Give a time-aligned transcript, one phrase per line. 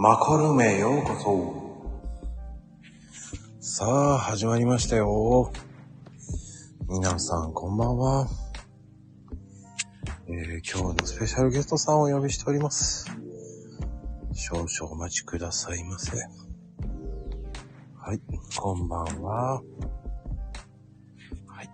[0.00, 1.82] マコルメようこ
[3.58, 3.58] そ。
[3.58, 5.50] さあ、始まりましたよ。
[6.88, 8.28] 皆さん、こんばんは。
[10.28, 13.10] えー今日のスペシャルゲストさんをお呼びしております。
[14.34, 16.16] 少々お待ちくださいませ。
[17.96, 18.20] はい、
[18.56, 19.54] こんばんは。
[21.48, 21.68] はい、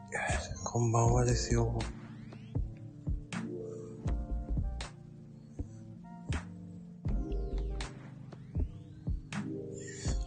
[0.64, 1.78] こんばんはですよ。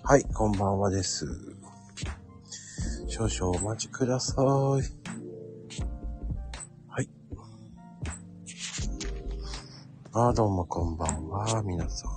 [0.09, 1.27] はい、こんばんはです。
[3.09, 4.45] 少々お待ちください。
[4.45, 4.79] は
[7.01, 7.09] い。
[10.13, 12.11] あ、どうもこんばんは、皆さん。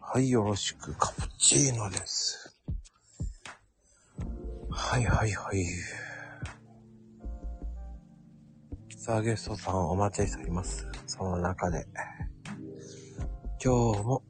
[0.00, 2.56] はい、よろしく、カプチーノです。
[4.70, 5.66] はいはいはい。
[8.96, 10.86] さあ、ゲストさんお待ちしております。
[11.08, 11.88] その中で。
[13.62, 14.22] 今日も、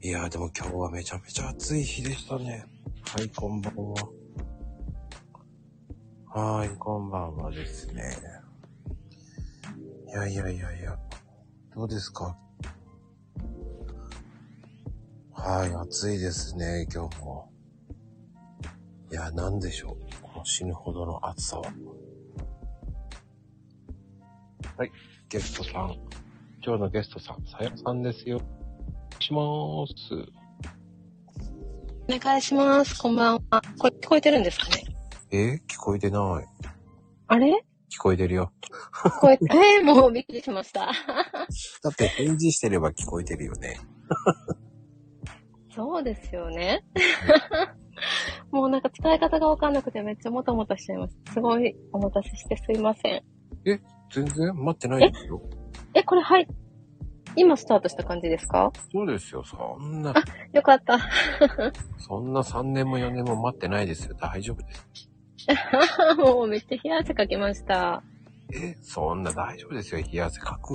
[0.00, 2.64] いや、でも今日はめちゃめちゃ暑い日でしたね。
[3.12, 3.94] はい、こんばんは。
[6.28, 8.04] はーい、こんばんはですね。
[10.06, 10.96] いやいやいやいや、
[11.74, 12.38] どうですか？
[15.32, 17.50] はい、暑いですね、今日も。
[19.10, 20.22] いや、なんでしょう？
[20.22, 21.64] この死ぬほどの暑さは。
[24.76, 24.92] はい、
[25.28, 25.96] ゲストさん。
[26.64, 28.40] 今日のゲストさん、さやさんですよ。
[29.20, 30.14] しまーす。
[32.14, 32.98] お願いします。
[32.98, 33.62] こんばんは。
[33.78, 34.82] これ聞こえてるんですかね？
[35.30, 35.54] え？
[35.68, 36.46] 聞こえてない。
[37.26, 37.64] あれ？
[37.90, 38.52] 聞こえてるよ。
[38.94, 40.86] 聞こえて、えー、もうびっくりしました。
[41.82, 43.78] だって返事してれば聞こえてるよね。
[45.74, 46.84] そうですよね。
[48.50, 51.16] もうなんか使い方がわかんなくてめっちゃもたもたしちゃいます。
[51.32, 53.22] すごいお待たせしてすいません。
[54.10, 54.54] 全然？
[54.64, 55.42] 待ってないですよ。
[55.94, 56.48] え、これはい。
[57.38, 58.72] 今スタートした感じですか？
[58.92, 59.44] そうですよ。
[59.44, 60.12] そんな、
[60.52, 60.98] よかった。
[61.98, 64.16] そんな3年も4年も待ってないですよ。
[64.20, 64.88] 大丈夫です。
[66.18, 68.02] もうめっちゃ冷や汗かきました。
[68.52, 70.00] え、そんな大丈夫ですよ。
[70.02, 70.74] 冷や汗かく、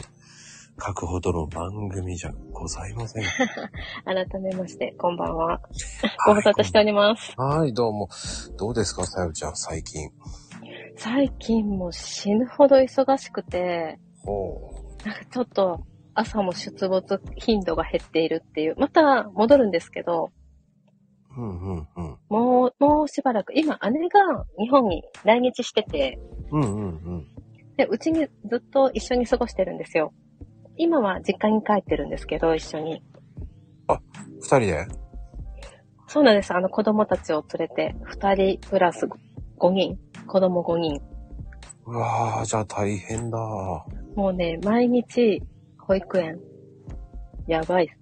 [0.77, 3.23] かくほどの番組じゃございません。
[4.05, 5.61] 改めまして、こんばんは。
[6.25, 7.33] ご無沙汰しております。
[7.37, 8.09] はい、どうも。
[8.57, 10.09] どうですか、さよちゃん、最近？
[10.97, 14.71] 最近もう死ぬほど忙しくて、ほ
[15.03, 15.83] なんかちょっと
[16.15, 18.75] 朝も出没頻度が減っているっていう。
[18.77, 20.31] また戻るんですけど、
[21.37, 21.41] う。
[21.41, 22.17] うん、うん、うん。
[22.29, 26.19] もう、もうしばらく、今姉が日本に来日してて、
[26.51, 27.27] うん、うん、うん。
[27.77, 30.13] で、うちにずっと一緒に過ごしてるんですよ。
[30.77, 33.03] 今は実家に帰ってるんですけど、一緒に。
[34.41, 34.87] 二人で？
[36.07, 36.53] そうなんです。
[36.53, 39.07] あの子供たちを連れて、二人プラス
[39.57, 39.97] 5人、
[40.27, 41.01] 子供5人。
[41.85, 43.37] うわー、じゃあ大変だ。
[44.15, 45.41] もうね、毎日
[45.85, 46.39] 保育園。
[47.47, 47.93] やばいっす。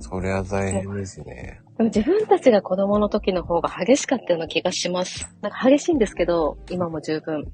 [0.00, 1.60] そりゃ大変ですね。
[1.76, 5.28] でも自分たちが子供の時の方が激しかったような気がします。
[5.40, 7.44] なんか激しいんですけど、今も十分。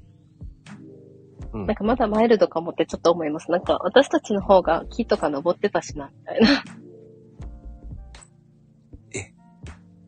[1.53, 1.75] うんなん。
[1.75, 3.51] かまだマイルドかもってちょっと思います。
[3.51, 6.63] なんか私たちの方が木とか登ってたしな、みたいな。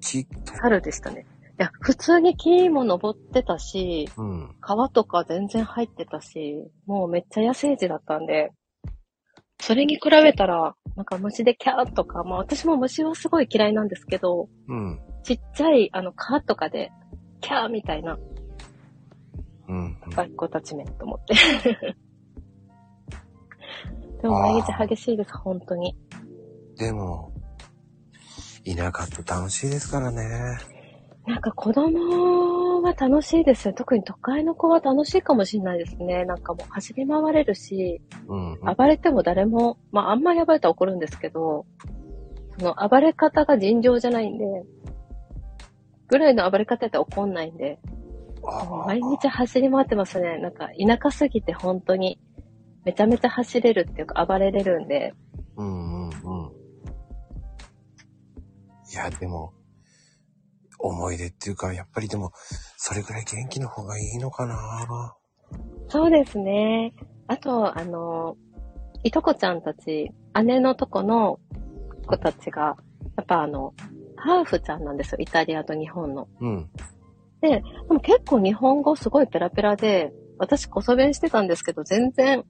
[0.08, 0.28] き、
[0.62, 1.26] 春でしたね。
[1.60, 4.56] いや、普通に木も登ってたし、うん。
[4.62, 8.52] 川とか全然入ってたし、もうめっちゃ野生児だったんで、
[9.60, 15.00] それに比べたら、なんか虫でキャーとか、まあ私も虫はすごい嫌いなんですけど、うん。
[15.24, 16.92] ちっちゃいあの川とかで、
[17.42, 18.18] キャーみたいな
[19.68, 19.98] うん。
[20.06, 21.36] 若い子たちめと思って。
[24.22, 25.96] でも毎日激しいです、本当に。
[26.78, 27.32] でも、
[28.66, 30.77] 田舎って楽しいですからね。
[31.28, 33.74] なんか子供は楽しいですよ。
[33.74, 36.24] 特に都会の子は楽しいかもしれないですね。
[36.24, 38.60] なんかもう走り回れるし、うん。
[38.62, 41.66] 暴れても誰も、まああんまり暴れたら怒るんですけど、
[42.58, 44.46] その暴れ方が尋常じゃないんで、
[46.08, 47.78] ぐらいの暴れ方やったら怒んないんで、
[48.86, 50.38] 毎日走り回ってますね。
[50.38, 52.22] なんか田舎すぎて本当に、
[52.86, 55.14] めちゃめちゃ走れるっていうか暴れれるんで、
[55.58, 56.12] うんうんうん。
[58.90, 59.52] いや、でも、
[60.80, 62.32] 思い出っていうか、やっぱりでも、
[62.78, 65.16] それぐらい元気の方がいいのかな
[65.90, 66.94] そうですね。
[67.28, 68.38] あと、あの、
[69.04, 70.12] いとこちゃんたち、
[70.44, 71.40] 姉のとこの
[72.06, 72.78] 子たちが、
[73.16, 73.74] やっぱあの、
[74.16, 75.18] ハーフちゃんなんですよ。
[75.20, 76.28] イタリアと日本の。
[76.40, 76.70] うん。
[77.42, 82.44] でも結構日本語すごいペラペラで、私こそ弁してたんですけど、全然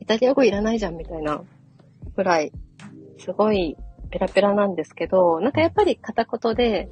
[0.00, 1.42] イタリア語いらないじゃんみたいな
[2.16, 2.52] ぐらい、
[3.18, 3.76] すごい
[4.10, 6.88] ペラペラなんですけど、なんかやっぱり片言で、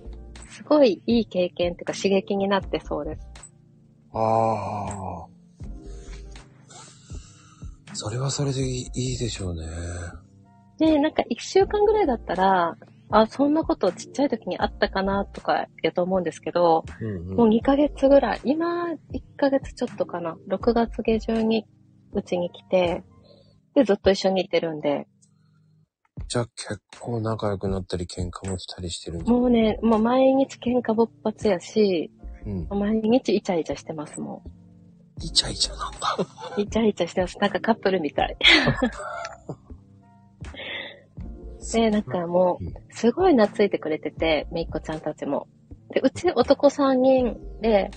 [0.50, 3.20] すごいいい経験っていうか刺激になってそうです。
[4.12, 5.36] ああ。
[7.92, 9.66] それはそれでいいいいでしょうね。
[10.78, 12.76] で、なんか一週間ぐらいだったら、
[13.10, 18.96] あ、そんなことちっちゃい時にあったかなとかやと思うんですけど、うんもう2ヶ月ぐらい、今1
[19.36, 21.66] ヶ月ちょっとかな、6月下旬に
[22.12, 23.04] うちに来て、
[23.74, 25.06] で、ずっと一緒にいてるんで、
[26.28, 32.10] じゃあ結構仲良くなったり喧嘩もしたりしてるんじゃもうね、もう毎日喧嘩勃発やし、
[32.44, 32.78] うん。
[32.78, 34.42] 毎日イチャイチャしてます、も
[35.22, 36.16] イチャイチャなんだ。
[36.18, 36.26] う。
[36.60, 37.38] イチャイチャしてます。
[37.38, 38.36] なんかカップルみたい。
[41.72, 45.48] で、なんかもうんう、すごい懐いてくれてて、めいっ子ちゃんたちも。
[45.90, 47.90] で、うち男3人で、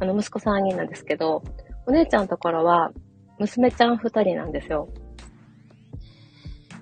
[0.00, 1.42] あの、息子3人なんですけど、
[1.86, 2.92] お姉ちゃんのところは、
[3.38, 4.88] 娘ちゃん2人なんですよ。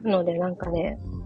[0.03, 1.21] なので、なんかね、うん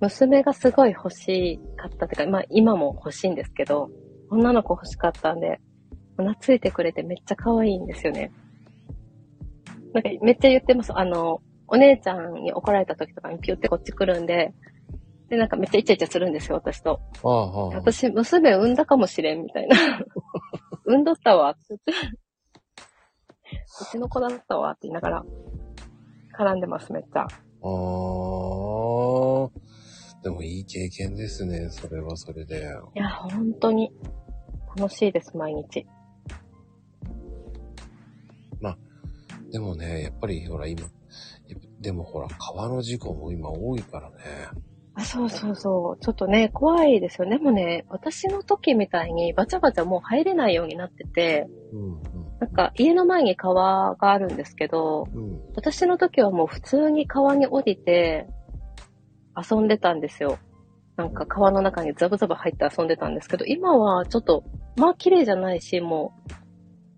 [0.00, 3.90] 娘がすごい欲しかったっていうか、まあ今も欲しいんですけど、
[4.30, 5.60] 女の子欲しかったんで、
[6.16, 8.32] 懐いてくれてめっちゃ可愛いんですよね。
[9.92, 10.96] なんかめっちゃ言ってます。
[10.96, 14.54] あの、お姉ちゃんに怒られた時とかにピュってこっち来るんで、
[15.28, 17.00] で、なんかめっちゃイチャイチャするんですよ、私と。
[17.22, 17.66] ああ、ああ。
[17.78, 19.76] 私、娘産んだかもしれん、みたいな。
[20.86, 21.74] 産んどったわ、って。
[21.74, 21.78] う
[23.90, 25.24] ちの子だったわ、って言いながら、
[26.38, 27.26] 絡んでます、めっちゃ。
[27.62, 27.66] あ
[29.46, 30.20] あ。
[30.22, 31.68] でもいい経験ですね。
[31.70, 32.68] それはそれで。
[32.94, 33.92] いや、本当に
[34.76, 35.86] 楽しいです、毎日。
[39.50, 40.86] でもね、やっぱりほら今、
[41.80, 44.16] でもほら川の事故も今多いからね。
[44.98, 46.04] あ、そうそうそう。
[46.04, 47.38] ちょっとね、怖いですよね。
[47.38, 51.98] でもね、私の時みたいにバチャバチャもう入れないようになってて、うん
[52.40, 55.22] なんか家の前に川があるんですけど、うん。
[55.22, 55.40] うん。
[55.56, 58.28] 私の時はもう普通に川に降りて
[59.36, 60.38] 遊んでたんですよ。
[60.96, 64.44] なんか川の中にザブザブ入って遊んでたんですけど、今はちょっと、
[64.76, 66.12] まあ綺麗じゃないし、も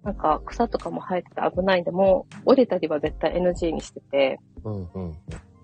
[0.03, 5.19] う、なんか草とかも生えてて危ないんで、もう降りたりは絶対 NG にしてて、うんうん。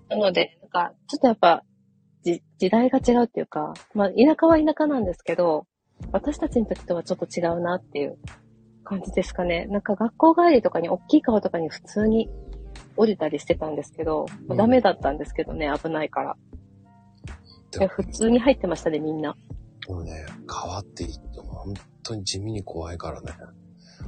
[0.09, 1.63] なので、なんか、ちょっとやっぱ、
[2.27, 5.65] じ、時代が違うっていうか、まあ、田舎は田舎なんですけど、
[6.11, 8.17] 私たちの時とはちょっと違うなっていう
[8.83, 9.65] 感じですかね。
[9.67, 12.29] なんか学校帰りとかに、大きい川とかに普通に
[12.97, 16.35] 降りたりしてたんですけど、うんダメだったんですけどね、危ないから。
[17.71, 19.35] でもで普通に入ってましたね、みんな。
[19.87, 23.31] でもね、川って言っても本当に地味に怖いからね。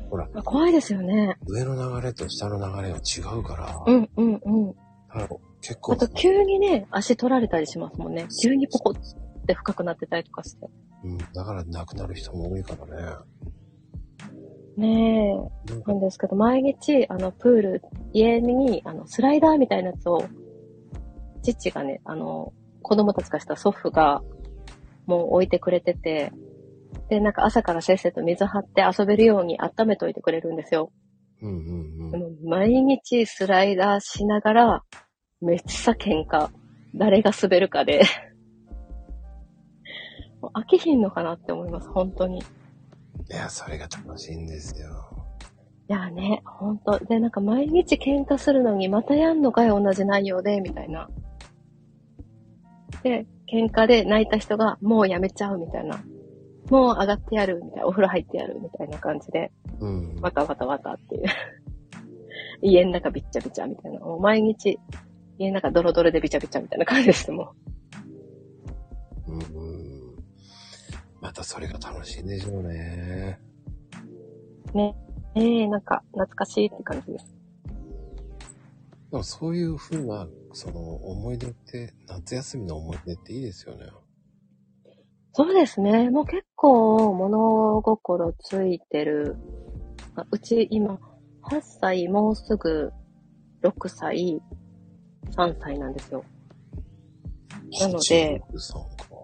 [0.10, 1.38] ほら、あ怖いですよね。
[1.48, 4.74] 上の流れと下の流れは違うから、うんうんうん。
[4.74, 4.74] だ
[5.14, 5.28] から
[5.62, 8.28] 結構あと、急にね、足取られたりしますもんね。
[8.42, 10.68] 急にポコって深くなってたりとかして。
[11.04, 13.18] うん、だから亡くなる人も多いからね。
[14.78, 15.34] ね
[15.68, 15.72] え。
[15.72, 17.82] なんかなんですけど、毎日、あの、プール、
[18.14, 20.24] 家に、あの、スライダーみたいなやつを、
[21.44, 24.22] 父がね、あの、子供たちがした祖父が、
[25.06, 26.32] もう置いてくれてて、
[27.10, 30.92] で、なんか朝からせっせと水張って遊べるように温めといてくれるんですよ。
[31.42, 32.50] うんうんうん。
[32.50, 34.84] 毎日スライダーしながら、
[35.42, 36.50] めっちゃ喧嘩。
[36.96, 38.02] 誰が滑るかで。
[40.42, 42.40] も う飽きひんのかなって思います、本当に。
[42.40, 42.44] い
[43.30, 44.90] や、それが楽しいんですよ。
[45.88, 47.00] いやね、ほんと。
[47.00, 51.10] で、なんか毎日喧嘩するのにまたやんのかよ、同じ内容で、みたいな。
[53.04, 56.04] で、喧嘩で泣いた人がもうやめちゃうみたいな。
[56.70, 57.88] もう上がってやるみたいな。
[57.88, 60.16] お風呂入ってやるみたいな感じで、うん。
[60.22, 61.24] わたわたわたっていう。
[62.62, 64.00] 家の中びっちゃびちゃみたいな。
[64.00, 64.78] もう毎日、
[65.40, 67.54] 家の中ドロドロでびちゃびちゃみたいな感じですも
[69.28, 70.16] うんうん。
[71.22, 73.40] またそれが楽しいんでしょうね。
[74.74, 74.78] ん。
[74.78, 74.96] ね。
[75.36, 77.40] ええなんか懐かしいって感じです。
[79.12, 83.86] でもそういう風な、その思い出って、夏休みの思い出っていいですよね。
[85.32, 86.10] そうですね。
[86.10, 89.38] もう結構物心ついてる。
[90.16, 91.00] あうち今、
[91.44, 92.92] 8歳、もうすぐ
[93.62, 94.42] 6歳、
[95.36, 96.24] 3歳なんですよ。
[97.80, 98.42] なので。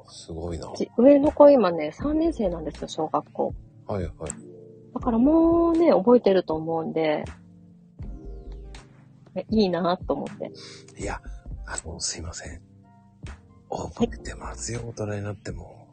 [0.07, 0.71] すごいな。
[0.75, 3.53] ち上の子今ね、3年生なんですよ、小学校。
[3.87, 4.13] はいはい。
[4.93, 7.25] だからもうね、覚えてると思うんで、
[9.33, 10.51] ねいいなと思って。
[11.01, 11.21] いや、
[11.65, 12.61] あの、すいません。
[13.69, 15.87] 覚えてますよ、大人になっても。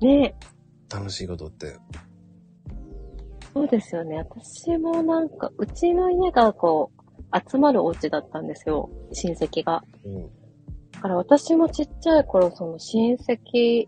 [0.00, 0.34] ね
[0.92, 1.76] 楽しいことって。
[3.54, 4.16] そうですよね。
[4.18, 7.01] 私もなんか、うちの家がこう、
[7.32, 9.82] 集まるお家だったんですよ、親戚が。
[10.04, 10.30] うん。
[10.92, 13.86] だから私もちっちゃい頃、その親戚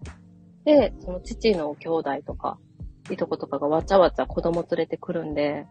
[0.65, 2.59] で、その父の兄弟とか、
[3.11, 5.67] いとことかがわちゃわちゃ子供連れてくるんで、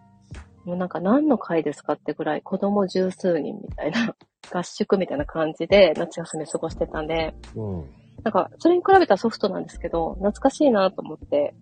[0.65, 4.15] もうなんか何の会ですかってぐらい子供十数人みたいな、
[4.51, 7.85] 合宿みたいな感じで夏休み過ごしてたんで、うん。
[8.23, 11.55] なんかそれに比べたらソフトなんですけど、懐かしいなと思って、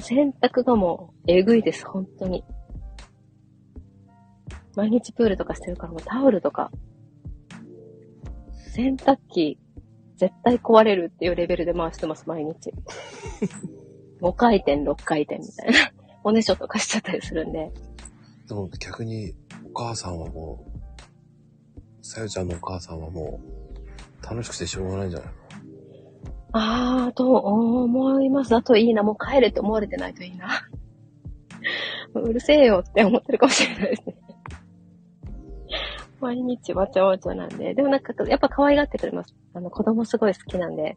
[0.00, 2.44] 洗濯がもうえぐいです、本当に。
[4.78, 6.70] 毎日プールとかしてるからもうタオルとか、
[8.72, 9.58] 洗濯機、
[10.16, 12.72] 絶対壊れるっていうレベルで回してます、毎日。
[14.22, 15.90] 5回転、6回転みたいな。
[16.22, 17.72] おねしょとかしちゃったりするんで。
[18.46, 19.34] でも逆に、
[19.68, 23.40] お母さんはもう、さよちゃんのお母さんはも
[24.22, 25.34] う、楽しくてしょうがないんじゃないの？
[26.52, 28.54] あー、と思います。
[28.54, 30.68] あといいな、もう帰れって思われてないといいな。
[32.14, 34.27] うるせえよって思ってるかもしれないですね。
[36.20, 37.74] 毎日わちゃわちゃなんで。
[37.74, 39.34] でもなんか、やっぱ可愛がってくれます。
[39.54, 40.96] あの、子供すごい好きなんで。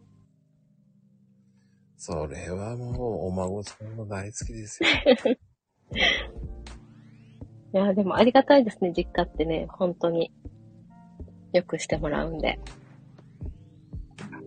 [1.98, 2.92] それはも
[3.24, 4.90] う、お孫さんも大好きですよ。
[7.74, 10.34] いや、でもありがたいですね、実家ってね、本当に。
[11.54, 12.60] よくしてもらうんで。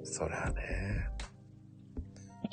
[0.02, 1.08] そりゃね。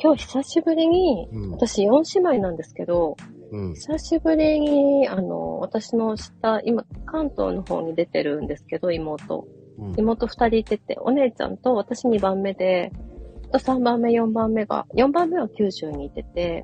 [0.02, 1.52] 今日久しぶりに、うん。
[1.52, 3.16] 私4姉妹なんですけど、
[3.52, 3.74] うん。
[3.74, 9.48] 久しぶりに、あの、私の下、今、関東の方に出てるんですけど、妹。
[9.78, 9.94] うん。
[9.98, 12.92] 妹二人いてて、お姉ちゃんと私2番目で、
[13.52, 16.64] あと3番目、4番目が、4番目は九州にいてて、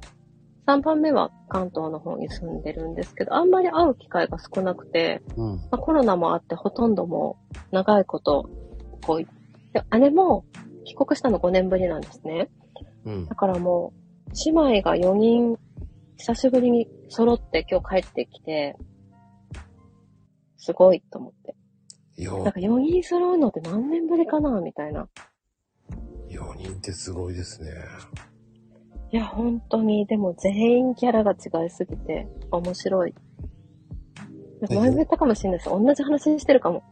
[0.68, 5.56] 3番目は関東の方に住んでるんですけど、あんまり会う機会が少なくて、うん。
[5.56, 8.50] まあ、コロナもあってほとんどもう長いこと、
[9.02, 9.26] こう、
[9.74, 10.46] で姉も
[10.86, 12.50] 帰国したの5年ぶりなんですね。
[13.06, 13.36] うんだ。
[13.36, 13.94] からも
[14.28, 15.58] う、姉妹が4人、
[16.18, 18.76] 久しぶりに揃って今日帰ってきて、
[20.58, 21.56] すごいと思って。
[22.22, 25.08] よなんか4人揃うのって何年ぶりかなみたいな。
[26.30, 27.72] 4人ってすごいですね。
[29.12, 33.14] いや、本当に、でも全員キャラが違いすぎて、面白い。
[34.70, 35.70] え前も言ったかもしれないです。
[35.70, 36.84] 同じ話してるかも。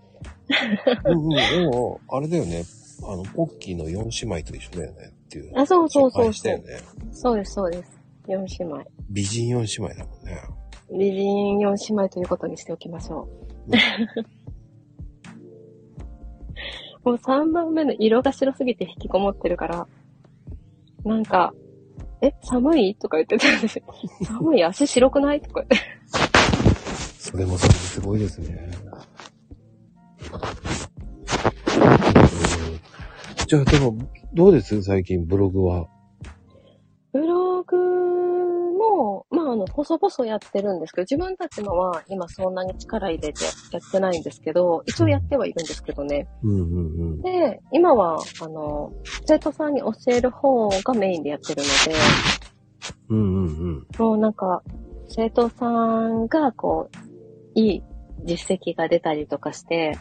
[1.06, 1.30] うんうん。
[1.30, 2.64] でも、あれだよね。
[3.04, 5.52] あの、ポッキーの4姉妹と一緒だよねっていう。
[5.60, 6.64] あ、そうそうそうそう。
[7.12, 7.95] そうです、そうです。
[8.28, 8.86] 4姉妹。
[9.10, 10.42] 美人4姉妹だもんね。
[10.92, 13.28] 美人4姉妹ということにしておきましょ
[13.68, 13.72] う。
[17.10, 19.88] もう3番目の色が白すぎて引きこもってるから、
[21.04, 21.54] なんか、
[22.22, 22.96] え、寒い？
[22.96, 23.86] とか言ってたんですよ。
[24.26, 24.64] 寒い？
[24.64, 25.42] 足白くない？
[25.42, 25.88] とか言って。
[27.20, 28.72] それもそれですごいですね。
[33.48, 33.96] じゃあでも、
[34.34, 34.82] どうです？
[34.82, 35.88] 最近ブログは。
[39.66, 46.28] も、細々やってるんですけど、自分たちのは今そんなに力入れてやってないんですけど、一応やってはいるんですけどね。
[46.44, 46.62] うんうんう
[47.18, 47.22] ん。
[47.22, 48.92] で、今は、あの、
[49.26, 52.00] 生徒さんに教える方がメインでやってるので、
[53.10, 53.88] うんうんうん。
[53.98, 54.64] もうなんか、
[55.10, 57.84] 生徒さんが、こう、いい
[58.26, 59.98] 実績が出たりとかして、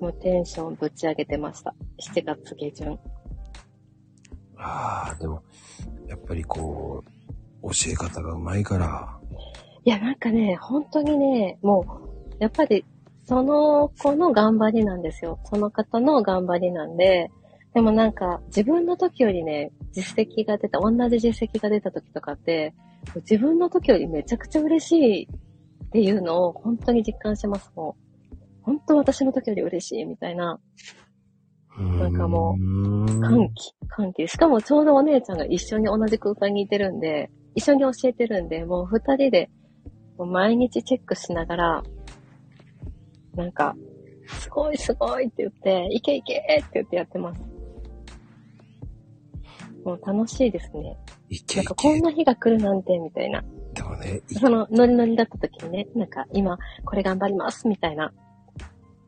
[0.00, 1.74] もうテンションぶち上げてました。
[2.14, 2.98] 7月下旬。
[4.56, 5.42] ああ、でも、
[6.06, 7.17] やっぱりこう、
[7.62, 9.18] 教え方がうまいから。
[9.84, 12.84] いや、なんかね、本当にね、もう、やっぱり、
[13.24, 15.38] その子の頑張りなんですよ。
[15.44, 17.30] その方の頑張りなんで、
[17.74, 22.74] でもなんか、自分の時よりね、実績が出た、同じ実績が出た時とかって、
[23.16, 25.28] 自分の時よりめちゃくちゃ嬉しい
[25.86, 27.70] っていうのを本当に実感します。
[27.74, 27.96] も
[28.32, 30.58] う、本当私の時より嬉しいみたいな
[31.78, 34.26] なんかもう歓喜、歓喜。
[34.26, 39.50] しかもちょうどお姉ちゃんが一緒に同じ空間にいてるんで、一緒に教えてるんで、もう二人で、
[40.16, 41.82] もう毎日チェックしながら、
[43.34, 43.74] なんか、
[44.28, 47.40] すごいすごいって言って、いけいけって言ってやってます。
[49.84, 50.96] もう楽しいですね。
[51.30, 52.00] いけいなんかこんけ。
[52.00, 53.42] な日が来るなんて、みたいな。
[53.74, 58.12] でもね、いそのノリノリだった時にね、なんか今これ頑張ります、みたいな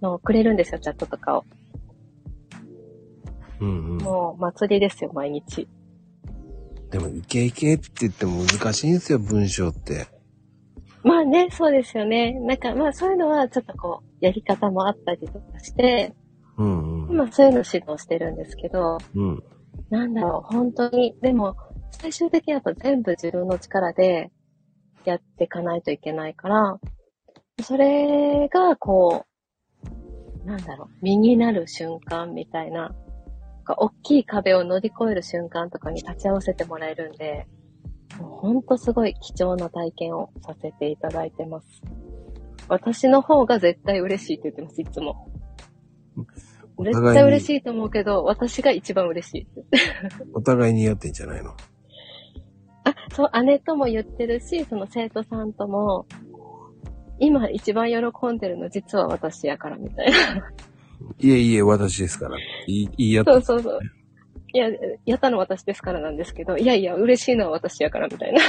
[0.02, 1.44] のをくれるんですよ、チャットとかを。
[3.60, 3.98] うんうん。
[3.98, 5.68] もう祭りですよ、毎日。
[6.90, 10.06] でも、いけいけって言っても難しいんですよ、文章って。
[11.02, 12.38] まあね、そうですよね。
[12.40, 16.14] なんかまあそういうのはちょっとこう、やり方もあったりとかして、
[16.58, 17.10] うんうん。
[17.10, 19.42] 今そういうの指導してるんですけど、うん。
[19.88, 21.56] なんだろう、本当に、でも、
[21.92, 24.30] 最終的にやっぱ全部自分の力で
[25.04, 26.78] やっていかないといけないから、
[27.62, 29.24] それがこ
[30.44, 32.94] う、なんだろう、身になる瞬間みたいな、
[33.70, 37.46] か大きい壁を乗り越える瞬間とかに立ち会わせてもらえるんで、
[38.18, 41.66] もうほんとすごい貴重な体験をさせていただいてます。
[42.68, 45.28] 私の方が絶対嬉しいって言ってます、いつも。
[46.16, 46.30] 絶
[46.76, 49.62] お互いに対嬉しいと思うけど、私が一番嬉しいって。
[50.34, 51.50] お互いにやってんじゃないの？
[52.84, 56.06] あ、そう、姉とも言ってるし、その生徒さんとも、
[57.18, 60.50] 今一番喜んでるの実は私やからみたいな。
[61.18, 62.36] いえいえ、私ですから。
[62.38, 63.80] いい、言い合ってそうそうそう。
[64.52, 64.68] いや、
[65.06, 68.40] やったの私ですからなんですけど、いやいや、嬉しいのは私やからみたいな。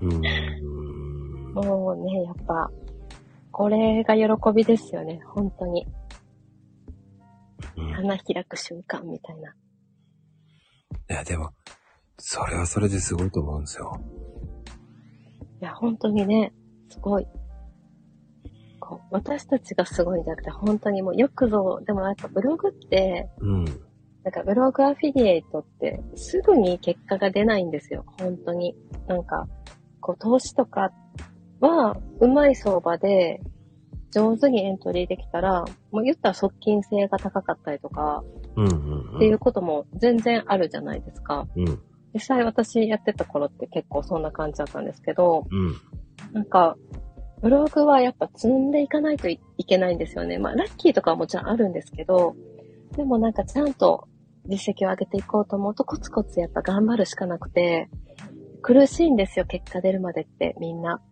[0.00, 1.54] うーん。
[1.54, 2.70] もうね、やっぱ、
[3.50, 4.22] これが喜
[4.54, 5.86] びですよね、本当に。
[7.76, 7.90] うん。
[7.90, 9.54] い花開く瞬間みたいな。
[11.12, 11.50] や、でも、
[12.18, 14.00] それはそれですごいと思うんですよ。
[15.60, 16.52] いや、本当にね、
[16.90, 17.26] すごい。
[18.84, 23.64] こう私たちがすごいんじゃなくて、本当にもうよくぞ、でもやっぱブログって、うん。
[24.24, 28.04] なんかブログアフィリエイトってすぐに結果が出ないんですよ。
[28.20, 28.74] 本当に。
[29.06, 29.46] なんか、
[30.00, 30.92] こう投資とか
[31.60, 33.40] はうまい相場で
[34.10, 38.24] 上手にエントリーできたら、もう言ったら側近性が高かったりとか
[38.56, 38.68] うんう
[39.14, 41.46] ん、っていうことも全然あるじゃないですか。
[41.56, 41.80] うん。
[42.14, 45.76] 実際私やってた頃って結構そんな感じだったんですけど、うん。
[46.32, 46.76] なんか、
[47.42, 50.38] ブログはやっぱ積んでいかないといけないんですよね。
[50.38, 52.36] まあ、ラッキーとかはもちろんあるんですけど、
[52.96, 54.06] でもなんかちゃんと
[54.46, 57.90] 実績を上げていこうと思うとコツコツやっぱ頑張るしかなくて、
[58.62, 61.02] 苦しいんですよ、結果出るまでってみんな。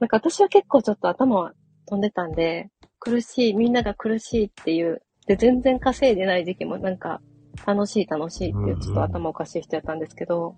[0.00, 1.52] なんか私は結構ちょっと頭は
[1.86, 2.68] 飛んでたんで、
[2.98, 7.20] 苦しい、みんなが苦しいっていう、で、全然稼いでない時期もなんか
[7.66, 10.56] 楽しい楽しいっていうちょっと頭おかしい人やったんですけど、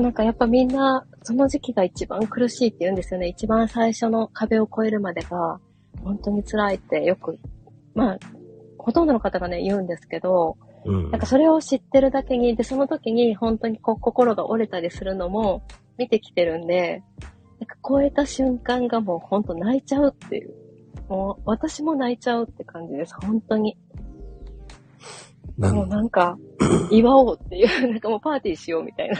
[0.00, 3.28] なんかやっぱみんな、その時期が一番苦しいって言うんですよね。
[3.28, 5.60] 一番最初の壁を越えるまでが、
[6.02, 7.38] 本当に辛いってよく、
[7.94, 8.18] まあ、
[8.78, 11.10] ほとんどの方がね、言うんですけど、うん。
[11.10, 15.62] なんかそれを知ってるだけに、で、その時に本当にこう心が折れたりするのも
[15.96, 17.02] 見てきてるんで、
[17.60, 20.54] なんか超えた瞬間がもう本当泣いちゃうっていう。
[21.08, 23.14] もう私も泣いちゃうって感じです。
[23.22, 23.76] 本当に。
[25.56, 26.36] もうなんか、
[26.90, 29.16] 祝おうっていう、なんかもうパーティーしようみたいな。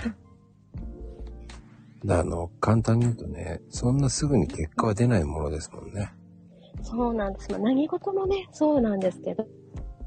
[2.04, 6.12] だあの、簡単に言うとね、そんなすぐに結果は出ないものですもんね。
[6.82, 7.50] そうなんです。
[7.50, 9.34] まあ、何事もね、そうなんですけ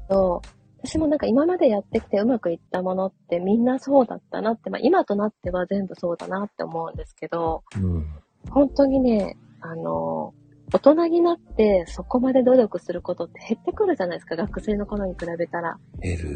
[0.08, 0.42] ど、
[0.82, 8.06] 私もなんか今までやってきてうまくいったものってみんなそうだったなって、まあ今となっては全部そうだなって思うんですけど、うん。
[8.50, 10.34] 本当にね、あの、
[10.70, 15.78] 大人になってそこまで努力することって減ってくるじゃないですか、学生の頃に比べたら。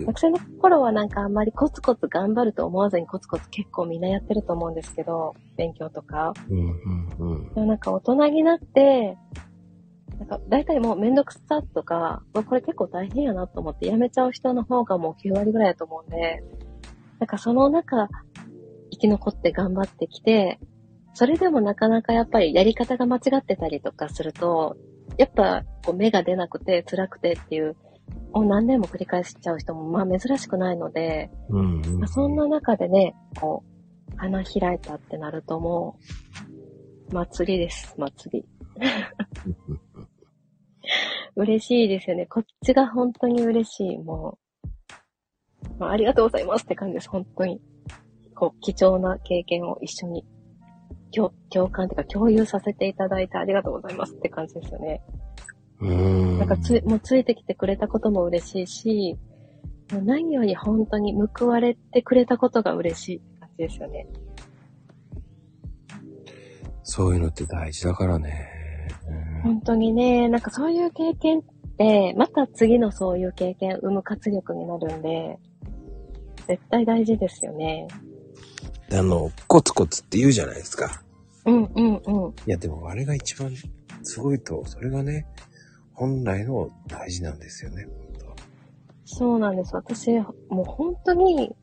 [0.06, 6.32] 学生の頃はなんかあんまりコツコツ頑張ると思わずにコツコツ結構みんなやってると思うんですけど、勉強とか。
[6.48, 7.54] うんうんうん。
[7.54, 9.18] でもなんか大人になって、
[10.18, 16.42] なんか大体もうめんどくさとか、まあ、これ結構大変やなと思ってやめちゃう人の方がもう9割ぐらいだと思うんで、
[17.18, 18.08] なんかその中、
[18.90, 20.58] 生き残って頑張ってきて、
[21.14, 24.76] それでもなかなかやっぱりやり方が間違ってたりとかすると、
[25.18, 27.76] やっぱこう芽が出なくて辛くてっていう、
[28.32, 35.98] を何年も繰り返しちゃう人もまあ珍しくないので、うんうんまあ、そんな中でね、こう、花開いたってなるとも
[37.10, 38.46] う、祭りです、祭り。
[41.36, 42.26] 嬉しいですよね。
[42.26, 43.98] こっちが本当に嬉しい。
[43.98, 47.60] もう、まあ、ありがとうございますって感じです、本当に。
[48.34, 50.24] こう、貴重な経験を一緒に
[51.14, 55.02] 共共感というか共有させていただいてありがとうございますって感じですよね。
[55.80, 56.38] うーん。
[56.38, 59.18] なんかつ、もうついてきてくれたことも嬉しいし、
[59.92, 64.06] もう何より本当に報われてくれたことが嬉しいって感じですよね。
[66.82, 68.48] そういうのって大事だからね。
[69.42, 71.42] 本当にね、なんかそういう経験っ
[71.76, 75.38] て、また次のそういう経験を生む活力になるんで、
[76.46, 77.88] 絶対大事ですよね。
[78.88, 81.01] であの、コツコツって言うじゃないですか。
[81.46, 82.34] うんうんうん。
[82.46, 83.52] いや、でもあれが一番
[84.02, 85.26] すごいと、それがね、
[85.92, 87.84] 本来の大事なんですよね。
[87.84, 88.02] 本
[89.04, 89.74] そうなんです。
[89.74, 90.10] 私、
[90.48, 91.54] もう本当に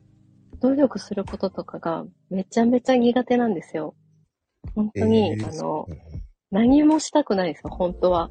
[0.60, 3.94] 努力することとかがめちゃめちゃ苦手なんですよ。
[4.74, 6.20] 本当に、えーあの、うん
[6.52, 8.28] 何もしたくないですよ、本当は。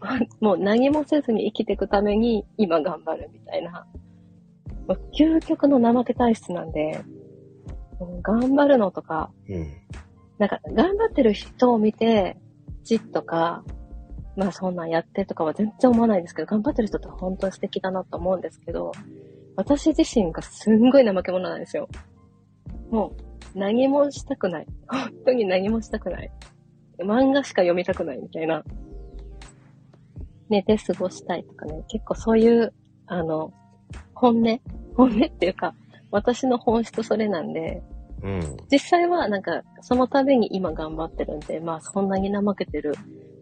[0.40, 3.86] もう何もせずに生きていくために今頑張るみたいな。
[5.18, 7.04] 究極の怠け体質なんで、
[8.22, 9.66] 頑張るのとか、うん。
[10.42, 12.36] なんか頑張ってる人を見て、
[12.82, 13.62] じっとか、
[14.34, 18.90] まあそんなんやってとかは全然思わないですけど、頑張ってる人って本当に素敵だなと思うんですけど、
[19.54, 21.88] 私自身がすんごい怠け者なんですよ。
[22.90, 23.12] も
[23.54, 24.66] う何もしたくない。
[24.88, 26.32] 本当に何もしたくない。
[26.98, 28.64] 漫画しか読みたくないみたいな。
[30.48, 32.74] 寝て過ごしたいとかね、結構そういう、
[33.06, 33.52] あの、
[34.12, 34.60] 本音？
[34.96, 35.76] 本音っていうか、
[36.10, 37.80] 私の本質それなんで、
[38.22, 38.56] うん。
[38.70, 42.94] 実際はなんか、そのために今頑張ってるんで、まあそんなに怠けてる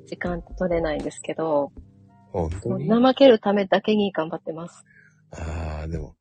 [0.06, 1.72] 時間って取れないんですけど、
[2.32, 2.88] 本当に？
[2.90, 4.84] 怠けるためだけに頑張ってます。
[5.32, 6.16] ああ、でも、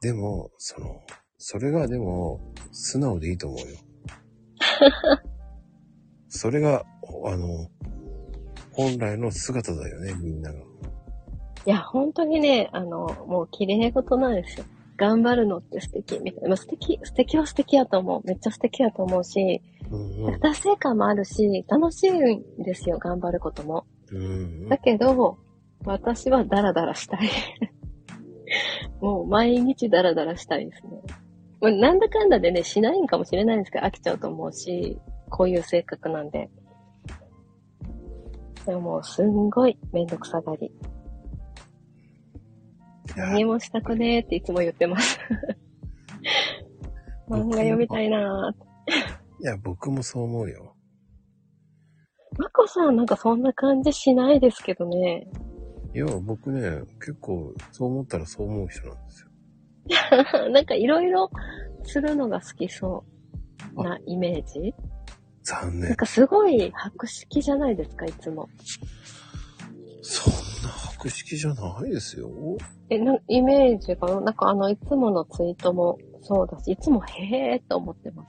[0.00, 1.00] でも、その、
[1.36, 2.40] それがでも、
[2.72, 3.78] 素直でいいと思うよ。
[6.28, 6.84] それが、
[7.26, 7.68] あの、
[8.72, 10.58] 本来の姿だよね、みんなが。
[10.58, 10.62] い
[11.66, 14.64] や、本当にね、あの、もう綺麗事なんですよ。
[14.98, 16.48] 頑張るのって素敵みたいな。
[16.48, 18.26] まあ素敵、素敵は素敵やと思う。
[18.26, 20.40] めっちゃ素敵やと思うし、うんうん。
[20.40, 23.86] 達成感もあるし、楽しいんですよ、頑張ることも。
[24.12, 25.38] うんだけど、
[25.84, 27.30] 私はダラダラしたい。
[29.00, 31.00] もう毎日ダラダラしたいですね。
[31.60, 34.98] まあなんだかんだでね、しないんかもしれないんですけど、飽きちゃうと思うし、
[35.30, 36.50] こういう性格なんで。
[38.66, 40.72] でももう、すんごいめんどくさがり。
[43.16, 45.18] 何もしたくねーっていつも言ってます。
[47.28, 48.92] 漫画読みたいなーって。
[49.40, 50.74] いや、僕もそう思うよ。
[52.38, 55.26] まこさんなんかそんな感じしないですけどね。
[55.94, 59.28] いや、僕ね、結構、そう思ったらそう思う人なんですよ。
[60.50, 61.30] なんかいろいろ
[61.84, 63.04] するのが好きそ
[63.74, 64.74] うなイメージ
[65.42, 65.80] 残念。
[65.80, 68.48] なんかすごい博識じゃないですか、いつも。
[70.02, 70.47] そん
[70.98, 72.30] な博識じゃないですよ。
[72.90, 74.32] え、な、イメージが、な？
[74.32, 78.28] んかあの、いつものツイートもそうだし、いつもへーって思ってます。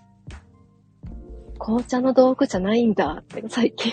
[1.58, 3.92] 紅茶の道具じゃないんだって最近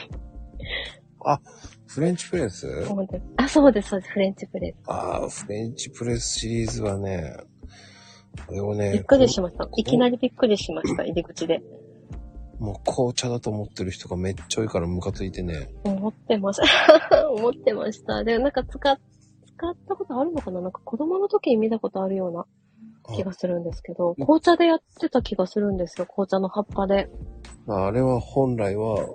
[1.89, 2.87] フレンチプレス？
[2.89, 4.77] 思ってあ、そうです、そうです、フレンチプレス。
[4.89, 7.37] ああ、フレンチプレスシリーズはね、
[8.47, 9.69] これをね、びっくりしました。
[9.77, 11.61] いきなりびっくりしました、入り口で。
[12.59, 15.69] もう紅茶だと思ってる人がめっちゃ多いからムカついてね。
[15.85, 16.61] 思ってまし
[17.11, 17.31] た。
[17.31, 18.25] 思ってました。
[18.25, 18.99] で、なんか使っ、
[19.57, 20.61] 使ったことあるのかな？
[20.61, 22.47] なんか子供の時に見たことあるような
[23.15, 26.07] 気がするんですけど、紅茶でやってた気がするんですよ。
[26.07, 27.09] 紅茶の葉っぱで。
[27.69, 29.07] あれは本来は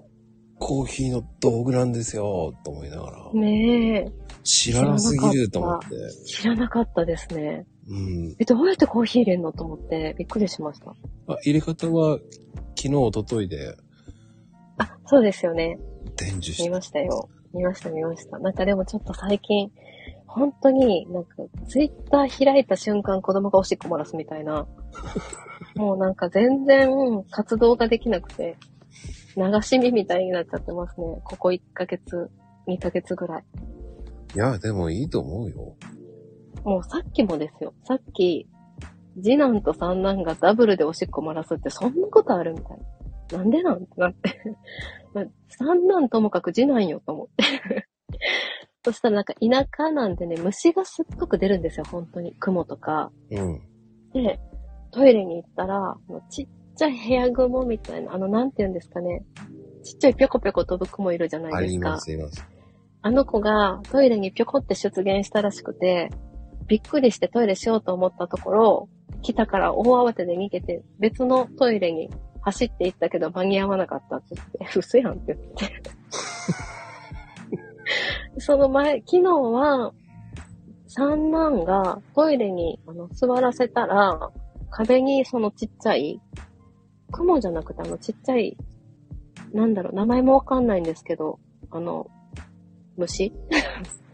[0.60, 3.34] コーヒーの道具なんですよ、と思いながら。
[3.34, 4.12] ねえ。
[4.44, 5.88] 知らなすぎると思って。
[6.26, 7.66] 知らなかったですね。
[7.92, 8.36] うん。
[8.40, 10.96] え、どうやってコーヒー入れんのと思って、びっくりしました。
[11.28, 12.20] あ、入れ方は
[12.76, 13.78] 昨日、一昨日で
[14.78, 15.78] あ、そうですよね。
[16.06, 16.70] 見伝授して。
[16.70, 17.30] ましたよ。
[17.54, 18.40] 見ました、見ました。
[18.40, 19.72] なんかでもちょっと最近、
[20.26, 21.36] 本当になんか、
[21.68, 24.66] ツイッター開いた瞬間子供がおしっこ漏らすみたいな。
[25.76, 28.56] もうなんか全然活動ができなくて、
[29.36, 31.22] 流し見みたいになっちゃってますね。
[31.26, 32.30] ここ1ヶ月、
[32.68, 33.44] 2ヶ月ぐらい。
[34.34, 35.76] いや、でもいいと思うよ。
[36.64, 37.74] もうさっきもですよ。
[37.84, 38.48] さっき、
[39.16, 42.78] 次男と三男がダブルでおしっこ漏らすってそんなことあるみたい
[43.32, 43.38] な。
[43.40, 44.42] なんでなんってなって。
[45.14, 47.88] まあ三男ともかく次男よと思って。
[48.84, 52.34] そしたらなんか田舎なんでね、虫がすっごく出るんですよ、本当に。
[52.40, 53.12] 雲とか。
[53.30, 53.62] うん。
[54.14, 54.40] で、
[54.92, 55.98] トイレに行ったら、
[56.30, 59.24] ちっちゃい部屋雲みたいな、あの、なんて言うんですかね。
[59.84, 61.90] ちっちゃいぴょこぴょこ飛ぶ雲いるじゃないですか。
[61.90, 62.46] あります、います。
[63.04, 66.10] あの子がトイレにぴょこって出現したらしくて、
[66.68, 68.90] びっくりしてトイレしようと思ったところ、
[69.22, 72.10] 来たから大慌てで逃げて、別のトイレに
[72.42, 75.82] 走って行ったけど間に合わなかったって言って、 嘘やんって言って。
[78.40, 79.94] その前、昨日は、
[80.88, 84.32] 三男がトイレにあの座らせたら、
[84.70, 86.20] 壁にそのちっちゃい、
[87.12, 88.58] 雲じゃなくてあのちっちゃい、
[89.54, 92.08] なんだろう、名前もわかんないんですけど、あの、
[92.98, 93.34] 虫？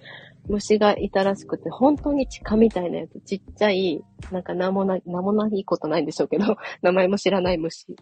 [0.49, 7.95] 虫がいたらしくて、本当に鹿みたいなやつ、ちっちゃい、なんか名もな、名もないことないんでしょうけど、 名前も知らない虫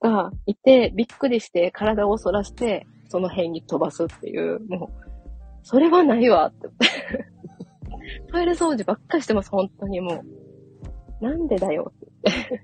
[0.00, 4.88] がいて、びっくりして体を反らして、その辺に飛ばすっていう、もう、
[5.62, 6.68] それはないわって。
[8.30, 10.22] トイレ掃除ばっかりしてます、本当にも
[11.20, 11.24] う。
[11.24, 12.62] なんでだよって。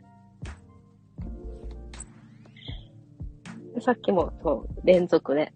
[3.80, 5.52] さっきも、そう、連続で、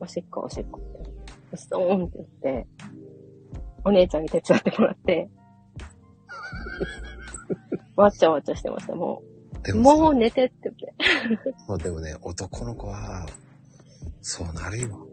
[0.00, 0.80] おしっこおしっこ
[1.54, 2.66] って、ストーンって言って、
[3.84, 5.30] お姉ちゃんに手伝ってもらって、
[7.96, 9.22] わっちゃわっちゃしてました、も
[9.62, 9.64] う。
[9.66, 10.94] でもさもう寝てって言って。
[11.66, 13.26] まあでもね、男の子は、
[14.20, 15.08] そうなるよ。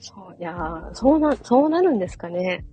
[0.00, 2.64] そう、いやーそうな、そうなるんですかね。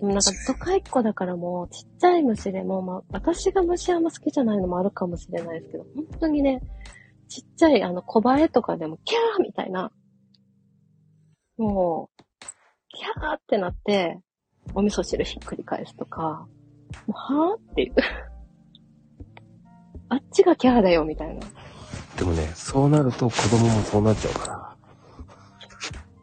[0.00, 6.60] でもなんか都会っ子だからもうちっちゃい虫でも、まあ私が虫あんま好きじゃないのもあるかもしれないですけど、本当にね、
[7.28, 9.92] ちっちゃいあの小映えとかでもキャーみたいな、
[11.62, 12.22] もう、
[12.88, 14.18] キャーってなって、
[14.74, 16.46] お味噌汁ひっくり返すとか、
[17.06, 17.94] もうはぁっていう。
[20.08, 21.40] あっちがキャーだよみたいな。
[22.18, 24.76] でもね、そうなると子供もそうなっちゃうから。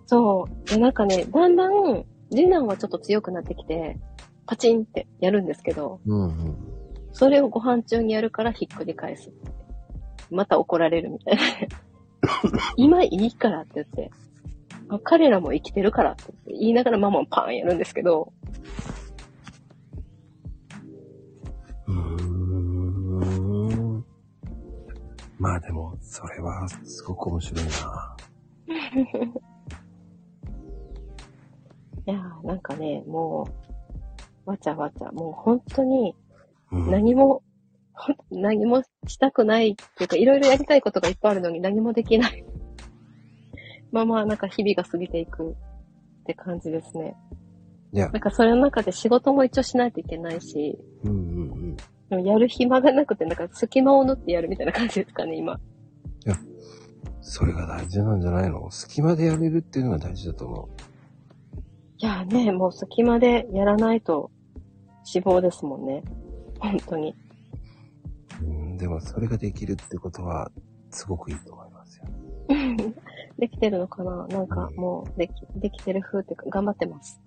[0.06, 0.70] そう。
[0.70, 3.98] で、なんかね、だんだん、次男はちょっと強くなってきて、
[4.46, 6.58] パチンってやるんですけど、うんうん。
[7.14, 9.32] それをご飯中にやるからひっくり返す。
[10.30, 11.42] また怒られるみたいな。
[12.76, 14.12] 今いいからって言って。
[14.90, 18.34] あ彼らも生きてるからって言いながらママもパーンやるんですけど、
[21.88, 24.06] うーん。
[25.38, 28.18] まあでも、それはすごく面白いな。
[32.06, 33.48] いやーなんかね、も
[34.46, 36.16] う、わちゃわちゃ、もう本当に
[36.72, 37.42] うん、何も
[37.94, 42.46] ほんと何もしたくないっていうか、いろいろやりたいことがいっぱいあるのに何もできない。
[43.92, 45.56] まあまあ、なんか日々が過ぎていくっ
[46.26, 47.16] て感じですね。
[47.92, 51.76] いやなんかそれの中で仕事も一応しないといけないし、うんうんうん。
[51.76, 51.84] で
[52.18, 55.60] もやる暇がなくて、なんか隙間を縫ってやるみたいな感じですかね、今。
[57.22, 58.72] それが大事なんじゃないの？
[58.72, 60.68] 隙間でやれるっていうのが大事だと思う。
[62.00, 64.32] いやーね、もう隙間でやらないと
[65.04, 66.04] 死亡ですもんね。
[66.60, 67.14] 本当に。
[68.42, 70.50] うん、でもそれができるってことは、
[70.92, 72.06] すごくいいと思いますよ。
[73.40, 74.28] できてるのかな？
[74.28, 77.22] なんかもうでき、できてる風っていうか、頑張ってます。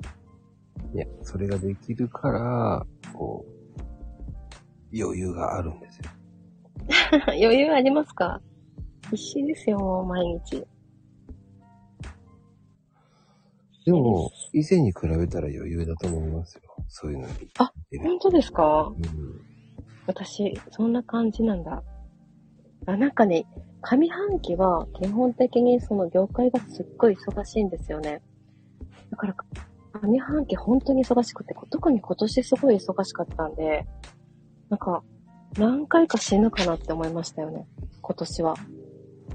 [0.95, 3.53] いや、それができるから、こう、
[4.95, 6.11] 余裕があるんですよ。
[7.29, 8.41] 余裕ありますか？
[9.11, 10.67] 必死ですよ、もう毎日。
[13.85, 16.63] でも、以前に比べたら余裕だと思いますよ。
[16.89, 17.33] そういうのに。
[17.59, 17.73] あ
[18.03, 18.93] 本当ですか？
[18.97, 19.41] うん。
[20.07, 21.83] 私、そんな感じなんだ。
[22.87, 23.45] あ、なんかね、
[23.83, 28.23] 上半期は基本的にその業界がすっごい忙しいんですよね。
[29.11, 29.35] だから、
[30.03, 33.87] 上半期本当に忙しくて、特に今年すごい忙しかったんで、
[34.71, 35.03] なんか、
[35.59, 37.67] 何回か死ぬかなって思いましたよね。
[38.01, 38.55] 今年は。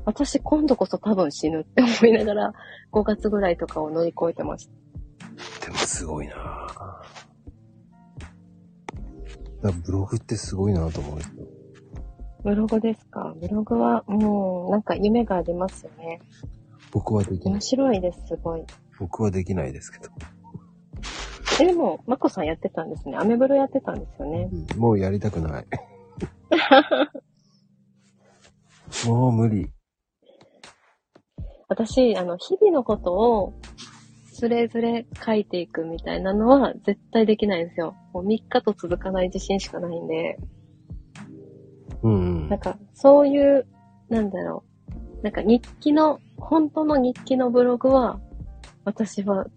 [0.05, 2.53] 私今度こそ多分死ぬって思いながら、
[2.91, 5.65] 5月ぐらいとかを乗り越えてました。
[5.65, 7.17] でもすごいなぁ。
[9.83, 11.56] ブログってすごいなと思うんですよ。
[12.47, 13.35] ブログですか？
[13.41, 16.21] ブログは、うん、なんか夢がありますよね。
[16.91, 17.61] 僕はできな面い。
[17.61, 18.63] 白いです、すごい。
[18.97, 20.09] 僕はできないですけど。
[21.61, 23.17] え、でも、まこさんやってたんですね。
[23.17, 24.49] アメブロやってたんですよね。
[24.51, 25.65] うんもうやりたくない。
[29.07, 29.69] もう無理。
[31.67, 33.53] 私、あの、日々のことを、
[34.31, 37.95] つれづれ書いていくみたいなのは絶対できないんですよ。
[38.13, 40.56] もう3日と続かない自信しかないんで、うん
[42.03, 42.59] うんなん。
[42.59, 43.65] か、そういう、
[44.09, 44.63] なんだろ
[45.19, 45.23] う。
[45.23, 48.19] なんか日記の、本当の日記のブログは、
[48.85, 49.47] 私は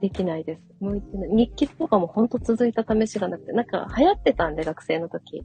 [0.00, 0.62] できないです。
[0.80, 1.30] 向いてない。
[1.30, 5.44] 日記とかも本当続いた試しがなくて、なんか流行ってたんで、学生の時。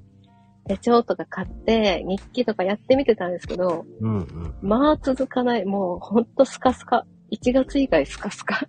[0.67, 4.53] 手帳とか買って、日記とかやってみてたんですけど、うんうん。
[4.61, 5.65] まあ続かない。
[5.65, 7.05] もうほんとスカスカ。
[7.31, 8.67] 1月以外スカスカ。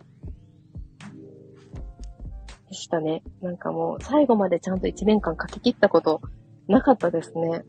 [2.68, 3.22] でしたね。
[3.42, 6.22] なんかもう最後までちゃんと1年間書き切ったこと
[6.68, 7.64] なかったですね。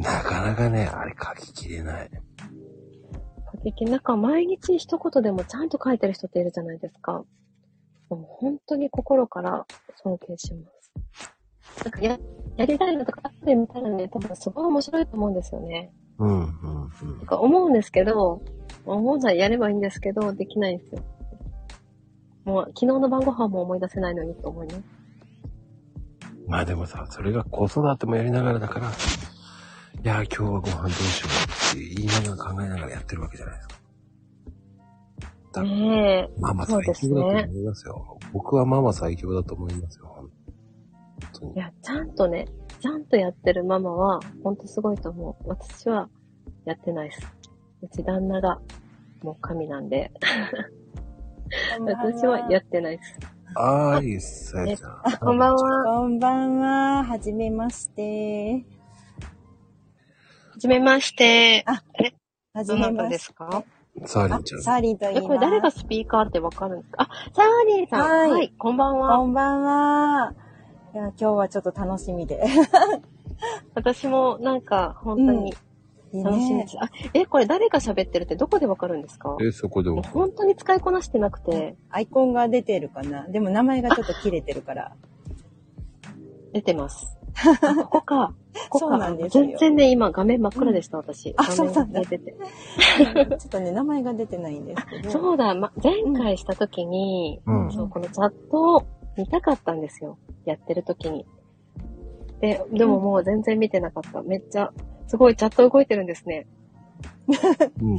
[0.00, 2.10] なかなかね、あれ書ききれない。
[3.52, 7.22] 書き切り、なんか毎日一言でもちゃんと書いてる人っているじゃないですか。
[8.08, 9.66] もう本当に心から
[10.02, 11.84] 尊敬します。
[11.84, 12.18] なんかや、
[12.56, 15.92] やりたいのとかあってみたらね、多分すごい面白いと思うんですよね。
[16.18, 17.26] うんうんうんと。
[17.26, 18.42] か思うんですけど、
[18.86, 21.02] 思うならやればいいんですけど、できないんですよ。
[22.44, 24.99] もう、昨日の晩ご飯も思い出せないのにと思います。
[26.50, 28.90] まあでもさ、それが子育てもやりながらだから、い
[30.02, 33.74] や、今日はご飯どうしようって言いながら考えながらやってるわけじゃないですか。
[35.52, 36.40] だねえ。
[36.40, 38.18] ママ最強だと思いますよ。
[38.32, 40.06] 僕はママ最強だと思いますよ。
[40.06, 40.30] 本
[41.34, 41.56] 当にい。
[41.56, 42.46] や、ちゃんとね、
[42.80, 45.48] ちゃんとやってるママは、ほんとすごいと思う。
[45.48, 46.08] 私は、
[46.64, 47.32] やってないです。
[47.82, 48.60] うち旦那が、
[49.22, 50.10] もう神なんで、
[51.78, 53.39] 私はやってないです。
[53.56, 55.00] あーい、さやちゃん。
[55.04, 55.84] あこんばんは。
[55.84, 57.04] こんばんは。
[57.04, 58.64] はじめまして。
[60.52, 61.64] はじめまして。
[61.66, 61.82] あ
[62.54, 63.18] はじどなたでめまして。
[63.18, 63.64] すか
[64.02, 64.62] あサーリンちゃん。
[64.62, 65.26] サーリンと言いえ、ます。
[65.26, 66.80] これ誰がスピーカーってわかるん？
[66.82, 68.00] ですかあ、サーリーさん。
[68.08, 69.16] はいはい、こんばんは。
[69.18, 70.34] こんばんは。
[70.94, 72.44] いや、今日はちょっと楽しみで。
[73.74, 75.54] 私もなんか、本当に
[76.12, 76.76] いい楽しみです。
[76.80, 79.36] あ、え、これ誰が喋ってるってどこでわかるんですか？
[79.40, 80.04] え、そこでももう。
[80.10, 83.28] 本当に使いこなしてなくて、アイコンが出てるかな？
[83.28, 84.92] でも名前がちょっと切れてるから。
[86.52, 87.16] 出てます。
[87.62, 88.34] あここか。
[88.70, 88.86] ここか。
[88.90, 91.32] そうなんですよ全然ね、今画面真っ暗でした、私。
[91.36, 92.34] あそうなんだ出てて。
[92.34, 95.10] ちょっとね、名前が出てないんですけど。
[95.10, 97.72] そうだ、ま、前回した時に、うん。
[97.72, 98.82] そう、このチャットを
[99.16, 100.18] 見たかったんですよ。
[100.44, 101.24] やってる時に。
[102.40, 104.22] で、でももう全然見てなかった。
[104.22, 104.72] めっちゃ、
[105.10, 106.46] すごいチャット動いてるんですね。
[107.82, 107.98] うん。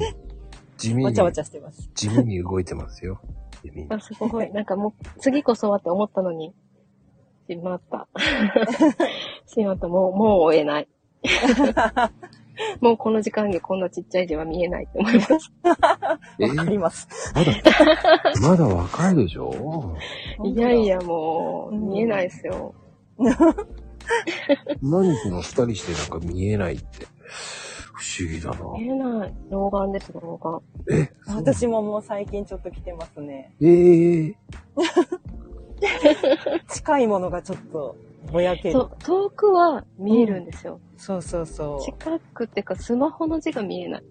[0.78, 1.89] 地味にわちゃ、わちゃしてます。
[1.93, 3.19] 地味に動いてますよ。
[3.63, 4.50] 地味にあ、すごい。
[4.54, 6.54] なんかもう、次こそはって思ったのに、
[7.50, 8.08] しまった。
[9.45, 9.89] しまった。
[9.89, 10.88] もう、もう追えない。
[12.80, 15.52] もうこの時間にこんなちっちゃい字は見えないって思います。
[16.39, 17.10] えわかります。
[17.36, 17.52] まだ、
[18.50, 19.97] まだ若いでしょ？
[20.45, 22.74] いやいや、もう、見えないですよ。
[24.82, 27.08] 何その二人してなんか見えないって。
[27.94, 28.58] 不思議だな。
[28.80, 29.34] 見えない。
[29.50, 30.62] 老眼です、老眼。
[31.04, 33.56] え、私ももう最近ちょっと来てますね。
[33.62, 34.36] ええ
[36.70, 37.96] 近いものがちょっと
[38.32, 38.74] ぼやける。
[38.74, 40.80] そう、遠くは見えるんですよ。
[40.98, 41.82] そうそうそう。
[41.82, 44.04] 近くっていうか、スマホの字が見えない。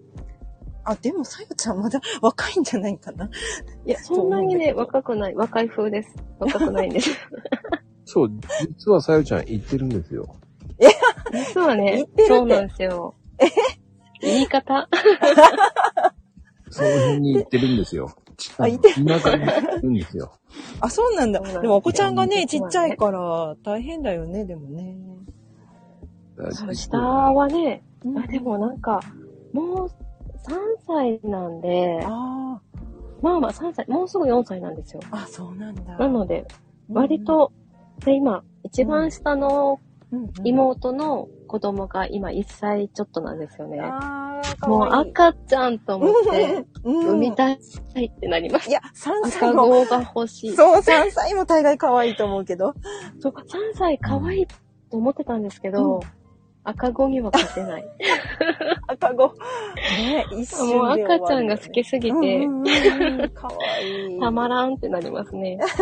[0.83, 3.29] あ、でも、さよちゃんまだ若いんじゃないかな。
[3.85, 5.35] いや、そんなにね、若くない。
[5.35, 6.15] 若い風です。
[6.39, 7.11] 若くないんです。
[8.11, 8.31] そう、
[8.67, 10.35] 実はさよちゃん言ってるんですよ。
[11.31, 13.15] 実はね言ってるって、そうなんですよ。
[14.21, 14.89] 言い方
[16.69, 18.13] その辺に行ってるんですよ。
[18.57, 20.33] あ行って田舎に行ってるんですよ。
[20.81, 21.39] あ、そうなんだ。
[21.39, 24.97] でも、お子ちゃんがね、ちっちゃいから、大変だよね、でもね。
[26.51, 28.99] そう、下はね、うんあでもなんか、
[29.53, 29.89] もう3
[30.85, 32.59] 歳なんで、あ
[33.21, 35.01] まあまあ3歳、もうすぐ4歳なんですよ。
[35.11, 35.97] あ、あ、そうなんだ。
[35.97, 36.45] なので、
[36.89, 37.53] 割と、
[38.05, 39.79] で、今、一番下の
[40.43, 43.79] 妹の子供が今1歳ちょっとなんですよね。
[44.67, 44.89] もう。
[44.91, 47.57] 赤ちゃんと思って、うん、産みたいっ
[48.19, 48.69] てなります。
[48.69, 50.55] いや、3歳赤も、子が欲しい。
[50.55, 52.73] そう、3歳も大概可愛いと思うけど。
[53.19, 53.43] そう、3
[53.75, 54.55] 歳可愛いと
[54.91, 56.20] 思ってたんですけど、うん
[56.63, 57.85] 赤子には勝てない。
[58.87, 59.33] 赤子。
[59.97, 62.47] ね、一瞬でもう赤ちゃんが好きすぎて、
[63.33, 64.19] かわいい。
[64.19, 65.57] たまらんってなりますね。
[65.57, 65.73] だか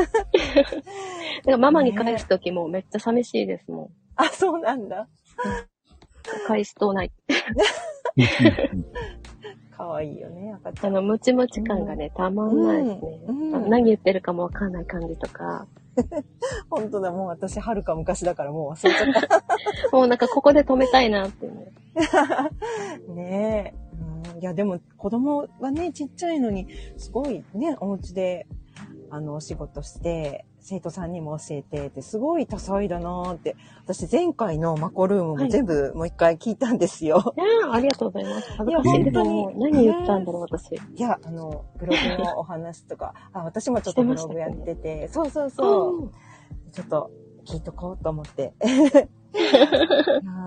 [1.46, 3.90] らママに返すときもめっちゃ寂しいですもん。
[4.16, 5.08] あ、そうなんだ。
[6.48, 7.12] 返しとうない。
[9.76, 10.90] かわいいよね、赤ちゃん。
[10.92, 13.20] あの、ムチムチ感がね、たまんないですね。
[13.68, 15.68] 何言ってるかもわかんない感じとか。
[16.70, 19.44] 本当だ、もう私、はるか昔だからもう忘れちゃった。
[19.96, 21.72] もうなんかここで止めたいなってね。
[23.14, 24.40] ねえ、うん。
[24.40, 28.48] いや、でも子供がね、ちっちゃいのに、すごいね、お家で、
[29.10, 33.56] あの、お仕事して、生徒さんにも教えてって、すごい多彩だなーって。
[33.84, 37.34] 私、前回のマコルームはいも全部もう一回聞いたんですよ。
[37.38, 38.50] いやーありがとうございます。
[38.68, 40.76] いや本当にもう何言ったんだろう、私。
[40.76, 45.96] いや、あの、ブログのお話とか、 あ、私もちょっとブログやってて、そうそうそう。
[46.04, 46.12] うん
[46.72, 47.12] ちょっと
[47.46, 48.54] 聞いとこうと思って。
[49.32, 49.62] いや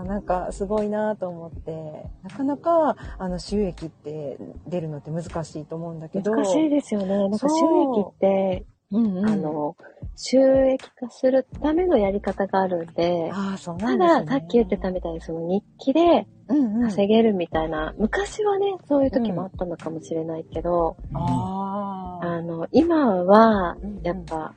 [0.04, 6.32] ーなんかすごいなと思って、なかなかあの収益って出るのって難しいと思うんだけど。
[6.32, 7.16] 難しいですよね。
[7.16, 9.76] なんか収そう益って、うんうん、あの、
[10.16, 14.24] 収益化するためのやり方があるんで、ああ、そうなたんですね。
[14.26, 22.26] だ、さっき言ってたみたいに、その日記でうんうん、稼げるみたいな、昔はね、そういう時もあったのかもしれないけど、ああ。
[22.26, 24.54] あの、今はうんうん、やっぱ、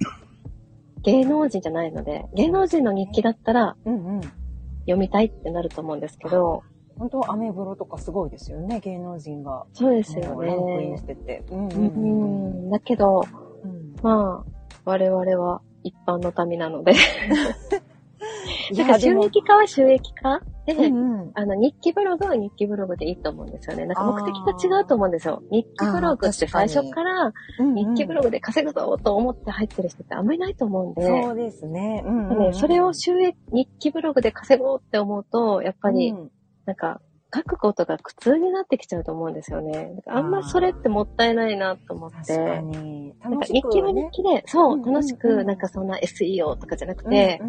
[1.04, 4.22] 芸能人じゃないので、芸能人の日記だったらうんうん。
[4.82, 6.64] 読みたいってなると思うんですけど、
[6.98, 9.66] 本当アメブロとかすごいですよね、芸能人が。
[9.74, 11.16] そうですよもうランクインしね。
[11.16, 11.44] てて。
[11.52, 13.45] うんううんん、だけど、うん。
[14.06, 14.52] まあ、
[14.86, 16.96] 我々は一般の民なので、い
[18.78, 20.42] なんか収益化は収益化？
[20.66, 21.32] で、うんうん。
[21.36, 23.86] あの、日記ブログは日記ブログでいいと思うんですよね。
[23.86, 24.36] なんか目的
[24.70, 25.44] が違うと思うんですよ。
[25.52, 32.04] 日記ブログって最初から日記ブロググで稼ぐぞと思って入ってる人ってあんまりないと思うんで、そうですね。
[32.06, 32.40] うんうんうん。
[32.40, 36.32] ね、それを収益、日記ブログで稼ごうって思うと、やっぱり、うん。
[36.66, 37.00] なんか、
[37.36, 39.92] 書くことが苦痛になってきちゃうと思うんですよね。
[40.08, 42.18] あんまそれってもったいないなと思って。
[42.18, 43.14] 確かに。
[43.22, 47.42] なんか日記は日ね記で、そう、楽しく、なんかそんな SEO とかじゃなくて、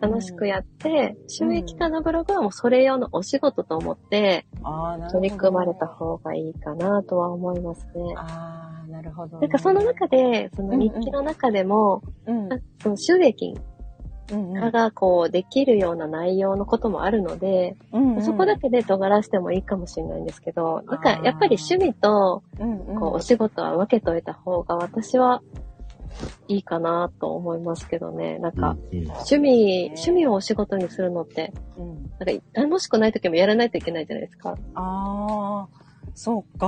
[0.00, 4.46] 楽しくやって、収益化のブログはもうそれ用のお仕事と思って、
[5.10, 8.14] 取り組まれた方がいいかなとは思いますね。
[8.16, 9.42] ああ、なるほど、ね。
[9.42, 12.48] なんかその中で、その日記の中でも、うん、
[12.80, 13.58] その収益
[14.28, 18.22] 化がこうできるような内容のこともあるので、うんうん。
[18.22, 22.42] そこだけで尖らしてもいいかもしれないんですけど、なんかやっぱり趣味と
[22.98, 25.42] こうお仕事は分けといた方が私は
[26.48, 28.38] いいかなと思いますけどね。
[28.38, 32.10] なんかうん趣味、趣味をお仕事にするのって、うん。
[32.18, 34.56] なんか楽しくない時もやらないといけないじゃないですか。
[34.74, 35.81] ああ、
[36.14, 36.66] そうか。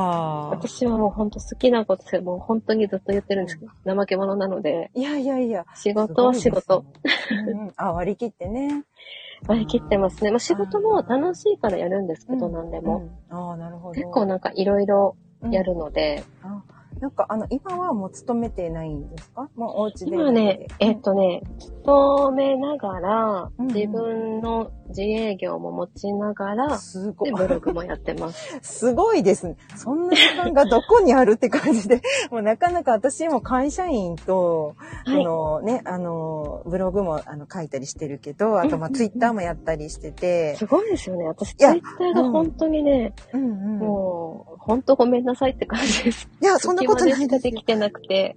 [0.50, 5.66] 私はもう本当好きなことでもう本当にずっと言ってるんですけど、怠け者なので、いやいやいや。
[5.74, 6.83] 仕事は仕事。
[6.83, 7.11] ね。
[7.30, 8.85] うんうんあ、割り切ってね。
[9.46, 10.30] 割り切ってますね。
[10.30, 12.98] まあ仕事も楽しいからやるんですけど、うん何でも。
[13.30, 13.94] うんああ、なるほど。
[13.94, 15.16] 結構なんかいろいろ
[15.50, 16.62] やるので、あ
[17.01, 19.49] なんか、あの、今はもう勤めてないんですか？
[19.57, 20.14] もうお家で。
[20.14, 27.36] 今ね、えっとね、勤めながら、うんうん自分の自営業も持ちながら、すごいで、。
[27.36, 28.59] ブログもやってます。
[28.62, 29.57] すごいですね。
[29.76, 34.74] そんな時間がどこにあるって感じで、 もうなかなか私も会社員と、
[35.05, 41.26] はいあのね、あの、ブログもあの書いたりしてるけど、あとまあうんうんうんツイッターもやったりしてて、すごいですよね。
[41.26, 43.78] 私、ツイッターが本当にね、うんうん。
[43.78, 46.28] もう、本当ごめんなさいって感じです。
[46.40, 47.64] いや、そんなことないでき。
[47.64, 48.37] てなくて、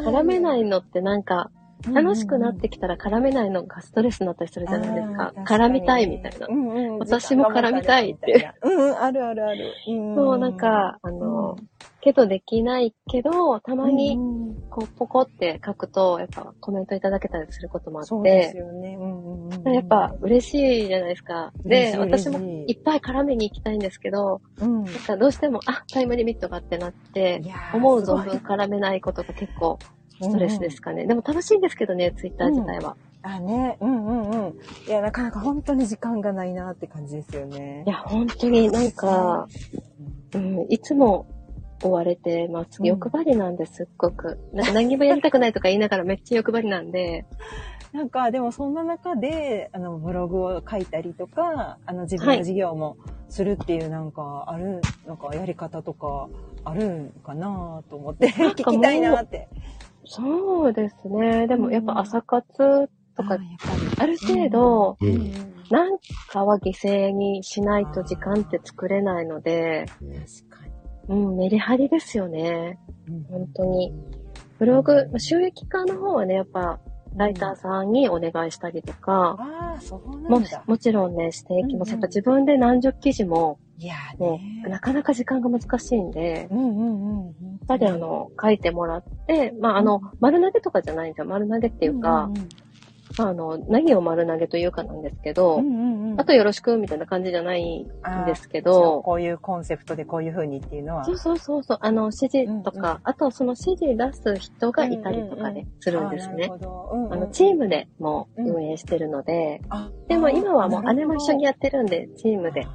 [0.00, 1.50] 絡めないのってなんか、
[1.86, 5.32] 楽しくなってきたら絡めないのがストレスになったりするじゃないですか。
[5.46, 6.46] 絡みたいみたいな。
[6.48, 6.98] うんうん。
[6.98, 8.52] 私も絡みたいって。
[8.62, 9.74] うんうん、あるあるある。
[9.88, 11.56] うんそう、なん、か、あの、
[12.00, 18.96] けどできないけど、たまにうんうんこうポコって書くと、やっぱコメントいただけたりすることもあそうですって、よね。
[19.00, 21.52] うんうんうんやっぱ嬉しいじゃないですか。
[21.64, 24.84] で、私もいいっぱい絡めに行きたいんですけど、うん。
[24.84, 27.42] なんかどうしても、あ、タイムリミットがってなって
[27.74, 29.78] 思う存分絡めないことが結構
[30.20, 31.06] ストレスですかね。
[31.06, 32.96] でも楽しいんですけどね、ツイッター自体は。
[33.22, 33.76] あ、ね。
[33.80, 34.54] うんうんうん。
[34.86, 37.90] いや、なかなか本当に時間がないなって感じですよねい。
[37.90, 39.48] や、本当になんか、
[40.34, 41.26] うん、いつも
[41.82, 42.80] 追われてます。
[42.80, 44.38] うん欲張りなんです、すっごく。
[44.52, 47.26] なんか何もやりたくないとか言いながら めっちゃ欲張りなんで、
[47.92, 52.96] なんか、でもそんな中で、あの、ブログを書いたりとか、あの、自分の事業も
[53.28, 56.28] するっていうなんか、ある、なんかやり方とか、
[56.64, 59.48] あるんかなと思って、なんかもう聞きたいなって。
[60.04, 61.46] そうですね。
[61.46, 63.38] でもやっぱ朝活とか
[63.98, 65.08] ある程度、り。
[65.08, 65.98] うんなん
[66.28, 69.86] かは犠牲にしないと時間って作れないので。
[71.08, 72.78] うん、メリハリですよね。
[73.08, 73.92] うん本当に。
[74.58, 76.80] ブログ、収益化の方はね、やっぱ、
[77.16, 80.62] ライターさんにお願いしたりとか、うんだ。
[80.66, 81.90] もちろんね、していきます。
[81.90, 87.26] うんうんやっぱ自分で何十記事も、いやねう、なかなか時間が難しいんで、うんうんうん。
[87.26, 91.26] やっぱりあ、の、書いてもらって、まあ、あの、丸投げとかじゃないんですよ。
[91.26, 92.28] 丸投げっていうか、まあ、
[93.18, 97.86] あの、何を丸投げというかなんですけど、うんうんうん、あとよろしくみたいな感じじゃないん
[98.26, 101.04] ですけど、こういうコンセプトでこういう風にっていうのは。
[101.04, 106.48] そうそうそうそう、あの、指示とか、うんうんあとその指示出す人がいたりとかね、するんですね。
[106.50, 112.66] あーなるほどうんうんあの、チームでも運営してるので、あでも今はもう姉も一緒にややってるんで、チームで。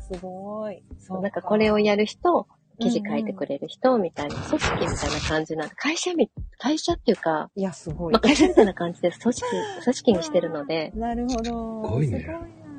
[0.00, 0.82] すごい。
[0.98, 2.46] そうなんかこれをやる人、
[2.78, 8.12] 記事書いてくれる人みたいな、組織みたいな感じなんで、会社み、会社っていうか、いや、すごい。
[8.12, 9.20] まあ、会社みたいな感じです。
[9.20, 9.46] 組織、
[9.82, 11.42] 組織にしてるので、なるほど。
[11.42, 12.26] すごいね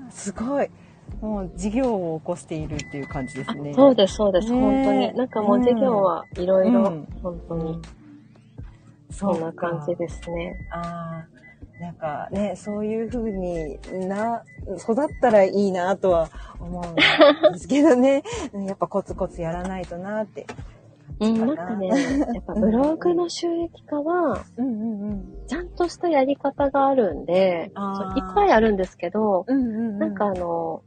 [0.09, 0.69] すごい。
[1.21, 3.73] もう事業を起こしているっていう感じですあね。
[3.73, 5.13] そうです、そうです、本当に。
[5.15, 7.81] なんかもう授業はいろいろうん、本当に、
[9.09, 10.55] そそんな感じですね。
[10.71, 11.36] ああ、
[11.79, 14.43] なんかね、そういう風にな、
[14.79, 18.23] 育ったらいいなとは思うんですけどね。
[18.53, 20.47] う んやっぱコツコツやらないとなって。
[21.19, 25.33] うん、なんかね、やっぱブログの収益化は、うんうんうん。
[25.47, 27.71] ちゃんとしたやり方があるんで、
[28.15, 29.99] いっぱいあるんですけど、うんうんうん。
[29.99, 30.83] なんかあの、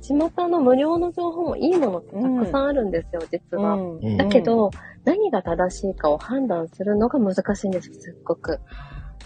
[0.00, 3.74] 地元の無料の情報もいいものってたくさんあるんですよ、実は。
[3.74, 4.70] うんうんだけ、ど、
[5.04, 8.60] 何が正しいかを判断するのが難しいんです、すっごく。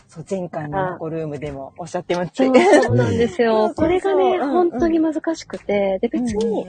[0.08, 3.72] そう、前回のコルームでもおっしゃってましそたうそうなんですよ。
[3.76, 6.66] これがね、うん本当に難しくて、で、別に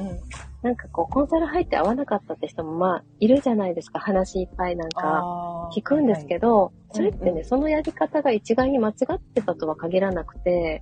[0.62, 4.00] なんかこう、コンサル入って合わなかったって人もまあ、いるじゃないですか。
[4.00, 10.82] 話いっぱいなんか聞くんですけど、いそれってね、うんうんそのやり方が一概に間違ってたとは限らなくて、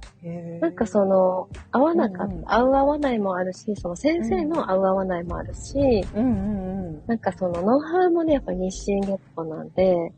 [0.61, 7.01] なんかその、合わなかった、うんうん合う合わないもあるし、その先生の合う合わないもあるし、うんうんうん。
[7.05, 10.11] なんかそのノウハウもね、やっぱ日進月歩なんで、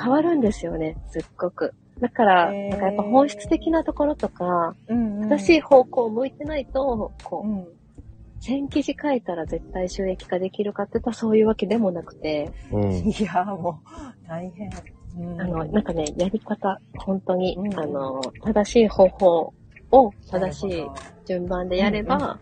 [0.00, 1.74] 変わるんですよね、すっごく。
[2.00, 7.66] だから、なんかやっぱ本質的なところとか、うんうん、正しい方向を向いてないと、こう、うん。
[8.46, 12.92] 1000記事書いたら絶対収益化できるかって言ったらそういうわけでもなくて、うん。
[12.92, 13.80] いや、も
[14.24, 14.70] う、大変。
[15.16, 19.54] うんあの、なんかね、やり方、本当に、うんあの、正しい方法
[19.92, 20.86] を正しい
[21.26, 22.38] 順番でやれば、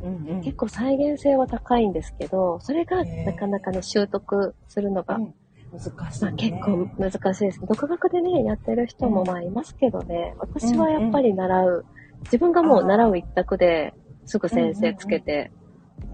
[0.00, 0.42] どうんうん。
[0.42, 5.34] 結構再現性は高いんですけど、それがなかなかね、習得するのが、うん
[5.72, 6.36] 難しい、まあ、ね。
[6.36, 7.60] 結構難しいです。
[7.66, 11.84] 独学でね、やってる人もうんまあいますけどね、私はやっぱり習う、
[12.24, 13.92] 自分がもう習う一択で
[14.26, 15.50] すぐ先生つけて、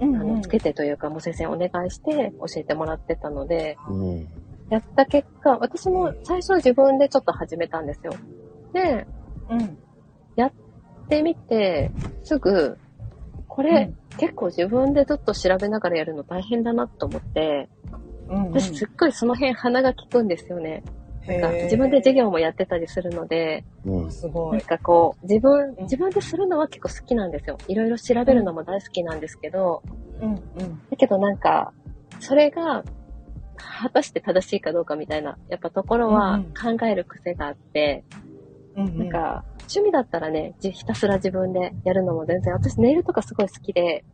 [0.00, 4.28] うんうん、あの、つけてというか、もう先生お願いして教えてもらってたので、うん。
[4.70, 8.12] やった結果、私も最初自分でちょっと始めたんですよ。
[8.72, 9.06] で、
[9.50, 9.78] うん。
[10.36, 10.52] やっ
[11.08, 11.90] てみて、
[12.22, 12.78] すぐ、
[13.48, 17.68] これ、結構自分でずっと調べながらやるの大変だなと思って、
[18.28, 18.52] うん、うん。
[18.52, 20.82] 私すっごいその辺鼻が利くんですよね。
[21.26, 23.64] なんか自分で授業もやってたりするので、
[24.10, 24.62] すごい。
[24.62, 27.58] かこう、自分ん、自分でするのは結構好きなんですよ。
[27.68, 29.82] いろいろ調べるのも大好きなんですけど、
[30.20, 30.82] うん、うん。
[30.90, 31.72] だけどなんか、
[32.18, 32.84] それが、
[33.56, 38.04] 果たして正しいかどうかみたいな、やっぱところはうん考える癖があって、
[38.76, 38.98] うん、うん。
[38.98, 44.04] なんか、趣味だったらね、じひたすら自分でやるのも全然、私ネイルとかすごい好きで、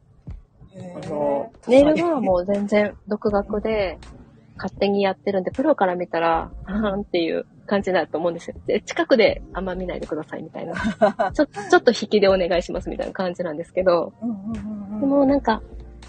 [0.95, 3.99] あの、ネイルはもう全然独学で
[4.59, 8.57] 勝手にやってるんで、プロから見たら、はーんっていう感じだと思うんですよ。
[8.67, 10.75] で、近くであんま見ないでくださいみたいな。
[11.33, 15.01] ちょ、ちょっと引きでお願いしますみたいな感じなんですけど、うん、うん、うんうん。
[15.01, 15.63] でもなんか、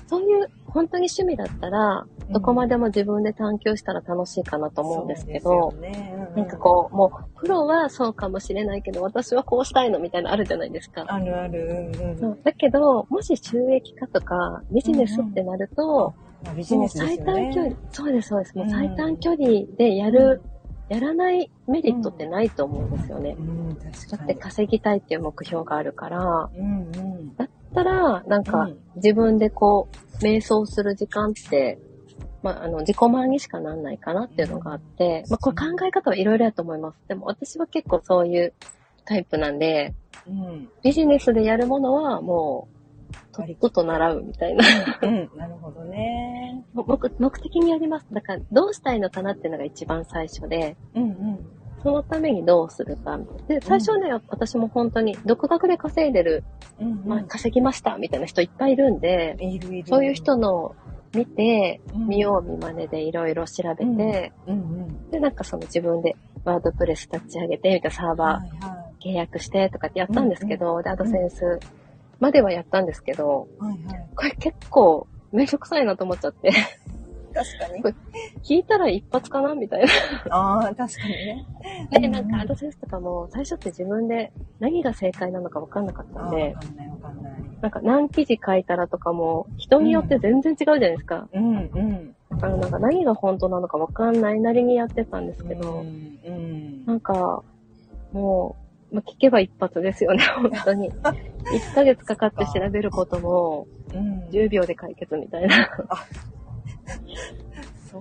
[0.07, 5.73] そういう本当に趣味だったら、どこまでも自分で探求したら楽しいかなと思うんですけど、
[6.35, 11.05] なんかこう、もう、プロはそうかもしれないけど、私はこうしたいのみたいなのあるじゃないですか。
[11.07, 11.91] あるある。
[11.95, 12.19] うん、うん。
[12.19, 16.13] そうだけど、もし収益化とかビジネスってなると、
[16.43, 17.15] まあビジネスですよね。
[17.17, 18.57] 最短距離、そうです、そうです。
[18.57, 20.41] もううん最短距離でやる、
[20.89, 23.35] やらないメリットってないと思うんですよね。
[23.37, 24.35] うん、確だって。
[24.35, 27.35] 稼ぎたいっていう目標があるから、うんうん。
[27.35, 31.79] だったら、なんかうん自分でこう、瞑想する時間って、
[32.41, 36.97] まあ、あの、自己満にしかなんないかなっていうのがあって、まあ、これ考え方はいろいろやと思います。
[37.07, 38.53] でも私は結構そういう
[39.05, 39.93] タイプなんで、
[40.27, 40.69] うん。
[40.81, 42.78] ビジネスでやるものはもう、
[43.31, 44.65] とっとと習うみたいな。
[45.01, 45.29] うん。
[45.37, 46.63] なるほどね。
[46.73, 46.85] 目
[47.19, 48.07] 目的にやります。
[48.11, 51.39] だから、どうしたいのかなっていうのが一番最初で、うんうん。
[51.81, 53.17] そのためにどうするか。
[53.47, 56.43] で、最初ね、私も本当に独学で稼いでる、
[56.79, 57.03] うんうん。
[57.05, 59.87] まあ、稼ぎましたみたいな人いっぱいいるんで、いるいる。
[59.87, 60.75] そういう人の
[61.13, 65.09] 見て、うん見よう見真似でいろいろ調べて、うんうん。
[65.09, 71.59] で、なんかその自分でワードプレス立ち上げて、みたいなサーバー契約してとかってやったんですけど、で、アドセンス
[72.19, 73.63] まではやったんですけど、い。
[73.63, 74.09] はいはい。
[74.15, 76.51] これ結構めんどくさいなと思っちゃって、
[77.33, 77.95] 確かに。
[78.43, 79.87] 聞いたら一発かなみたいな。
[80.35, 81.45] ああ、確かにね。
[81.91, 87.33] で、なんかアドセンスとかも最初って自分で何が正解なのか分かんなかったんでわ、かんないわかんない。
[87.61, 91.27] なんか何記事書いたらとかも人によって全然違うじゃないですか。
[91.33, 92.15] うんうん。
[92.41, 96.85] あのなんか何が本当なのか分かんないなりにやってたんですけど、うんうん。
[96.85, 97.43] なんか、
[98.13, 100.91] もう、まあ、聞けば一発ですよね、 本当に。
[100.91, 104.23] 1ヶ月かかって調べることも、うん。
[104.29, 105.69] 10秒で解決みたいな。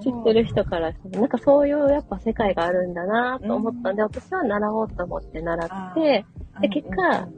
[0.02, 6.24] 知ってる人からしても、なんかそういうやっぱ世界があるんだなと思ったんで、私は習おうと思って習って、
[6.60, 7.28] で結果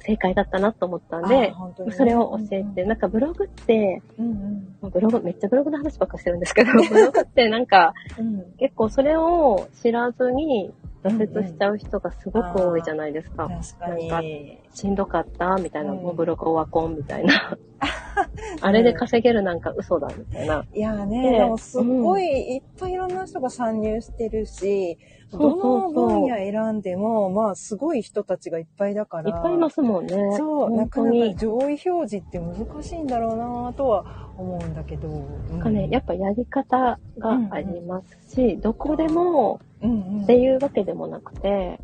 [0.00, 1.54] 正解だったなと思ったんで、
[1.92, 4.76] それを教えて、なんかブログって、うんうん。
[4.80, 8.44] まあブログ、めっちゃブログの話ばっかしてるんですけど、 ブログってなんかうん。
[8.58, 10.72] 結構それを知らずに
[11.04, 13.48] 挫折しちゃう人がすごく多いじゃないですか。
[13.48, 14.58] 確かなんかに。
[14.72, 15.56] しんどかった？
[15.56, 17.56] みたいな、うんもうブログオワコンみたいな。
[18.60, 20.64] あれで稼げるなんか嘘だみたいな。
[20.72, 22.24] いやね、でもすっごい
[22.54, 24.96] いっぱいいろんな人が参入してるし、
[25.30, 29.30] そうそうどの分野選んでも、まあすごい人たちがいっぱいだから。
[29.30, 30.14] いっぱいいますもんね。
[30.36, 31.36] そう、なかなかに。
[31.36, 31.78] 上位表
[32.08, 35.08] 示って難しいんだろうなとは思うんだけど。
[35.50, 41.78] なんかね、やっぱやり方がありますし、どこでもうんうん、っていうわけでもなくて、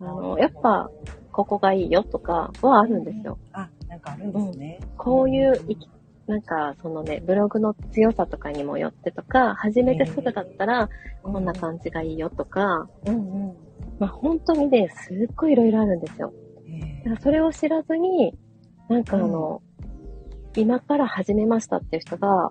[0.00, 0.90] あの、やっぱ、
[1.32, 3.38] ここがいいよとかはあるんですよ。
[3.52, 4.80] あ、なんかあるんですね。
[4.96, 5.88] こういう生き、
[6.26, 10.88] なんか、そのね、ブログの強さとかにもよってとか、始めてすぐだったら、
[11.22, 13.18] こんな感じがいいよとか、うんう
[13.52, 13.56] ん。
[13.98, 16.32] まあ本当にね、すっごいいろいろあるんですよ。
[16.66, 18.34] えだからそれを知らずに、
[18.88, 19.62] なんかあの、
[20.56, 22.50] 今から始めましたっていう人が、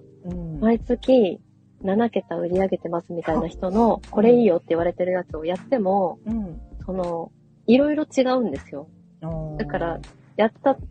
[0.59, 1.41] 毎月
[1.83, 6.61] 7桁売り上げてますみたいな人の、これいいよって言われてるやつをやっても、うん。
[6.85, 7.31] その、
[7.67, 8.87] いろいろ違うんですよ。
[9.57, 9.99] だから、
[10.35, 10.81] やったと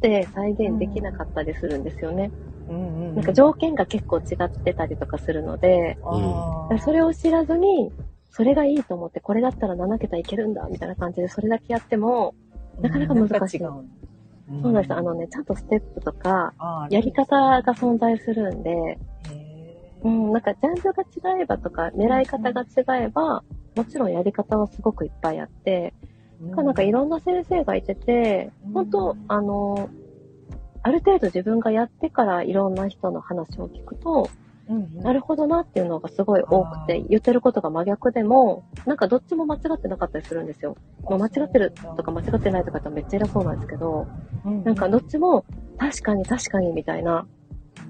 [0.00, 2.30] て再現できなかったりするんですよね。
[2.68, 3.08] うん。
[3.08, 5.96] うん、なんか条件が結構違ってたりとかするので、
[6.84, 7.92] それを知らずに、
[8.30, 12.34] それがいいと思って、これだったら7桁いけるんだ、みたいな感じで、それだけやっても、
[12.80, 13.58] なかなか難しい。
[13.58, 14.94] そうなんです。
[14.94, 16.52] あのね、ちゃんとステップとか、
[16.90, 18.98] やり方が存在するんで、へ
[20.02, 23.42] うん、なんかジャンルが違えばとか、狙い方が違えば、
[23.74, 28.72] もちろんやり方はすごくいっぱいあって、ーなんかいろんな先生がいてて、うん。
[28.72, 29.88] 本当あの、
[30.82, 34.28] ある程度自分がやってからいろんな人の話を聞くと、
[34.68, 34.98] うんうん。
[35.00, 40.76] なるほどなっていうのがすごい多くて言ってることが真逆でも、なんかどっちも間違ってなかったりするんですよ。
[41.08, 44.06] まあ、間違ってるとか間違ってないとかってめっちゃ偉そうなんですけど、
[44.64, 45.44] なんかどっちも
[45.78, 47.26] 確かに確かにみたいな。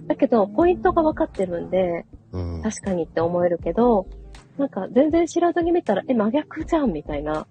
[0.07, 2.63] だけど、ポイントが分かってるんで、うん。
[2.63, 4.07] 確かにって思えるけど、
[4.59, 7.47] なんか全然知らずに見たら、え、真逆じゃんみたいな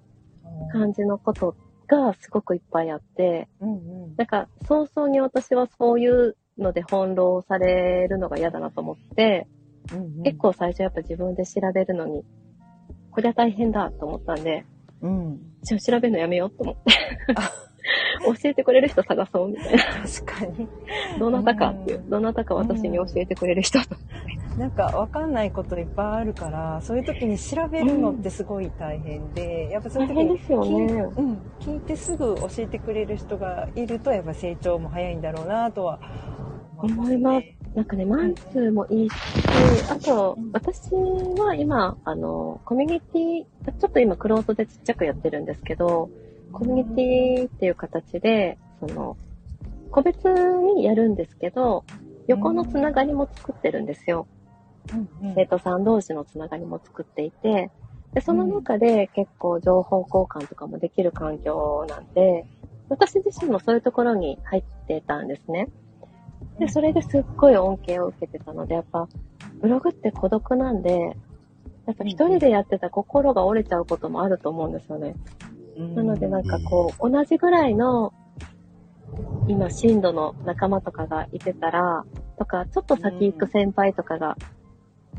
[0.72, 1.56] 感じのこと
[1.88, 3.78] がすごくいっぱいあって、うんう
[4.08, 9.48] んなんか早々に私はそういうので翻弄されるのが嫌だなと思って、
[9.94, 12.24] うんうん結構最初やっぱ自分で調べるのに、
[13.12, 14.66] こりゃ大変だと思ったんで、
[15.02, 16.94] うんじゃあ調べるのやめようと思って。
[18.26, 19.84] 教えてくれる人探そうみたいな。
[19.84, 20.68] 確かに
[21.20, 22.04] どなたかっていうう。
[22.08, 23.96] どなたか私に教えてくれる人と。
[24.58, 36.00] なんかわかんないこといっぱいあるからそういう時に調べるのってすごい大変で、やっぱそういう時に聞いうん、聞いてすぐ教えてくれる人がいるとやっぱ成長も早いんだろうなとは
[36.78, 37.48] 思います。
[37.76, 39.14] なんかね、マンツーもいいし、
[39.90, 43.44] あとうん、私は今、あの、コミュニティ、
[43.80, 46.10] ちょっと今、クローズでちっちゃくやってるんですけど、
[46.52, 49.18] コミュニティっていう形で、その、
[49.92, 51.84] 個別にやるんですけど、
[52.28, 54.28] 横のつながりも作ってるんですよ。
[54.94, 57.72] うんうん生徒さん同士のつながりも作っていて、
[58.14, 62.46] で、その中で結構情報交換とかもできる環境なんで、
[62.88, 65.68] 私自身もそういうところに入ってたんですね。
[66.60, 69.08] で、それですっごい恩恵を受けてたので、やっぱ、
[69.60, 71.18] ブログって孤独なんで、
[71.86, 75.16] やっぱ一人でやってた心が折れちゃうこともあると思うんですよね。
[75.78, 78.14] なのでなんかこう、同じぐらいの、
[79.48, 82.06] 今、進度の仲間とかがいてたら、
[82.38, 84.38] とか、ちょっと先行く先輩とかが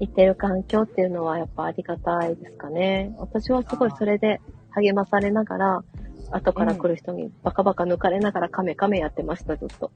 [0.00, 3.14] いてる環境っていうのはやっぱありがたいですかね。
[3.18, 4.40] 私はすごいそれで
[4.70, 5.84] 励まされながら、
[6.30, 9.90] 後から来る人にバカバカ抜かれながらカメカメやってました、ずっと。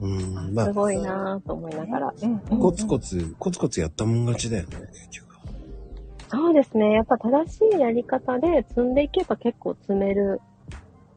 [0.00, 2.14] うん、 まあす、ごいなぁと思いながら。
[2.58, 5.25] コツコツ、コツコツやったもん勝ちだよね、結局。
[6.28, 6.92] そうですね。
[6.92, 10.40] やっぱ正しいやり方で積んでいけば結構積める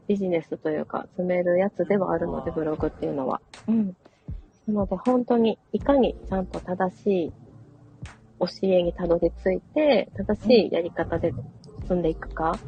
[0.06, 3.40] ビジネスというか、積めるやつではあるので、ブログっていうのは。
[3.68, 3.96] うん。
[4.66, 7.32] なので本当にいかにちゃんと正しい
[8.38, 11.32] 教えにたどり着いて、正しいやり方で
[11.82, 12.58] 積んでいくか、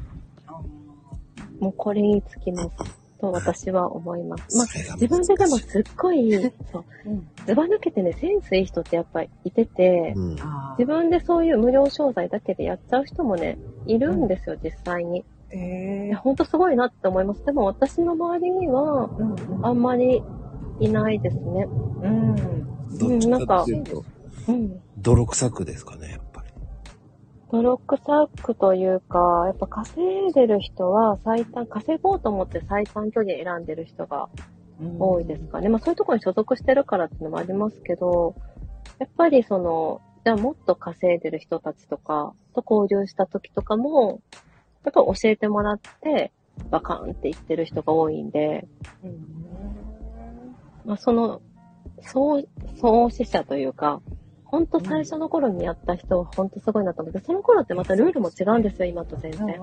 [1.61, 4.56] もうこれにつきますと私は思います。
[4.58, 6.32] まあ自分ででもすっごい、
[6.72, 10.36] そう、うんずば抜けてね、センスいい人ってやっぱりいてて、うん。
[10.78, 15.24] 自分でそういう無料商材だけでやっちゃう人もね、いるんですよ、実際に。
[15.50, 17.44] えいや、ほんとすごいなって思います。
[17.44, 20.22] でも私の周りには、うんあんまり
[20.80, 21.68] いないですね。
[22.02, 22.36] うん
[22.98, 24.04] どっちかっていうと、
[24.48, 24.80] うん。
[24.98, 26.18] 泥臭くですかね、
[27.53, 27.62] やっぱり。
[27.62, 34.28] 泥臭くというか、やっぱ稼いでる人は最短、稼ごうと思って最短距離選んでる人が
[34.98, 35.68] 多いですかね。
[35.68, 38.34] まあそういうところに所属してるからっていうのもありますけど、
[38.98, 44.20] やっぱりその、じゃあもっと稼いでる人たちとかと交流した時とかも、
[44.84, 46.32] やっぱ教えてもらって、
[46.70, 48.66] バカーンって言ってる人が多いんで、
[50.84, 51.40] まあその、
[52.03, 52.42] 創、
[52.80, 54.00] 創始者というか、
[54.53, 59.59] ほんと最初の頃にやった人はほんとすごいなと思って、その頃ってまたルールも違うんですよ、今と全然。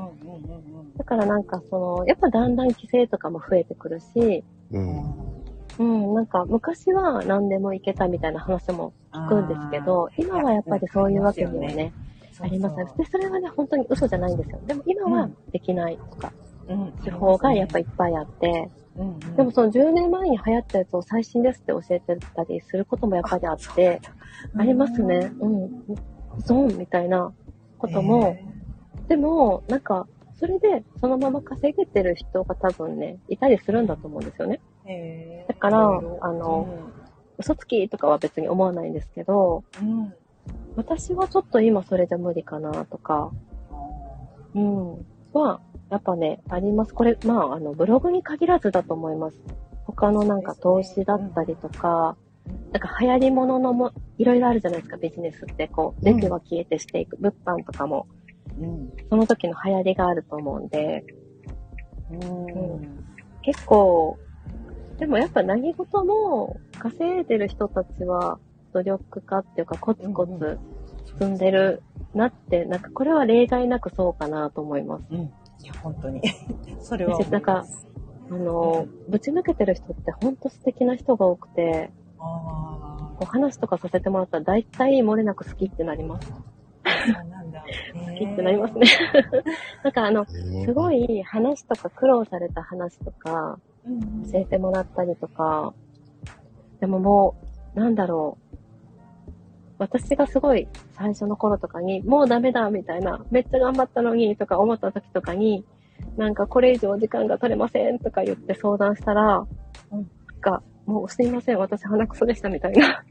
[0.97, 5.29] だからなんかその、やっぱだんだん規制とかも増えてくるし、うん。
[5.77, 11.93] うん、なんか昔は何でもいけたみたいな話も聞くんですけど、今はやっぱりそういうわけにはね、
[12.41, 14.59] ありますで、それはね、本当に嘘じゃないんですよ。
[14.65, 16.33] でも今はできないとか、
[17.03, 18.71] 手法がやっぱいっぱいあって、
[19.35, 24.01] でもその10年前に流行ったやつを最新ですって教えてたりすることもやっぱりあって、
[24.57, 25.31] ありますね。
[25.39, 25.85] うん。
[26.39, 27.33] ゾーンみたいな
[27.77, 28.35] ことも、
[29.07, 34.61] でも、なんか、それでそのまま稼げてる人が多分ね、いたりするんだと思うんですよね。
[35.47, 35.79] だから
[36.21, 36.67] あの
[37.37, 40.13] 嘘つきとかは別に思わないんですけど、うん。
[40.75, 43.31] 私はちょっと今それじゃ無理かなとか、
[44.55, 45.59] うん、は、
[45.89, 46.93] やっぱね、あります。
[46.93, 49.41] これ、まあ、あの、ブログに限らずだと思います。
[49.85, 52.15] 他のなんか投資だったりとか、
[52.71, 55.67] なんか流行り物のも、いろいろあるじゃないですか、ビジネスって。
[55.67, 58.07] こう、出ては消えてしていく、物販とかも、
[58.59, 58.91] うん。
[59.09, 61.03] その時の流行りがあると思うんで、
[62.11, 63.05] うん。
[63.41, 64.17] 結構、
[64.99, 68.37] でもやっぱ何事も稼いでる人たちは
[68.73, 70.59] 努力家っていうかコツコうんう
[71.07, 71.81] ツ進んでる
[72.13, 75.05] なって、なんかこれは例外なくそうかなと思います。
[75.11, 75.31] うん
[75.61, 76.21] いや本当に
[76.79, 77.65] それはなんか
[78.31, 81.89] あの、ぶち抜けてる人ってほんと素敵な人が多くて、
[82.19, 86.31] あこう話とかさせてもらったら大体漏れなく好きってなります。
[86.31, 86.37] 好
[88.17, 88.87] きってなりますね。
[89.83, 95.73] なんかあの、すごい話とか苦労された話とか、うん教えてもらったりとか、
[96.79, 97.35] でもも
[97.75, 98.48] う、なんだろう。
[99.79, 105.65] 私がすごい最初の頃とかに、もうダメだみたいな、めっちゃ頑張ったのにとか思った時とかに、
[106.17, 109.47] なんかこれ以上時間が取れませんとか言って相談したら、
[109.91, 109.99] うん。
[109.99, 110.05] なん
[110.41, 113.03] か、もうすいません、私鼻くそでしたみたいな。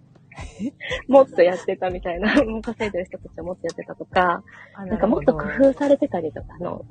[1.09, 4.45] もっとやってたみたいな、もう稼いでる人たちはもっとやってたとか、
[4.77, 6.85] なんかもっと工夫されてたりとか、あの、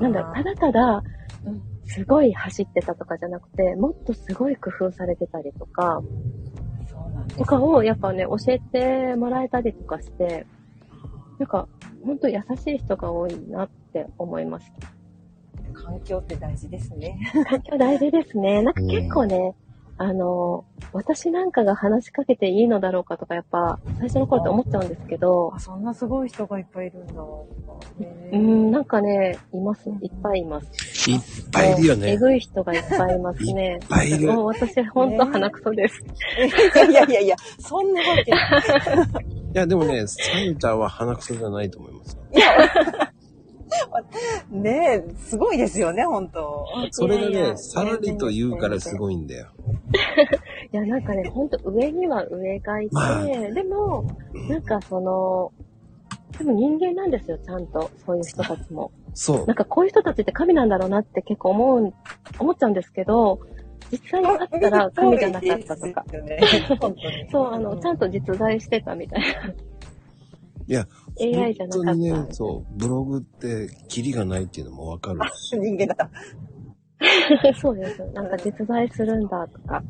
[0.00, 1.02] なんだろう、ただただ
[1.46, 6.02] うん、すごい走ってたとかじゃなくて、もっとすごい工夫されてたりとか、
[7.36, 10.46] とかをやっぱね、教えてもらえたりとかして、
[11.38, 11.68] なんか、
[12.04, 14.94] ほんと優しい人が多いなって思いました。
[15.74, 17.18] 環境って大事ですね
[17.48, 18.62] 環境大事ですね。
[18.62, 19.54] なんか結構ね、
[19.96, 27.14] あの、私なんかが話しかけていいのだろうかとか、やっぱ、最初の頃って思っちゃうんですけどあ、そんなすごい人がいっぱいいるんだ
[28.32, 29.88] うん、なんかね、います。
[29.88, 31.10] いっぱいいます。
[31.10, 31.20] いっ
[31.52, 32.12] ぱいいるよね。
[32.12, 33.78] えぐい人がいっぱいいますね。
[33.80, 36.02] いっぱいいるもう私、ほんと鼻くそです。
[36.76, 39.24] いやいやいやいやそんなわけない
[39.54, 40.20] いや、でもね、サ
[40.50, 42.18] ンタは鼻くそじゃないと思います。
[44.50, 49.48] ねえすごいですよね本当それがね、さらりと言うからすごいんだよ。
[50.72, 54.04] いや、なんかね、ほんと上には上がいて、まあでも、
[54.48, 55.52] なんかその、
[56.38, 57.90] でも人間なんですよ、ちゃんと。
[58.04, 58.90] そういう人たちも。
[59.14, 59.56] そうなん。
[59.56, 61.94] かこういう人たちって神なんだろうなって結構思う、
[62.38, 63.40] 思っちゃうんですけど、
[63.92, 66.04] 実際にあったら神じゃなかったとか。
[67.30, 69.26] そう、あの、ちゃんと実在してたみたいな。
[70.66, 70.86] いや、
[71.20, 71.86] AI じゃなかった。
[71.86, 75.56] 本当にね、そう、ブログって、キリがないっていうのもわかるし。
[75.58, 76.10] 人間だった。
[77.60, 78.04] そうです。
[78.12, 79.82] なんか実在するんだとか、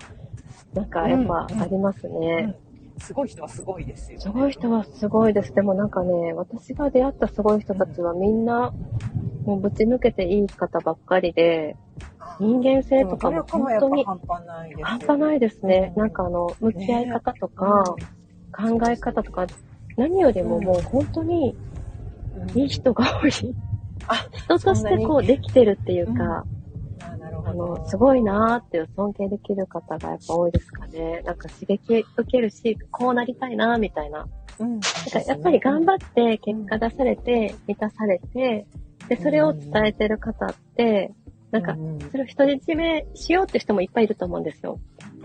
[0.75, 2.57] なんかやっぱありますね。
[2.99, 4.23] すごい人はすごいですよ、ね。
[4.23, 5.55] すごい人はすごいです。
[5.55, 8.73] でもなんかね、私が出会ったすごい人たちはみんな、
[9.45, 11.77] もうぶち抜けていい方ばっかりで、
[12.41, 14.85] 人間性とかも本当に半端ないですよね。
[14.85, 15.93] 半端ないですね。
[15.97, 17.97] なんかあの、向き合い方とか、
[18.53, 19.47] 考え方とか、
[19.97, 21.57] 何よりももう本当に
[22.37, 23.55] うんいい人が多い。
[24.07, 26.45] あ人としてこうできてるっていうか、あ。
[27.55, 31.23] の、すごいなーっていう尊敬できる方がやっぱ多いですかね。
[31.25, 34.27] なんか刺激受けるし、こうなりたいなーみたいな。
[34.59, 34.71] うん。
[34.73, 38.67] なんかやっぱり頑張って結果出されて、満たされて、
[39.09, 41.13] で、それを伝えてる方って、
[41.51, 41.77] なんか、
[42.11, 44.81] それを独り占めしようって人もいっぱいいると思うんですよ。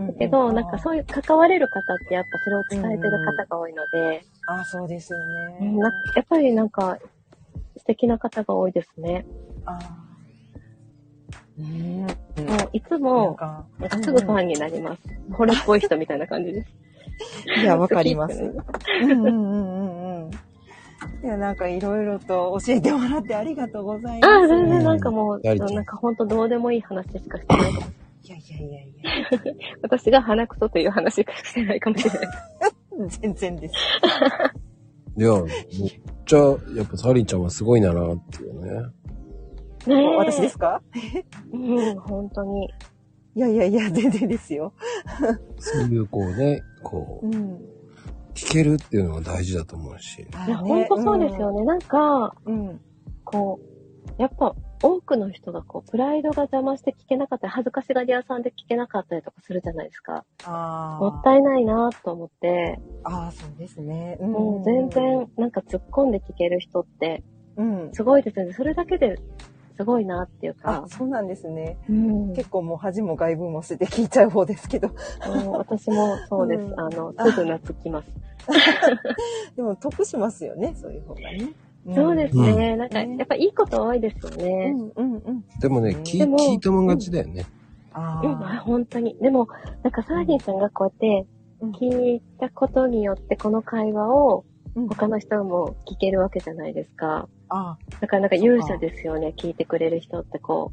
[0.08, 5.78] だけど、なんかそういう関われる方ってやっぱそれを伝えてる方が多いので、あ、そうですよね。
[6.16, 6.98] やっぱりなんか
[7.78, 9.26] 素敵な方が多いですね。
[9.66, 10.10] あー
[11.60, 12.46] うん。
[12.46, 15.02] もういつも、か、なんかすぐファンになります。
[15.34, 16.70] これっぽい人みたいな感じです。
[17.62, 18.42] いや、わかります。
[19.02, 20.32] うんうんうん。
[21.24, 24.32] いや、なんかいろいろと教えてもらってありがとうございます。
[24.32, 27.90] ああ、全然なんかもう、なんかほんとどうでもいい話しかしてないかもしれない。
[28.24, 28.94] いやいやいやい
[29.82, 32.22] 私が鼻くそという話しかしてないかもしれない。
[32.22, 33.74] や、 全然です。
[35.18, 35.54] いや、めっ
[36.26, 36.38] ちゃ、
[36.76, 37.96] やっぱサリンちゃんはすごいなっ
[38.32, 38.72] ていうね。
[39.88, 40.82] ねえ私ですか？
[41.54, 42.70] うん、本当に。
[43.36, 44.74] いやいやいや、全然ですよ。
[45.58, 47.58] そういうこうね、こう、うん。
[48.34, 50.22] 聞けるっていうのが大事だと思うし。
[50.22, 51.64] いや、本当そうですよね。
[51.64, 52.82] なんか、うん。
[53.24, 53.60] こ
[54.18, 60.24] う、やっぱ多くの人がこう、プライドが邪魔して聞けなかったり、恥ずかしがり屋さんで聞けなかったりとかするじゃないですか。
[60.46, 61.04] ああ。
[61.04, 64.18] もったいないなと思って、ああ、そうですね。
[64.22, 67.24] うもう全然なんか突っ込んで聞ける人って
[67.58, 67.90] うん。
[67.94, 68.54] すごいですよね。
[68.54, 69.18] それだけで
[69.76, 71.78] すごいなっていうかあ、、そうなんですね。
[71.90, 74.92] うん、結構もう恥も外部も捨てて聞いちゃう方ですけど。
[75.52, 76.64] 私もそうです。
[76.64, 78.10] うんあの、すぐ懐きます。
[79.56, 81.54] でも得しますよね、そういう方がね。
[81.94, 82.74] そうですね。
[82.74, 84.72] うなんか、やっぱいいこと多いですようね。
[84.72, 85.44] んうんうん。
[85.60, 87.46] でもね、うん聞でも聞いたもん勝ちだよね。
[87.94, 88.60] あうん、あ。
[88.60, 89.16] 本当に。
[89.20, 89.48] でも、
[89.84, 91.28] なんかサーディンさんがこうやって
[91.62, 97.28] うん聞いたことによってこの会話をうん他の人も聞けるわけじゃないですか。
[97.50, 100.72] あだからなんか勇者ですよね、聞いてくれる人ってこ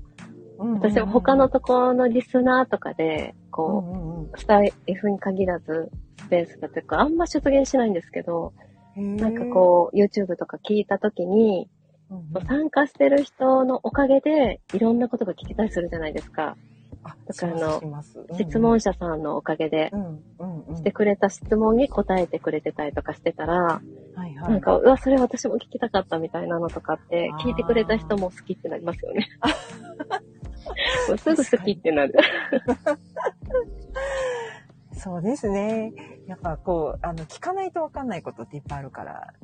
[0.58, 0.62] う。
[0.62, 0.64] あ。
[0.74, 8.75] 私も他のところのリスナーとかで、うんこうんうんう、スタイフに限らず、スペースだとか、あんま出現しないんですけど、うん。
[8.96, 11.68] なんかこう、YouTube とか聞いたときに、
[12.10, 16.56] うんうん、参加してる人のおかげで、いろんなことが聞けたりするじゃないですか。
[17.02, 18.02] あ、だからあの
[18.36, 19.92] 質問者さんのおかげで。
[20.74, 23.80] してくれた質問に答えてくれてたりとかしてたら。
[24.48, 29.28] なんか、うわ、それ私も聞きたかったみたいなのとかって聞いてくれた人も好きってなりますよね。
[31.08, 32.14] もうすぐ好きってなる。
[34.96, 35.92] そうですね。
[36.26, 39.34] やっぱこう、あの、聞かないとわかんないことっていっぱいあるから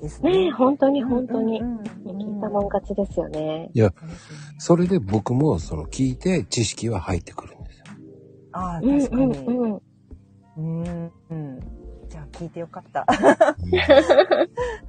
[0.00, 0.30] ですね。
[0.32, 1.60] ねえ、本当に本当に。
[1.60, 1.82] うんうんうん
[2.12, 3.70] 聞いたもん勝ちですよね。
[3.72, 3.92] いや、
[4.58, 7.84] それで僕もその聞いて知識は入ってくるんですよ。
[8.52, 9.38] ああ、うん確かに。
[9.38, 9.82] うんうん。
[10.56, 11.12] うん。
[11.30, 11.60] うん。
[12.08, 13.06] じゃあ聞いてよかった。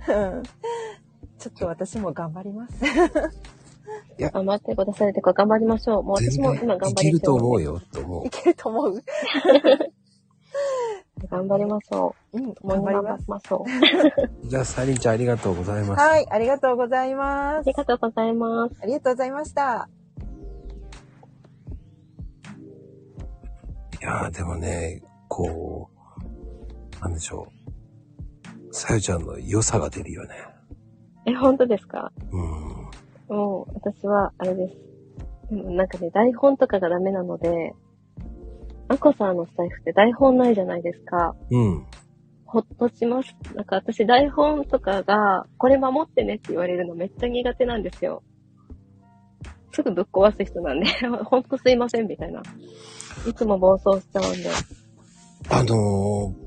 [0.10, 0.44] うんうん
[1.40, 2.76] ちょっと私も頑張ります。
[4.18, 5.14] 頑張ってください。
[5.14, 6.04] てか、頑張りましょう。
[6.04, 7.74] もう全私も然今頑張りいけると思うよ。
[7.74, 8.30] よ、と思うい。
[8.30, 9.04] けると思う。
[11.30, 12.48] 頑張りましょうん、う。
[12.48, 13.22] もう頑張ります。
[13.24, 13.66] りましょ
[14.44, 14.48] う。
[14.48, 16.08] じゃあ、サリンちゃんありがとうございました。
[16.10, 17.74] はい、ありがとうございますあり。
[17.74, 18.76] がとうございます。
[18.82, 19.90] ありがとうございました。
[24.02, 25.90] いやー、でもね、こ
[27.00, 27.48] う、なんでしょ
[28.70, 28.74] う。
[28.76, 30.36] さゆちゃんの良さが出るよね。
[31.26, 32.12] え、本当ですか？
[32.32, 32.38] う
[33.34, 33.36] ん。
[33.38, 34.76] もう、私は、あれです。
[35.50, 37.74] でもなんかね、台本とかがダメなので、
[38.94, 41.36] アコさんのスタイフって台本ないじゃないですか。
[41.50, 41.86] うん。
[42.46, 43.36] ほっとします。
[43.56, 48.22] なんか私台本とかが、これ守ってねって言われるのめっちゃ苦手なんですよ。
[49.72, 50.86] すぐぶっ壊す人なんで、
[51.26, 52.44] ほんとすいませんみたいな。
[53.28, 54.50] いつも暴走しちゃうんで。
[55.50, 56.44] あのー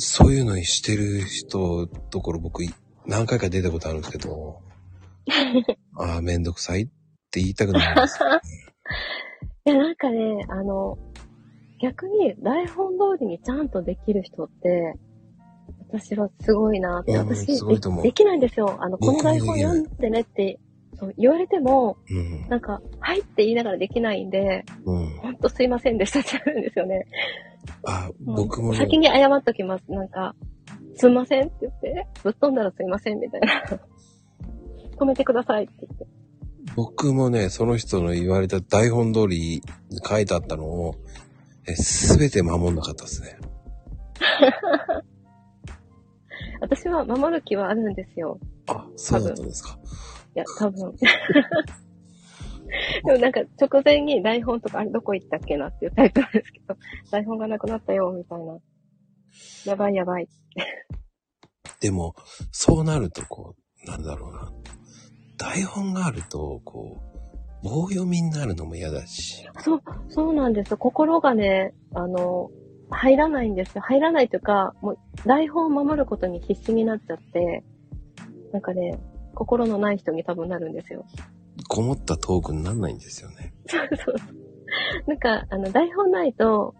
[0.00, 2.70] そういうのにしてる人ところ僕い
[3.04, 4.62] 何回か出たことあるんですけど、
[5.98, 6.86] ああ、めんどくさいっ
[7.30, 8.28] て言いたくなるんですよ。
[9.66, 10.96] いや、なんかね、あの、
[11.80, 14.94] 逆に台本通りにちゃんとできる人って、
[15.88, 17.12] 私はすごいなって。
[17.12, 18.76] うん私すごいと思うで、できないんですよ。
[18.80, 20.58] あの、この台本読んでねって、
[20.98, 22.48] そう、言われても、うん。
[22.48, 25.08] なんか、はいって言いながらできないんで、うん。
[25.18, 27.06] ほんとすいませんでしたってなるんですよね。
[27.84, 29.84] あ、僕もね、先に謝っときます。
[29.88, 30.34] なんか、
[30.96, 33.80] すいませんって言って、ぶっ飛んだらすいませんみたいな。
[34.98, 36.06] 止めてくださいって言って。
[36.74, 39.62] 僕もね、その人の言われた台本通り
[40.04, 40.94] 書いてあったのを、
[41.76, 43.38] すべて守んなかったですね。
[46.60, 48.38] 私は守る気はあるんですよ。
[48.66, 49.78] あ、そうだったんですか。
[50.34, 50.92] いや、多分。
[53.04, 56.76] でもなんか直前に台本とかあれどこ行ったっけなっていうタイプなんですけど、
[57.10, 58.58] 台本がなくなったよ、みたいな。
[59.64, 60.28] やばいやばい。
[61.80, 62.14] でも、
[62.50, 63.54] そうなると、こ
[63.84, 64.52] う、なんだろうな。
[65.36, 67.17] 台本があると、こう、
[67.62, 69.46] 棒読みになるのも嫌だし。
[69.60, 70.76] そう、そうなんです。
[70.76, 72.50] 心がね、あの、
[72.90, 73.82] 入らないんですよ。
[73.82, 77.64] 入らないというか、もう台本を守ることに必死になっちゃって、
[78.52, 78.98] なんかね、
[79.34, 81.04] 心のない人に多分なるんですよ。
[81.68, 83.52] こもったトークになんないんですよね。
[83.66, 84.14] そうそう。
[85.06, 86.74] なんか、あの、台本ないと、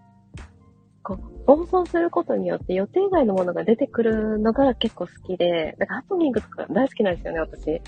[1.02, 7.70] こう、暴走することによって予定外のものが出てくるのが結構好きで、だからハプニングとか大好きなんですよね、私。
[7.70, 7.80] うん。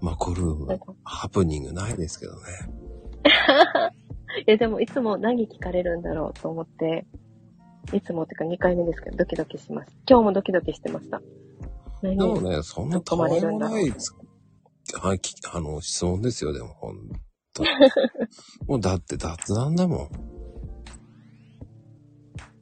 [0.00, 2.40] まあ、これなんかハプニングないですけどね。
[4.46, 7.06] いや、でもいつも何聞かれるんだろうと思って、
[7.92, 9.96] いつもっていうか2回目ですけど、ドキドキします。
[10.08, 11.20] 今日もドキドキしてました。
[12.02, 14.12] 何でもね、そんなたわいもないつ
[15.02, 17.08] あきあの質問ですよ、でも、ほん
[17.52, 17.64] と。
[18.66, 20.10] もうだって雑談だもん。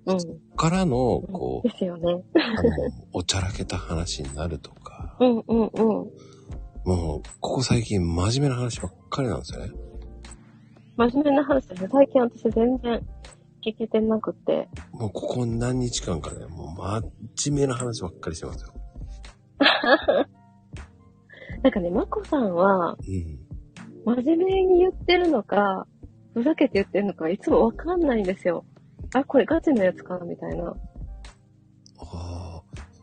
[0.07, 0.57] うん。
[0.57, 2.25] からの、こうで、すよね。
[2.35, 2.71] あの、
[3.13, 6.11] おちゃらけた話になるとか、うんうんうん。
[6.87, 9.73] もう、ここ最近真面目な話ばっかりなんですよね。
[10.97, 11.89] 真面目な話ですね。
[11.91, 13.05] 最近私全然
[13.61, 14.69] 聞けてなくて。
[14.93, 16.81] もうここ何日間かね、もう
[17.35, 18.73] 真面目な話ばっかりしてますよ。
[21.65, 24.17] なんかね、まこさんは、うん。
[24.17, 25.89] 真面目に言ってるのか、
[26.35, 28.65] ふざけて言ってるのか、いつもわかんないんですよ。
[29.13, 30.73] あ、これガチのやつかなみたいな。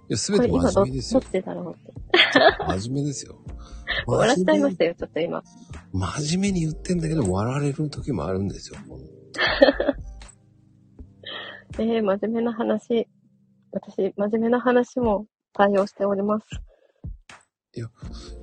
[0.09, 1.31] や、すべて真面目ですよどっ。
[1.31, 1.93] ちだろうって。
[2.79, 3.37] 真面目ですよ。
[4.07, 5.43] 笑っちゃいまし真たよ、ちょっと今。
[5.93, 8.77] 面真面目に言ってんだけど、笑われる時もあるんですよ。
[11.79, 13.07] えー、真面目な話。
[13.71, 16.45] 私、真面目な話も対応しております。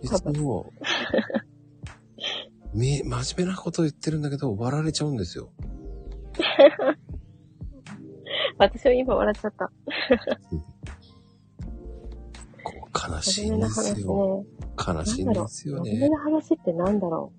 [0.02, 0.72] いつも、
[2.74, 5.52] み、真面目なこと言ってるんだけど、笑われちゃうんですよ。
[8.58, 9.70] 私は今笑っちゃった。
[12.94, 14.00] 悲しいんです。
[14.00, 14.44] よ。
[14.76, 16.08] 悲しいんですよ真面目ね。
[16.08, 17.32] な話ってなんだろ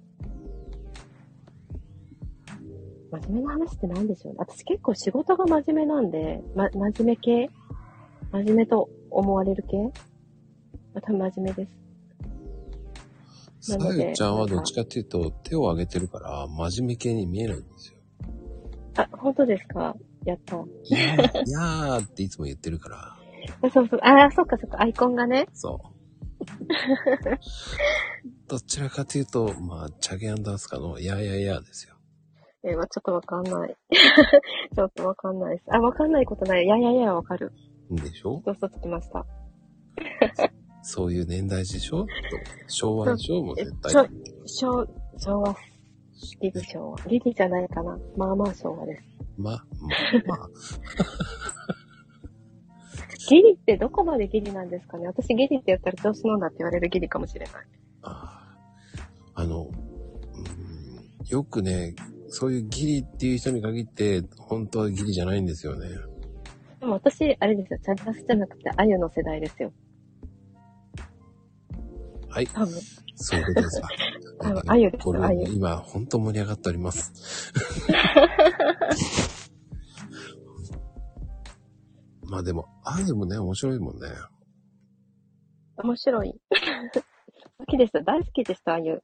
[3.12, 3.20] う？
[3.20, 4.38] 真面目な話って何でしょうね？
[4.39, 7.49] 私結構仕事が真面目なんで、ま、真面目系？
[8.32, 9.78] 真面目と思われる系？
[10.93, 11.68] 多分真面目で
[13.60, 13.78] す。
[13.78, 17.99] さゆちゃんはどっちかっていうと、手を挙げてるから、真面目系に見えないんですよ。
[18.97, 19.95] あ、本当ですか？
[20.26, 20.56] やった。
[20.56, 23.21] いやー、いやーっていつも言ってるから、あ
[23.74, 24.00] そうそう。
[24.04, 24.82] ああ、そっかそっか。
[24.82, 25.48] アイコンがね。
[25.54, 25.88] そう。
[28.48, 31.96] どちらかというと、まあ、チャゲアンダースカの、いやいやいやですよ。
[32.64, 33.76] えー、まあちょっとわかんない。
[34.76, 35.74] ちょっとわかんないです。
[35.74, 36.66] あ、わかんないことない。
[36.66, 37.52] いやいやいや、わかる。
[37.92, 38.42] んでしょ？
[38.46, 39.26] そうそうつきました。
[40.84, 42.06] そういう年代でしょ？
[42.68, 43.42] 昭和でしょ？
[43.44, 43.92] もうえ絶対
[44.46, 44.88] 昭、
[45.18, 45.56] 昭和、
[46.39, 46.98] ギリ昭和。
[47.08, 47.98] ギリじゃないかな。
[48.18, 49.04] まあまあ昭和です。
[49.38, 49.58] ま、ま、
[50.28, 50.50] まあ、
[53.30, 55.08] ギリってどこまでギリなんですかね？
[55.08, 57.54] 私ギリって言ったら調子乗んだって言われるギリかもしれない。
[58.04, 61.96] あーあの、うんよくね、
[62.28, 65.88] そういうギリっていう人に限って、本当はギリじゃないんですよね。
[66.80, 67.80] でも私、あれですよ。
[67.84, 69.72] チャンタスじゃなくて、あゆの世代ですよ。
[72.28, 72.74] はい、多分。
[73.16, 73.88] そういうことですわ。
[74.42, 75.48] 多分、あゆですこれよ、あゆ。
[75.54, 77.54] 今、本当盛り上がっております。
[82.24, 84.08] まあでも、あゆもね、面白いもんね。
[85.78, 86.34] 面白い。
[87.60, 87.94] 好きです。
[88.04, 89.02] 大好きでした、あゆ。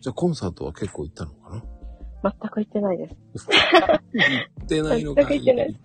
[0.00, 1.62] じゃあコンサートは結構行ったのかな？
[2.22, 3.16] 全く行ってないです。
[4.12, 5.80] 行ってないのか全く行ってないです。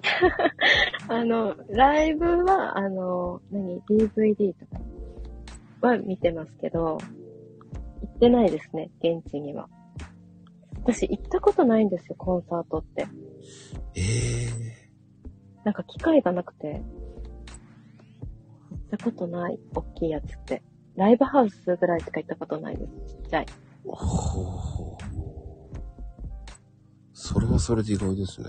[1.08, 6.98] あの、ライブは、あの、何 ?DVD とかは見てますけど、
[8.02, 9.70] 行ってないですね、現地には。
[10.84, 13.08] 私行ったことないんですよ、コンサートって。
[13.96, 14.85] ええ
[15.66, 16.82] なんか機会がなくて。
[18.72, 20.62] 行ったことない、大きいやつって。
[20.96, 23.16] ライブハウスぐらいしか行ったことないです。
[23.16, 23.46] ちっちゃい。
[23.84, 25.06] ほうほう。
[27.14, 28.48] それはそれで意外ですね。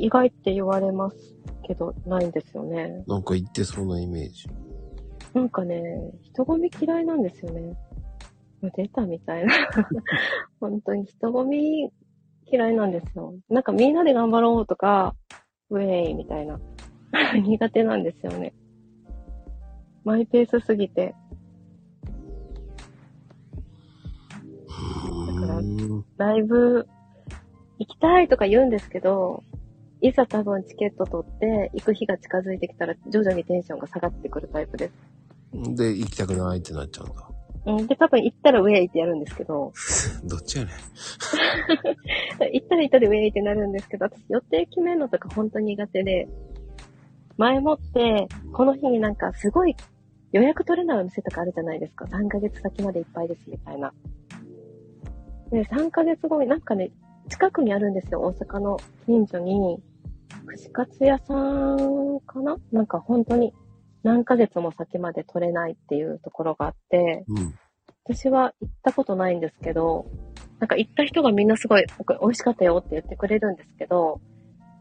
[0.00, 1.16] 意外って言われます
[1.66, 3.04] けど、ないんですよね。
[3.06, 4.48] なんか行ってそうなイメージ。
[5.34, 7.76] なんかね、人混み嫌いなんですよね。
[8.74, 9.54] 出たみたいな。
[10.60, 11.92] 本当に人混み
[12.50, 13.34] 嫌いなんですよ。
[13.48, 15.14] なんかみんなで頑張ろうとか、
[15.70, 16.60] ウェイみたいな。
[17.34, 18.52] 苦手なんですよね。
[20.04, 21.14] マイペースすぎて。
[25.26, 25.60] だから
[26.16, 26.86] ライブ
[27.78, 29.42] 行きたいとか言うんですけど、
[30.00, 35.74] いざ多分チケット取って行く日が近づいてきたら徐々にテンションが下がってくるタイプです。
[35.76, 37.37] で、行きたくないってなっちゃうんだ。
[37.66, 39.72] うん、で、多分行ったらウェイってやるんですけど、
[40.24, 40.74] どっちやねん。
[42.52, 46.28] 行ったら行ったでウェイってなるんですけど、私予定決めるのとか本当に苦手で、
[47.36, 49.76] 前もって、この日になんかすごい
[50.32, 52.04] 予約取れないお店とかあるじゃないですか。
[52.06, 53.92] 3ヶ月先までいっぱいですみたいな。
[55.50, 56.90] で、3ヶ月後になんかね、
[57.28, 58.20] 近くにあるんですよ。
[58.22, 59.80] 大阪の近所に、
[60.46, 62.56] 串カツ屋さんかな？
[62.72, 63.52] なんか本当に
[64.02, 67.54] 何ヶ月も先まで取れないっていうところがあって、うん。
[68.04, 70.06] 私は行ったことないんですけど、
[70.60, 71.84] なんか行った人がみんなすごい、
[72.20, 74.20] 美味しかったよって言ってくれるんですけど、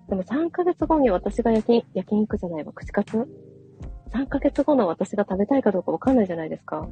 [0.09, 3.28] でも3ヶ月後に私が焼き焼肉じゃないわ、串カツ
[4.13, 6.88] ?3 ヶ月後の私が食べたいかどうかわかんないじゃないですか。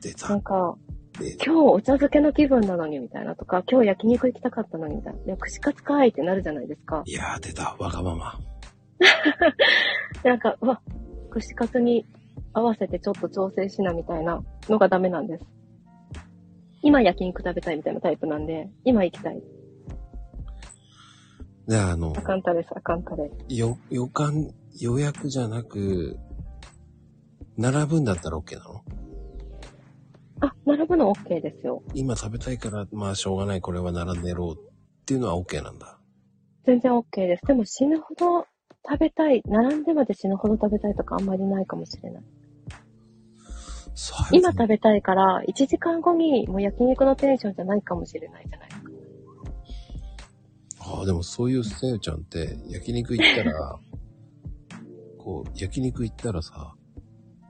[0.00, 0.42] 出なたん。
[0.42, 0.76] か。
[1.20, 5.20] 今日お茶漬けの気分なのにみたいなとか、今日焼肉行きたかったのにみたいな。
[5.20, 7.02] いや、串カツかいってなるじゃないですか。
[7.06, 7.76] いやー、出た。
[7.78, 8.40] わがまま。
[10.22, 10.80] で なんか、うわ、
[11.34, 12.06] 串カツに
[12.52, 15.44] 合わせてちょっと調整しなみたいなのがダメなんです。
[16.80, 19.42] 今焼肉食べたいみたいなタイプなんで、今行きたい。
[21.66, 23.54] で、あのあ、かんたです、あかんたです。
[23.56, 26.16] よ、予感、予約じゃなく、
[27.56, 28.84] 並ぶんだったら OK なの？
[30.40, 31.82] あ、並ぶの OK ですよ。
[31.94, 35.98] 今食べたいから、まあしょうがない、これは並んでろうっていうのは OK なんだ。
[36.64, 37.46] 全然 OK です。
[37.46, 38.46] でも死ぬほど
[38.86, 42.22] 食べたい、並んでまで死ぬほど食べたいとかあんまりないかもしれない。
[44.32, 48.90] 今食べたいから、1時間後にもう焼肉のテンションじゃないかもしれないじゃないですか。
[50.96, 53.78] ああ、でもそういうさよちゃんって、焼肉行ったら、
[55.18, 56.74] こう、焼肉行ったらさ、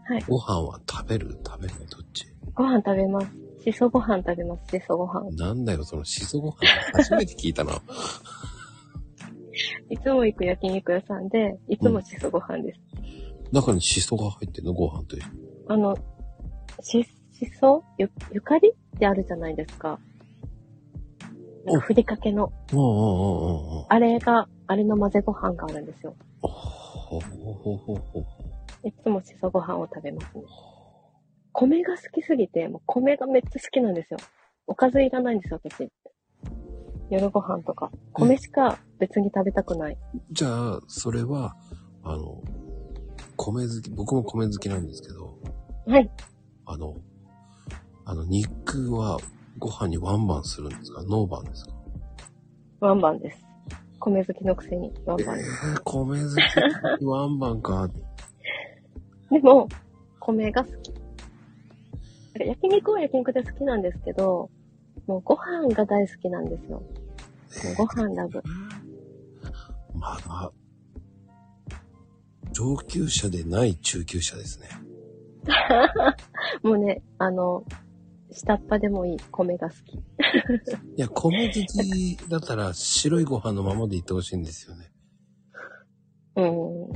[0.06, 0.24] はい。
[0.28, 1.40] ご飯は食べる？
[1.44, 2.26] 食べないどっち？
[2.54, 3.26] ご飯食べます。
[3.64, 5.30] しそご飯食べます、しそご飯。
[5.32, 6.56] なんだよ、そのしそご飯。
[6.92, 7.72] 初めて聞いたな。
[9.90, 12.80] いつも行く焼肉屋さんで、いつもしそご飯です。
[13.52, 14.72] 中にしそが入ってんの？
[14.72, 15.16] ご飯と。
[15.68, 15.96] あの、
[16.80, 17.84] し、しそ？
[17.98, 19.98] ゆ、ゆかりってあるじゃないですか。
[21.64, 22.52] なんかふりかけの。
[22.72, 23.86] うんうんうんうんうん。
[23.88, 26.14] あれが、あれの混ぜご飯があるんですよ。
[26.40, 28.26] ほほほほほ。
[28.82, 30.44] いつもしそご飯を食べますね。
[31.52, 34.18] 米が好きすぎて、もう米がめっちゃ好きなんですよ。
[34.66, 35.88] おかずいらないんですよ、私。
[37.10, 37.90] 夜ご飯とか。
[38.12, 39.98] 米しか別に食べたくない。
[40.32, 41.54] じゃあ、それは、
[42.02, 42.40] あの、
[43.36, 45.38] 米好き、僕も米好きなんですけど、
[45.86, 46.10] はい。
[46.66, 46.96] あの、
[48.06, 49.18] あの、肉は
[49.58, 51.02] ご飯にワンバンするんですか？
[51.04, 51.72] ノーバンですか？
[52.80, 53.44] ワンバンです。
[54.00, 55.50] 米好きのくせにワンえバンです。
[55.76, 57.88] ー、米好きワンバンか。
[59.30, 59.68] でも、
[60.20, 60.92] 米が好き。
[62.38, 64.50] 焼肉は焼肉で好きなんですけど、
[65.06, 66.82] もうご飯が大好きなんですよ。
[67.76, 68.42] ご飯ラブ。
[69.94, 70.52] まだ、
[72.52, 74.68] 上級者でない中級者ですね。
[76.62, 77.64] もうね、あの、
[78.32, 79.94] 下っ端でもいい米が好き。
[79.96, 80.00] い
[80.96, 84.90] や、米好きだったら白いご飯のままでいってほしいんですよね。
[86.36, 86.44] うん。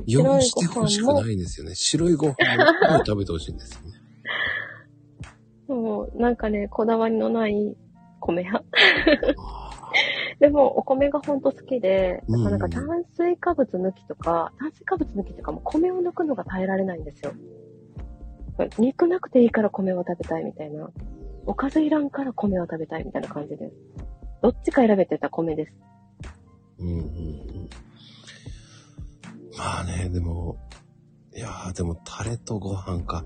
[0.07, 1.75] 汚してほしくもないんですよね。
[1.75, 2.33] 白いご飯
[2.99, 3.99] を食べてほしいんですよね。
[5.67, 7.77] もうなんかね、こだわりのない
[8.19, 8.65] 米派。
[10.39, 17.33] でも、お米がほんと好きで、うんなんか炭水化物抜きとか、炭水化物抜きとかも米を抜くのが耐えられないんですよ。
[18.77, 20.89] 肉なくていいから米を食べたいみたいな。
[21.45, 23.75] おかずいらんから米を食べたいみたいな感じです。
[24.41, 25.73] どっちか選べてたら米です。
[26.79, 27.69] うんうんうん。
[29.57, 30.57] まあね、でも、
[31.35, 33.25] いやーでもタレとご飯か。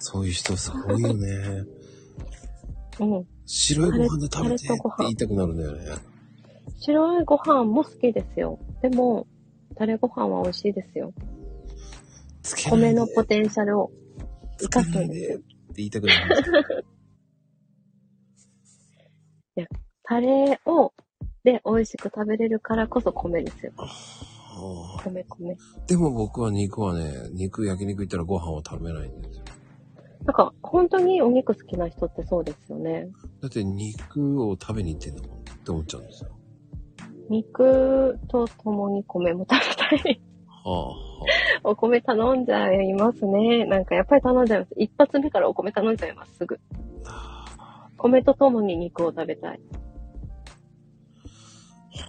[0.00, 1.64] そういう人すごいよね。
[3.00, 3.26] うん。
[3.52, 5.84] 白いご飯で食べてって言いたくなるんだよね。
[6.78, 8.60] 白いご飯も好きですよ。
[8.80, 9.26] でも、
[9.74, 11.12] タレご飯は美味しいですよ。
[12.70, 13.90] 米のポテンシャルを
[14.56, 15.38] つ生かすんいですよ。
[15.38, 15.44] て
[15.76, 16.84] 言いたくなる。
[20.04, 20.92] タレを、
[21.44, 23.72] で、美味しく食べれるからこそ米ですよ。
[25.04, 25.56] 米米。
[25.86, 29.44] でも僕は肉はね、肉、焼肉行ったらご飯を食べないんですよ。
[30.24, 33.08] なんか、本当にお肉好きな人ってそうですよね。
[33.40, 36.30] だって肉を食べに行ってんだもんって思っちゃうんですよ。
[37.30, 40.20] 肉と共に米も食べたい。
[40.46, 40.94] は
[41.64, 43.64] お米頼んじゃいますね。
[43.66, 44.74] なんかやっぱり頼んじゃいます。
[44.76, 46.58] 一発目からお米頼んじゃいます、すぐ。
[47.06, 47.88] あ。
[47.96, 49.60] 米とともに肉を食べたい。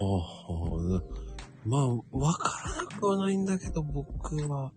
[0.00, 1.22] あ、はあ。
[1.64, 4.72] まあ、わからなくはないんだけど、僕は、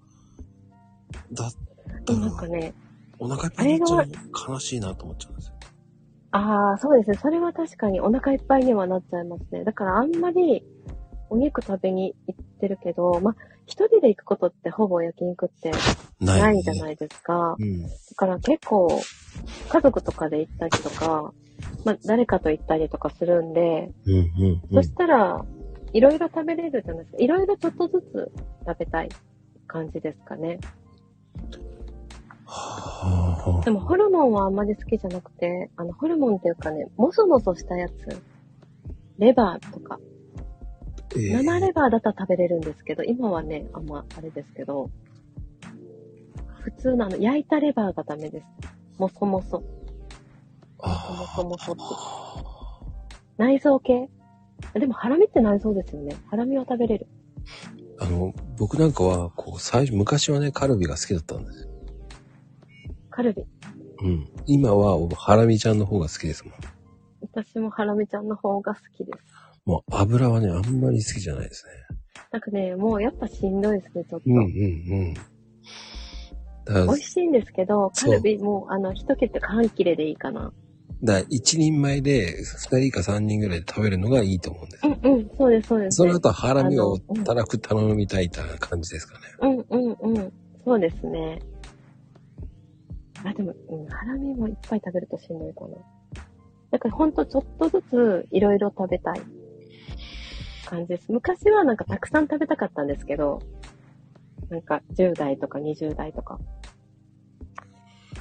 [1.32, 1.52] だっ
[2.06, 2.74] たら、なんかね、
[3.20, 5.56] お腹いっぱいになっちゃう悲しいなと思っちゃうんですよ。
[6.32, 7.18] ああ、そうですね。
[7.22, 9.64] それは確かにお腹いっぱいにはなっちゃいますね。
[9.64, 10.64] だからあんまり
[11.30, 13.36] お肉食べに行ってるけど、まあ、
[13.66, 15.72] 一人で行くことってほぼ焼肉って
[16.20, 17.56] ない、じゃないですか。
[17.58, 17.84] うん。
[17.84, 19.02] だから結構、
[19.70, 21.34] 家族とかで行ったりとか、
[21.84, 24.84] まあ、誰かと行ったりとかするんで、うん、うん、うそん。
[24.84, 25.44] したら、
[25.94, 27.24] いろいろ食べれるじゃないですか。
[27.24, 28.32] いろいろちょっとずつ
[28.68, 29.10] 食べたい
[29.68, 30.60] 感じですかね。
[33.64, 37.94] でもホルモンはあんまり好きじゃなくて、あの、ホルモンっていうかね、もそもそしたやつ、
[39.18, 40.00] レバーとか、
[41.18, 44.90] ええ生レバーだったら食べれるんですけど、今はね、あんまあれですけど、
[46.62, 48.46] 普通のあの、焼いたレバーがダメです。
[49.00, 49.64] もそもそ。
[50.80, 51.82] あもそもそって。
[53.38, 54.10] 内臓系
[54.74, 56.16] でもハラミって内臓ですよね。
[56.30, 57.08] ハラミは食べれる。
[58.00, 61.75] あの、僕なんかは、こう、最初、昔はね、カルビが好きだったんですよ。
[63.16, 63.44] カルビ。
[64.02, 64.28] うん。
[64.46, 66.54] 今は、ハラミちゃんの方が好きですもん。
[67.22, 69.20] 私もハラミちゃんの方が好きです。
[69.66, 71.72] もう、油はね、あんまり好きじゃないですね。
[72.34, 74.24] なんかね、もうやっぱしんどいですね、ちょっと。
[74.26, 74.44] うん、うん、
[76.74, 76.88] うん。
[76.88, 80.52] 美味しいんですけど、カルビもう、あの、一切れ半切れでいいかな。
[81.02, 84.98] だ一人前で、二人か三人ぐらいで食べるのがいいと思うんですよ。
[85.02, 85.96] うんうん、そうです、そうです。
[85.96, 89.20] その後、ハラミをたらく頼みたいた感じですかね。
[89.40, 90.34] うんうんうん。
[90.66, 91.40] そうですね。
[93.26, 95.78] あ、でも、うん、ハラミもいっぱい食べるとしんどいかな。
[96.72, 99.22] だからほんとちょっとずついろいろ食べたい
[100.66, 101.12] 感じです。
[101.12, 103.42] 昔はなんかたくさん食べたかったんですけど、
[104.50, 106.40] なんか10代とか20代とか。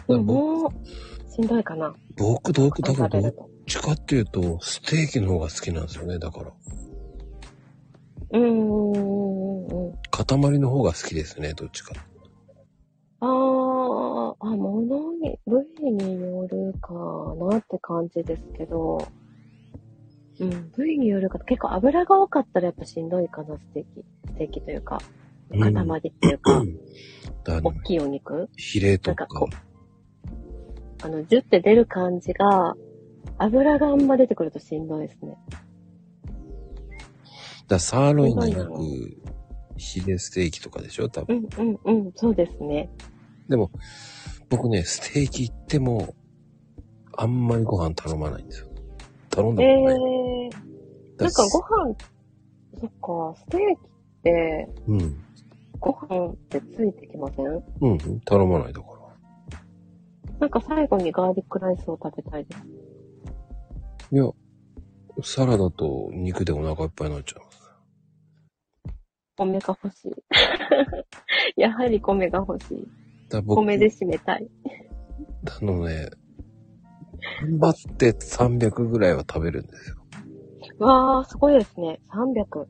[0.09, 1.95] でももう、しんどいかな。
[2.17, 3.35] 僕、どうだからどっ。
[3.67, 6.53] ちかっていうと、ステーキの方が好きなんですよね、だから。
[8.31, 9.95] うーんうんうんうん。
[10.11, 11.95] 塊の方が好きですね、どっちか。
[13.21, 13.64] あー、
[14.49, 16.93] あ、ものに、部位によるか
[17.51, 19.07] なって感じですけど、
[20.41, 24.05] うん、部位によるか、結構油が多かったらやっぱしんどいかな、ステーキ。
[24.29, 24.99] ステーキというか、
[25.51, 26.63] うん塊っていうか、
[27.45, 28.49] だあの大きいお肉。
[28.57, 29.49] ヒレとかなんかこ
[31.03, 32.75] あの、ジュって出る感じが、
[33.39, 35.37] 油があんま出てくるとしんどいですね。
[37.69, 41.49] だサーロインがよすごいく、ヒレステーキとかでしょ多分。
[41.59, 42.91] うんうんうん、そうですね。
[43.49, 43.71] でも、
[44.49, 46.15] 僕ね、ステーキ行っても、
[47.17, 48.69] あんまりご飯頼まないんですよ。
[49.31, 49.99] 頼んだえことない。
[49.99, 50.51] ー、
[51.17, 51.97] だなんかご飯、
[52.81, 55.25] そっか、ステーキって、うん。
[55.81, 57.63] ご飯ってついてきません？
[57.81, 58.95] うん、頼まないだから。
[60.41, 62.63] なんか最後にガーリックライスを食べたいです。
[64.13, 64.25] いや、
[65.23, 67.55] サラダと肉でお腹いっぱいになっちゃいます。
[69.37, 70.13] 米が欲しい。
[71.61, 72.89] やはり米が欲しい。
[73.29, 74.49] だ僕米で締めたい。
[75.61, 76.11] あのね、
[77.41, 79.97] 頑張って300ぐらいは食べるんですよ。
[80.79, 82.01] わー、すごいですね。
[82.11, 82.67] 300。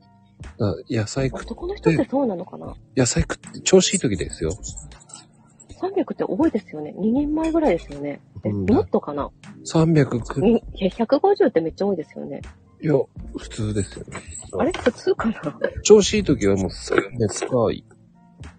[0.57, 2.75] だ野菜食っ男の人ってそうなのかな？
[2.95, 4.51] 野菜食って、調子いい時ですよ。
[5.81, 6.93] ?300 って多いですよね。
[6.97, 8.21] 2人前ぐらいですよね。
[8.43, 9.31] え、うんもっとかな
[9.65, 12.41] ？300食っにいや、150ってめっちゃ多いですよね。
[12.81, 12.93] いや、
[13.37, 14.17] 普通ですよね。
[14.59, 14.71] あれ？
[14.71, 15.59] 普通かな？
[15.83, 17.85] 調子いい時はもう300か、い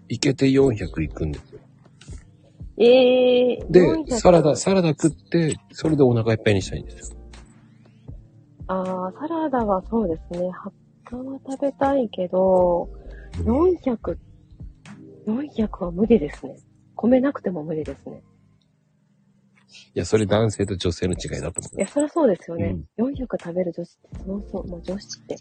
[0.09, 1.56] いけて400いくんですよ。
[2.77, 3.71] えー。
[3.71, 7.17] で、400サラダ、サラダ食って、それでお腹いっぱいにしたいんですよ。
[8.67, 10.51] あー、サラダはそうですね。
[10.51, 10.73] 葉っ
[11.09, 12.89] ぱは食べたいけど、
[13.43, 14.17] 400、
[15.25, 16.57] 400は無理ですね。
[16.95, 18.21] 米なくても無理ですね。
[19.95, 22.75] いや、それ男性と女性の違いだと思いや、そりゃそうですよね。
[22.97, 25.35] うん400食べる女子って、そうそう、もう女子って。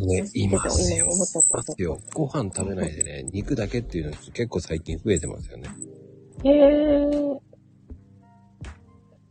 [0.00, 0.06] う。
[0.06, 1.06] ね、いますよ。
[1.06, 1.98] 今思っちゃったいますよ。
[2.14, 5.68] ご飯食べないでね、肉だけっていうの結構最近増えてますよね。
[6.44, 7.38] へー。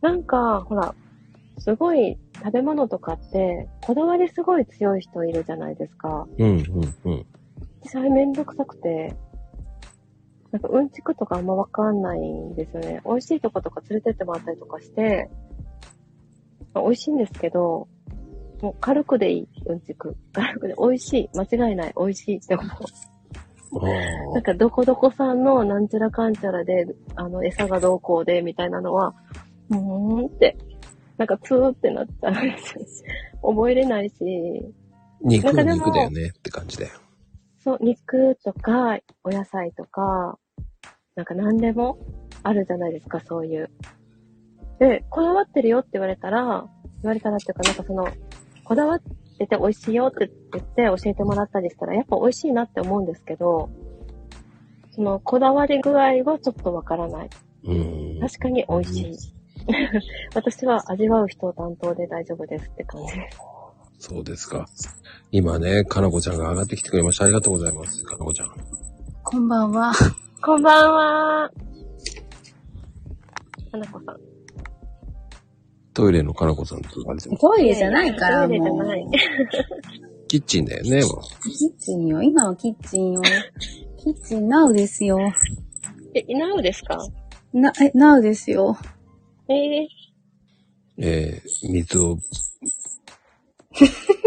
[0.00, 0.94] なんか、ほら、
[1.58, 6.26] すごい食べ物とかって、こだわりすごい強い人いるじゃないですか。
[6.38, 7.26] うん、うん、うん。
[7.84, 9.14] 私あれめんどくさくて、
[10.52, 13.00] なんかうんちくとかあんまわかんないんですよね。
[13.06, 15.30] 美味しいとことか連れてってもらったりとかして、
[16.74, 17.88] まあ美味しいんですけど、
[18.60, 20.14] もう軽くでいい、うんちく。
[20.34, 21.30] 軽くで美味しい。
[21.34, 21.94] 間違いない。
[21.98, 22.68] 美味しいって思う。
[23.74, 29.14] あなんかどこどこさんのなんちゃらかんちゃらで、あの、餌がどうこうで、みたいなのは、
[29.70, 30.56] うーんって、
[31.16, 32.84] なんかツーってなっちゃうんですよ。
[33.42, 34.14] 覚えれないし、
[35.22, 36.92] 肉は肉だよねって感じだよ。
[37.64, 40.38] そう、肉とか、お野菜とか、
[41.14, 41.98] なんか何でも
[42.42, 43.70] あるじゃないですか、そういう。
[44.78, 46.66] で、こだわってるよって言われたら、
[47.02, 48.08] 言われたらっていうか、なんかその、
[48.64, 49.00] こだわっ
[49.38, 53.70] てて美味しいよって言って教えてもらったりしたら、やっぱ美味しいなって思うんですけど、
[54.94, 57.30] その、こだわり具合はちょっとわからない。
[57.64, 57.74] う
[58.16, 58.20] ん。
[58.20, 59.16] 確かに美味しい。
[60.34, 63.38] 私は味わう人担当で大丈夫ですって感じです。
[63.98, 64.66] そうですか。
[65.30, 67.24] 今ね、かなこちゃんが上がってきてくれました。
[67.24, 68.02] ありがとうございます。
[68.04, 68.48] かなこちゃん。
[69.22, 69.92] こんばんは。
[70.44, 71.50] こんばんは。
[73.70, 74.16] 花子さん。
[75.94, 78.72] トイレのかなこさんとあれでもトイレじゃないから、トイレじゃ。
[78.72, 79.06] ない。
[80.28, 82.22] キッチンだよね、もキッチンよ。
[82.22, 83.22] 今はキッチンよ。
[84.02, 85.18] キッチンナウですよ。
[86.14, 86.98] え、いなうですか？
[87.52, 88.76] な、え、ナウですよ。
[89.48, 89.88] えー、う。
[90.98, 92.18] えー、水を、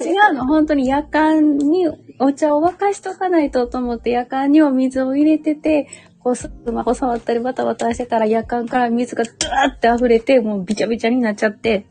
[0.00, 0.46] 違うの？
[0.46, 5.88] 本当に夜間にお茶を沸かしとかないとと思って夜間にお水を入れてて、
[6.20, 11.86] こうスマホ触ったりバタバタしてたら夜間から水がドワーって溢れて、もうビチャビチャになっちゃって、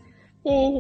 [0.45, 0.73] えー、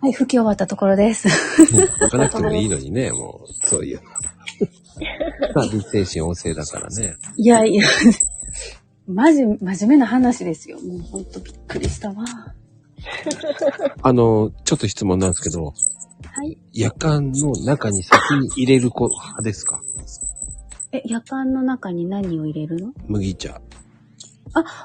[0.00, 1.28] はい、拭き終わったところです。
[1.72, 4.00] 置かなくてもいいのにね、 もう、そういう。
[5.54, 7.16] まあ、立精神旺盛だからね。
[7.36, 7.84] いやいや、
[9.08, 10.78] マジ、真面目な話ですよ。
[10.80, 12.24] もうほんとびっくりしたわ。
[14.02, 15.74] あの、ちょっと質問なんですけど、
[16.38, 16.58] はい。
[16.74, 19.80] 夜間の中に先に入れる子派ですか？
[20.92, 22.92] え、夜間の中に何を入れるの？
[23.06, 23.60] 麦茶。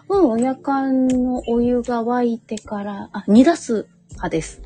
[0.10, 4.62] うん、夜間のお湯が沸いてから、あ、煮出す派です。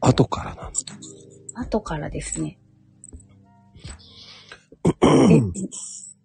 [0.00, 0.70] 後からなの？
[1.54, 2.58] 後からですね。
[5.04, 5.40] え、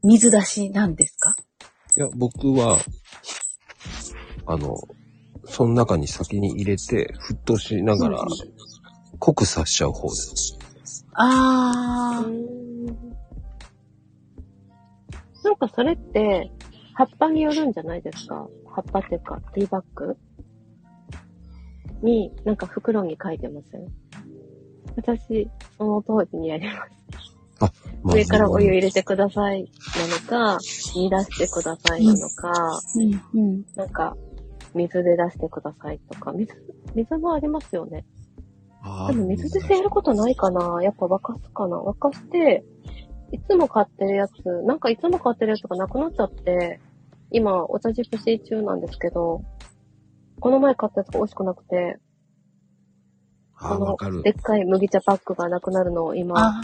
[0.04, 1.36] 水出しなんですか？
[1.98, 2.78] いや、僕は、
[4.46, 4.78] あの、
[5.46, 8.28] その中に先に入れて、沸騰しながらうん、
[9.26, 10.56] 濃くさしちゃう方です。
[11.14, 12.86] あー、うーん
[15.44, 16.52] なんかそれって、
[16.94, 18.48] 葉っぱによるんじゃないですか？
[18.72, 20.16] 葉っぱっていうか、ティーバッグ
[22.04, 23.88] に、なんか袋に書いてません？
[24.96, 25.50] 私、
[25.80, 26.92] その通りにやります。
[27.60, 27.72] まあ
[28.14, 30.60] 上からお湯入れてくださいなのか、
[30.96, 33.64] 煮出してくださいなのか、うん、うん。
[33.76, 34.16] なんか、
[34.76, 36.54] 水で出してくださいとか、水、
[36.94, 38.06] 水もありますよね。
[38.88, 40.82] あでも水でせやることないかな。
[40.84, 41.78] やっぱ沸かすかな。
[41.78, 42.64] 沸かして、
[43.32, 44.32] いつも買ってるやつ、
[44.66, 46.80] なんかいつも買ってるやつがなくなっちゃって、
[47.32, 49.42] 今、お茶熟し中なんですけど、
[50.40, 51.98] この前買ったやつが美味しくなくて、
[53.58, 54.18] ああ、こわかる。
[54.18, 54.32] ので。
[54.32, 56.62] っかい麦茶パックがなくなるのを今、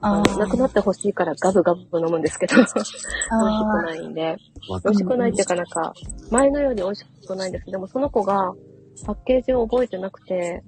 [0.00, 2.80] あのなくなってほしいからガブガブ飲むんですけど、美味しく
[3.30, 4.36] あないんで、
[4.84, 5.92] 美味しくないっていうかなんか、
[6.30, 7.64] 前のように美味しくないんです。
[7.66, 8.54] けど、でもその子が
[9.04, 10.64] パッケージを覚えてなくて、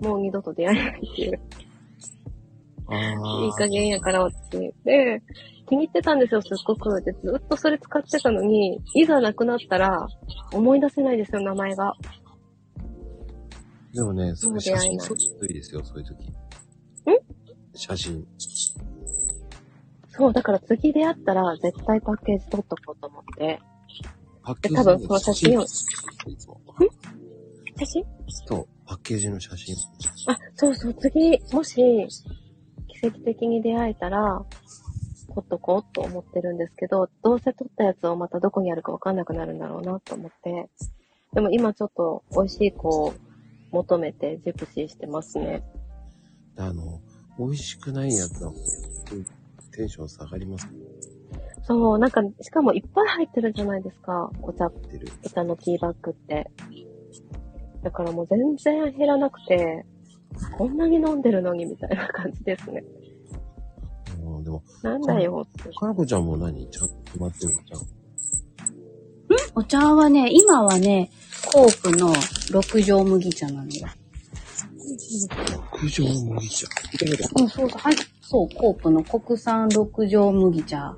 [0.00, 1.40] もう二度と出会えないっていう。
[2.88, 4.74] いい加減やからって。
[4.84, 5.22] で、
[5.68, 7.02] 気に入ってたんですよ、すっごく。
[7.02, 10.06] で、ずっとそれ使ってたのに、いざなくなったら、
[10.52, 11.94] 思い出せないですよ、名前が。
[13.92, 16.28] でもね、そもれ写う出会えない真撮るといいですよ、そういう時。
[16.28, 16.32] ん？
[17.74, 18.24] 写真。
[20.08, 23.60] そう、だから次出会ったら、絶対パッケージ取っとこうと思って。
[24.42, 25.84] パッケージ多分その写真を写
[27.84, 28.04] 真？
[28.46, 29.74] そう、パッケージの写真。
[30.26, 31.74] あ、そうそう、次、もし、
[32.88, 34.44] 奇跡的に出会えたら、
[35.34, 40.70] 取っとこうと思ってるんですけど、どうせ取ったやつをまたどこにあるかわかんなくなるんだろうなと思って。
[41.34, 43.12] でも今ちょっと美味しい子を
[43.70, 45.62] 求めてジプシーしてますね。
[46.56, 47.00] あの、
[47.38, 48.52] 美味しくないやつは、
[49.72, 50.66] テンション下がります
[51.64, 54.30] そう、なんか、しかもいっぱい入ってるじゃないですか。
[54.40, 55.08] お茶、ってる。
[55.24, 56.50] お茶のティーバッグって。
[57.86, 59.86] だからもう全然減らなくて、
[60.58, 62.82] こんなに飲んでるのにみたいな感じですね。
[64.24, 65.72] うん、でも、なんだよって。
[65.72, 66.68] かなこちゃんも何？
[66.68, 67.80] ちゃんと決まってるじゃん？
[69.54, 71.12] お茶はね、今はね、
[71.52, 72.12] コープの
[72.50, 73.86] 六条麦茶なのよ。
[75.72, 76.66] 六条麦茶。
[77.38, 77.94] うん、そうそう、はい。
[78.20, 80.96] そう、コープの国産六条麦茶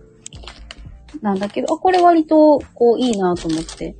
[1.20, 3.94] なんだけど、あ、これ割と、こう、いいなと思って。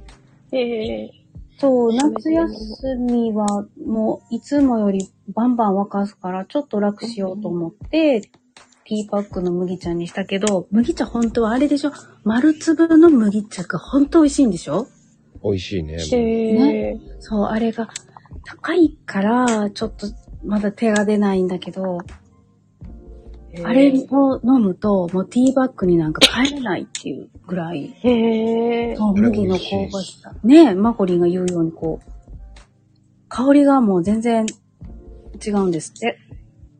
[0.53, 1.18] ええ
[1.59, 11.93] そう、夏休みは、もう、いつもよりバンバン沸かすから、ちょっと楽しようと思って、ティーパックの麦茶にしたけど、麦茶本当はあれでしょ？
[12.25, 14.87] 丸粒の麦茶が本当美味しいんでしょ？
[15.43, 15.99] 美味しいね。
[16.13, 17.89] ええそう、あれが
[18.47, 20.07] 高いから、ちょっと
[20.45, 21.99] まだ手が出ないんだけど、
[23.65, 28.97] あれを飲むと、もうティーバッグになんか帰れないっていうぐらい、へえ。
[28.97, 30.33] そ麦の香ばしさ。
[30.43, 32.11] ねえ、マコリンが言うようにこう、
[33.29, 34.47] 香りがもう全然
[35.45, 36.19] 違うんですって。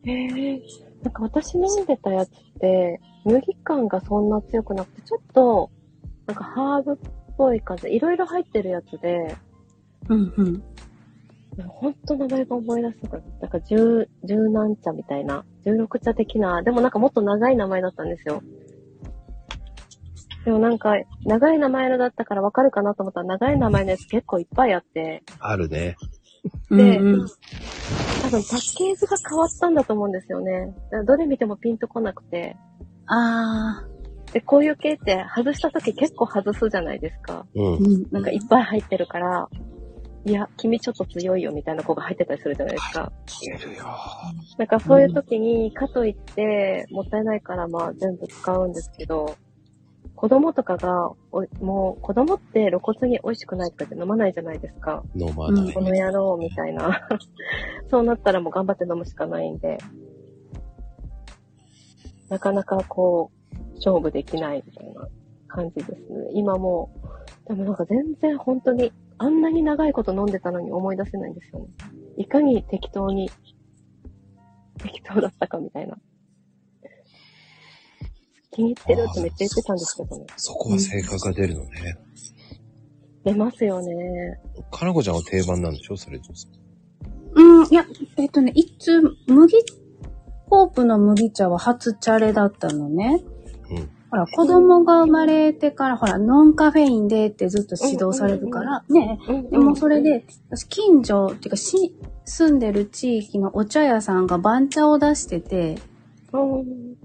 [0.03, 0.61] へえ。
[1.03, 5.69] なんか私飲んでたやつって、麦感がそんな強くなくて、ちょっと、
[6.27, 6.95] なんかハーブっ
[7.37, 9.35] ぽい感じで、いろいろ入ってるやつで、
[10.09, 10.63] うんうん。
[11.67, 13.41] ほんと名前が思い出せなかった。
[13.41, 18.41] なんか十、十何茶みたいな、十六茶的な、でもなんかもっと長い名前だったんですよ。
[20.45, 20.93] でもなんか、
[21.25, 25.97] 長い名前のだったからわかるかなと思ったら、長い名前のやつ結構いっぱいあって、あるね。
[26.71, 27.27] でうんうん
[28.21, 30.75] 多分パッケージが変わったんだと思うんですよね。
[31.05, 32.57] どれ見てもピンとこなくて。
[33.07, 33.85] あ
[34.33, 37.45] で、こういう系って外した時結構外すじゃないですか。
[37.55, 37.77] うんー。。
[37.77, 38.07] うん。
[38.11, 39.47] なんかいっぱい入ってるから、
[40.25, 43.11] いや、君ちょっと強いよみたいな子が入ってたりするじゃないですか。
[43.41, 43.85] いるよ。
[44.57, 49.35] なんかそういう時に、かといって、もったいないからまあ全部使うんですけど、
[50.15, 55.01] 子供とかが、おもう子供って露骨に美味しくないとかって飲まないじゃないですか。
[55.15, 55.73] 飲まない。
[55.73, 57.07] この野郎みたいな。
[57.89, 59.77] そうなったらもう頑張って飲むしかないんで、
[62.27, 65.07] なかなかこう、勝負できないみたいな
[65.47, 66.31] 感じですね。
[66.33, 66.91] 今も
[67.45, 71.67] う、でもなんか全然本当に、あんなに長いこと飲んでたのに思い出せないんですよね。
[72.17, 73.29] いかに適当に、
[74.81, 75.97] 適当だったかみたいな。
[78.51, 80.25] 気に入ってるってめっちゃ言ってたんですけどね。
[80.37, 81.97] そこは性格が出るのね。
[83.25, 83.93] 出ますよね。
[84.71, 85.97] かなこちゃんは定番なんでしょ？
[85.97, 86.19] それ。
[87.35, 87.85] うん、いや、
[88.17, 89.53] えっとね、いつ、麦、
[90.47, 93.21] ホープの麦茶は初チャレだったのね。
[93.69, 93.89] うん。
[94.09, 99.19] ほら、子供が生まれてから、ほら、ノンカフェインでってずっと指導されるから、ね。
[99.27, 101.95] うんでもそれで、私、近所、っていうか、し、
[102.25, 105.77] 住んでる地域のお茶屋さんが番茶を出してて、
[106.33, 106.95] うん。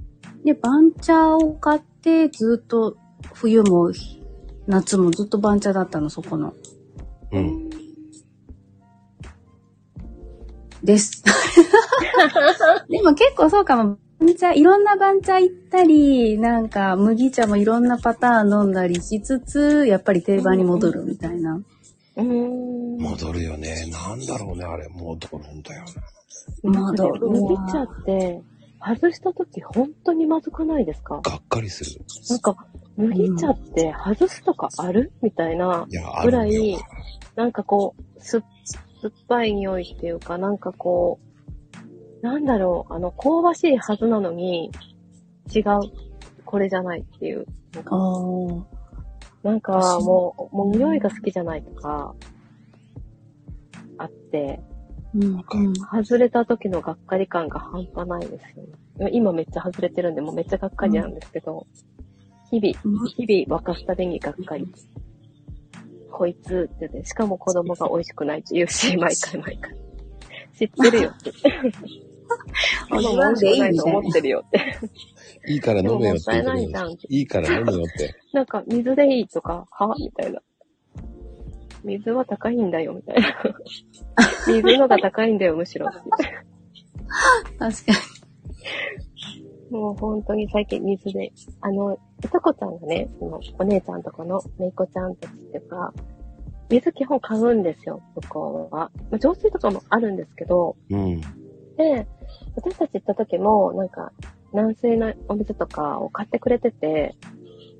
[0.44, 2.96] で、番茶を買って、ずっと、
[3.34, 3.92] 冬も、
[4.66, 6.54] 夏もずっと番茶だったの、そこの。
[7.32, 7.70] うん。
[10.82, 11.22] です。
[12.88, 13.98] でも結構そうかも。
[14.20, 21.60] 番茶、いろんな番茶行ったり、なんか麦茶もいろんなパターン飲んだりしつつ、やっぱり定番に戻るみたいな。
[22.16, 22.96] うん。
[22.98, 23.86] 戻るよね。
[23.90, 24.88] なんだろうね、あれ。
[24.88, 25.84] 戻るんだよ
[26.64, 26.70] な。
[26.70, 28.42] なんかね戻るわ麦茶って、
[28.80, 31.20] 外した時本当にまずくないですか？
[31.22, 32.00] がっかりする。
[32.30, 32.56] なんか、
[32.96, 35.12] 麦茶って外すとかある？
[35.22, 35.86] みたいな、
[36.22, 36.78] ぐらるよい。、
[37.34, 38.42] なんかこう、すっ、
[39.02, 41.33] 酸っぱい匂いっていうか、なんかこう、
[42.24, 44.70] なんだろう、あの、香ばしいはずなのに、
[45.54, 45.62] 違う、
[46.46, 47.44] これじゃないっていう。
[47.74, 47.96] なんか。
[49.42, 52.14] なんか、もう、もう匂いが好きじゃないとか、
[53.98, 54.58] あって、
[55.14, 55.74] うん、うん。
[55.74, 58.64] 外れた時のがっかり感が半端ないですよ
[58.96, 59.10] ね。
[59.12, 61.66] 今めっちゃ外れてるんで、もうめっちゃがっかりなんですけど、
[62.50, 64.66] 日々、うん日々沸かすたびにがっかり。
[66.10, 69.76] こいつってね、しかも子供が美味しくないって言うし、毎回毎回。
[70.56, 71.32] 知ってるよって。
[72.90, 74.78] あもう美味しくないと思ってるよって。
[75.46, 76.64] いいから飲めよっていない
[77.08, 78.14] いいから飲めよって。
[78.32, 79.94] なんか、水でいいとか、は？
[79.98, 80.40] みたいな。
[81.84, 83.36] 水は高いんだよ、みたいな。
[84.46, 85.86] 水のが高いんだよ、むしろ。
[85.86, 86.00] 確
[87.58, 87.92] か
[89.70, 89.76] に。
[89.78, 95.92] もう本当に最近水で、あの、いとこちゃんがね、その、お姉ちゃんとかのめいこちゃんたちっていうか、
[96.70, 98.90] 水基本買うんですよ、向こうは。
[99.10, 101.20] まあ浄水とかもあるんですけど、うん。
[101.76, 102.06] で、
[102.56, 104.12] 私たち行った時も、なんか、
[104.52, 107.14] 軟水のお水とかを買ってくれてて、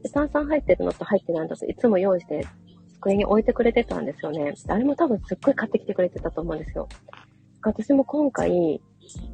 [0.02, 2.46] で炭酸入ってるのと入ってないのといつも用意して、
[2.94, 4.54] 机に置いてくれてたんですよね。
[4.68, 6.88] あれも多分すっごい買ってきてくれてたと思うんですよ。
[7.62, 8.80] 私も今回、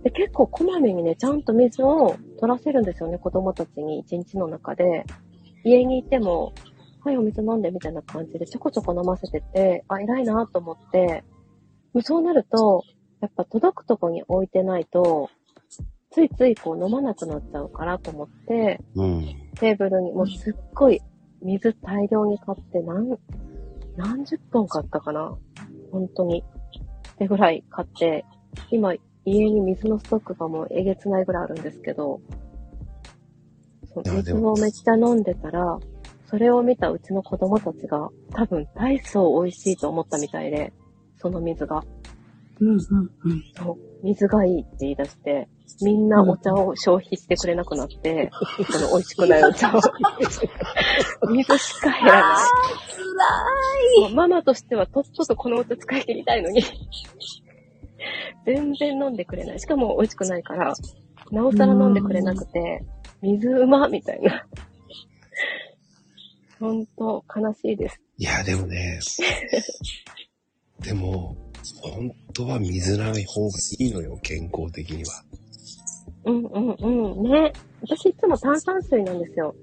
[0.03, 5.05] で結構こまめにね、ちゃんと水を取らせるんですよね、子供たちに一日の中で。
[5.65, 6.53] 家にいても、
[7.03, 11.25] はい、お水飲んでみたいな感じでちょこちょこ飲ませてて、あ、偉いなと思って、
[11.93, 12.83] もうそうなると、
[13.21, 15.31] やっぱ届くとこに置いてないと、
[16.11, 19.25] ついついこう飲まなくなっちゃうからと思って、うん。
[19.57, 21.01] テーブルにもうすっごい
[21.43, 23.17] 水大量に買って何、
[23.97, 25.37] 何十本買ったかな
[25.93, 26.43] 本当に。
[27.13, 28.25] ってぐらい買って、
[28.71, 28.95] 今
[29.25, 32.21] 家に水のストックがもうえげつないぐらいあるんですけど、
[33.93, 35.79] そう水をめっちゃ飲んでたら、
[36.27, 40.73] それを見たうちの子供たちが多分大層美味しいと思ったみたいで、
[41.19, 41.85] その水が。
[42.61, 43.43] うん、うん、うん。
[43.57, 45.49] そう、水がいいって言い出して、
[45.83, 48.31] みんなお茶を消費してくれなくなって、
[48.71, 49.81] その美味しくないお茶を。
[51.31, 52.37] 水しか減らな
[53.97, 54.01] い。
[54.03, 56.63] もうママとしてはとっととこのお茶使い切りたいのに、
[58.45, 59.61] 全然飲んでくれない。
[59.61, 60.75] しかも美味しくないから、
[61.31, 62.85] なおさら飲んでくれなくて、
[63.23, 64.47] 水うまみたいな。
[66.59, 68.01] ほんと悲しいです。
[68.19, 69.01] いや、でもね、
[70.85, 71.50] でも、
[71.83, 75.11] 本当は水ない方がいいのよ、健康的には。
[76.25, 77.23] うんうんうん。
[77.23, 77.53] ね。
[77.83, 79.55] 私いつも炭酸水なんですよ。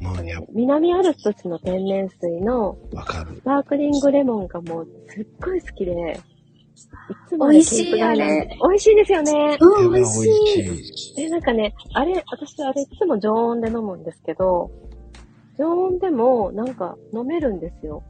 [0.00, 3.42] もう、や、南アルプスの天然水のわかるス。
[3.42, 9.58] パークリングレモンがもうすっごい好きで、いつも美味しいケープ外なんあれで美味しいですよね。
[9.60, 10.82] うん、美味しい。
[10.84, 11.22] しい。
[11.24, 14.70] え、なんかね、あれ、私あれいつも常温で飲むんですけど、
[15.58, 18.02] 常温でもなんか飲めるんですよ。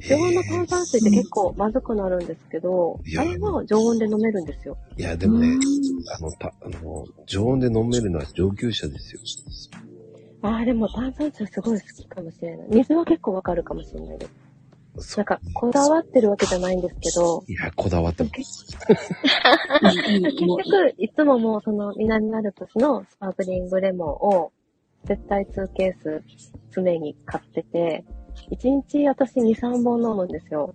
[0.00, 4.76] 常温の炭酸水って結構まずくなるんですけどあれは常温で飲めるんですよ。
[4.96, 5.58] いや、でもね、
[6.18, 9.20] あの、た、あの、常温で飲めるのは上級者ですよ。
[10.42, 12.68] ああ、でも炭酸水すごい好きかもしれない。
[12.70, 14.26] 水は結構わかるかもしれないで
[14.98, 15.12] す。
[15.12, 18.30] そなんか、こだわってるわけじゃないんですけど、いや、こだわっても。
[18.30, 18.66] 結
[19.82, 24.52] うん結局、いつももうその南アルプスのスパークリングレモンを
[25.04, 26.22] 絶対2ケース
[26.70, 28.04] 常に買ってて、
[28.50, 30.74] 1日私2、3本飲むんですよ。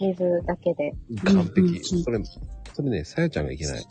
[0.00, 0.92] 水だけで。
[1.24, 2.02] 完璧。
[2.02, 2.18] それ、
[2.72, 3.82] それね、さやちゃんがいけない。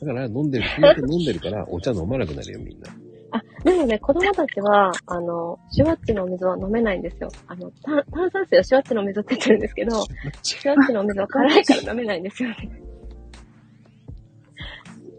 [0.00, 0.64] だから飲んでる、
[1.08, 2.88] 飲んでるから、お茶飲まなくなるよ、みんな。
[3.32, 7.30] あ、でもね、子供たちは、あの、シュワッチのお水は飲めないんですよ。
[7.46, 10.04] あの、炭炭酸水はシュワッチの水って言ってるんですけど、
[10.42, 12.56] シュワッチのお水は辛いから飲めないんですよね。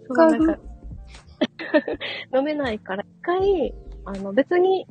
[0.07, 0.59] そう、なんか、
[2.37, 3.73] 飲めないから、一回、
[4.05, 4.85] あの、別に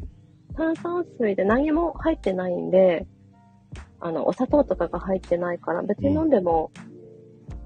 [0.56, 3.06] 炭酸水で何も入ってないんで、
[4.00, 6.70] あの、お砂糖とかが入ってないから、別に飲んでも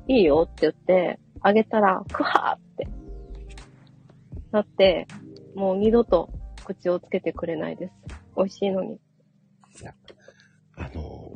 [0.09, 2.89] いいよって言って、あげたら、クハーって
[4.51, 5.07] なって、
[5.55, 6.31] もう二度と
[6.65, 7.93] 口をつけてくれないです。
[8.37, 8.99] 美味しいのに。
[10.77, 11.33] あの、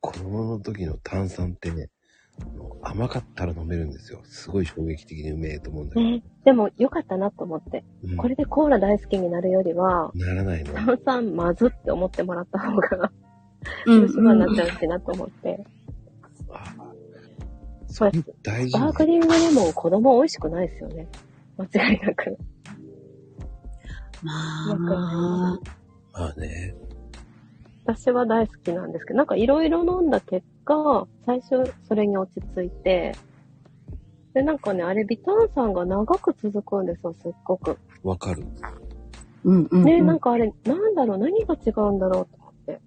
[0.00, 1.88] 子供の時の炭酸ってね、
[2.82, 4.20] 甘かったら飲めるんですよ。
[4.24, 6.06] すごい衝撃的にうめえと思うんだけど。
[6.06, 6.22] ね。
[6.44, 7.84] でも良かったなと思って。
[8.04, 10.74] うんこれでコーラ大好きになるよりは、ならないの。
[10.74, 13.12] 炭酸まずって思ってもらった方が、
[13.86, 15.64] うん苦しまになっちゃうしなと思って。
[16.50, 16.74] あ
[17.88, 18.12] それ
[18.42, 21.08] 大事バークリングレモン子供美味しくないですよね。
[21.56, 22.38] 間違いなく。
[24.22, 24.32] ま
[24.72, 25.60] あ、ま
[26.12, 26.74] あね。
[27.88, 33.16] 私は大好きなんですけど、なんかいろいろ飲んだ結果、最初それに落ち着いて、
[34.34, 37.78] で、なんかね、あれ、ビタン酸が長く続くんですよ、すっごく。
[38.02, 38.44] わかる。
[39.42, 39.84] うんうん、うん。
[39.84, 42.80] ね、なんかあれ、なんだろう、何が違うんだろうと思って。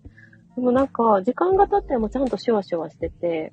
[0.56, 3.52] でもなんか、時間が経ってもちゃんとシュワシュワしてて、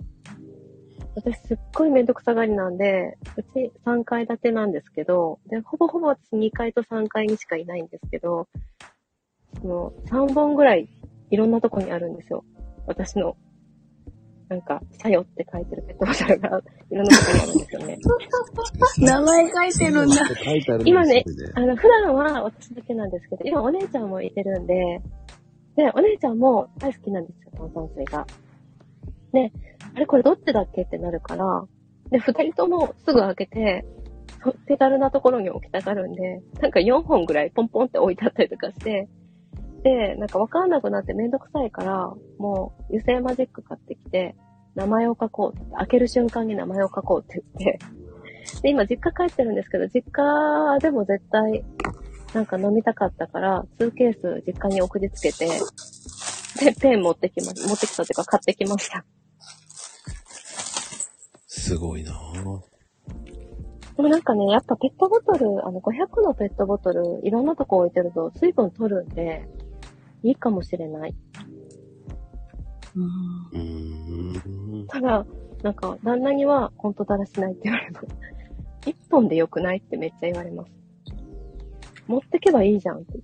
[1.14, 8.48] 私すっごいめんどくさがりなんで、うち3階建てなんですけど、で、ほぼほぼ私2階と3階にしかいないんですけど、
[9.62, 10.88] その3本ぐらい
[11.30, 12.44] いろんなとこにあるんですよ。
[12.86, 13.36] 私の、
[14.48, 17.98] なんか、さよって書いてるペットボトルが いろんなとこにあるんですよね。
[18.98, 20.16] 名前書いてるんだ。
[20.84, 21.24] 今ね
[21.54, 25.02] あの、普段は私だけなんですけど、今お姉ちゃんもいてるんで、
[25.76, 28.26] で、お姉ちゃんも大好きなんですよ、炭酸水が。
[29.32, 29.52] で、
[29.94, 31.66] あれこれどっちだっけってなるから、
[32.10, 33.84] で、二人ともすぐ開けて、
[34.42, 39.08] そ手軽なところに置きたがるんで、なんか4本ぐらいポンポンって置いてあったりとかして、
[39.88, 44.36] で、なんかわかんなくなってめんどくさいから、もう油性マジック買ってきて、
[44.74, 47.78] 名前を書こうって、開ける瞬間に名前を書こうって言って、
[48.60, 51.64] で、今実家帰ってるんですけど、実家でも絶対、
[52.34, 55.46] なんか飲みたかったから、2ケース実家に送りつけて、
[56.62, 59.06] で、ペン持ってきま、持ってきたというか買ってきました。
[61.46, 62.60] すごいなぁ。
[63.96, 69.48] でもなんかね、やっぱペットボトル、あの、500のペットボトル、いろんなとこ置いてると水分取るんで、
[70.22, 71.14] いいかもしれない。
[74.88, 75.26] ただ、
[75.62, 78.06] なんか、旦那には、本当だらしないって言われます。
[78.86, 80.70] 一本で良くないってめっちゃ言われます。
[82.06, 83.18] 持ってけばいいじゃんって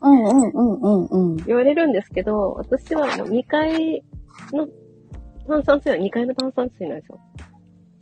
[0.00, 1.36] うんうんうんうんうん。
[1.44, 4.02] 言われるんですけど、私はもう2階
[4.52, 4.66] の
[5.46, 7.20] 炭酸水は2階の炭酸水なんですよ。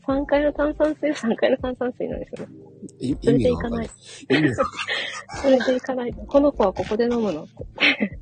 [0.07, 2.55] 3階の炭酸水は3階の炭酸水なんですよね。
[2.99, 3.91] いそれでいかないい。。
[4.35, 4.73] 意味がわか
[5.43, 6.21] それでいかないと。
[6.23, 7.45] この子はここで飲むの？
[7.45, 8.19] って。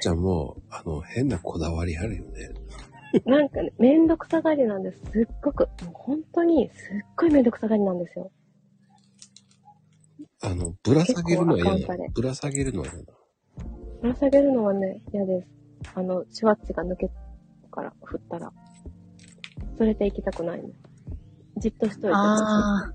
[0.00, 2.50] ちゃんも、あの、変なこだわりあるよね。
[3.26, 4.98] なんかね、めんどくさがりなんです。
[5.12, 5.66] すっごく。
[5.84, 8.30] もう本当に、すっごいめんどくさがりなんですよ。
[10.42, 11.96] あの、ぶら下げるのは嫌だ。
[12.14, 13.12] ぶら下げるのは嫌だ。
[14.00, 15.48] ぶら下げるのはね、嫌です。
[15.94, 17.10] あの、シュワッチが抜け
[17.70, 18.52] から振ったら。
[19.76, 20.70] それで行きたくないの。
[21.58, 22.08] じっとしといて。
[22.12, 22.92] ああ。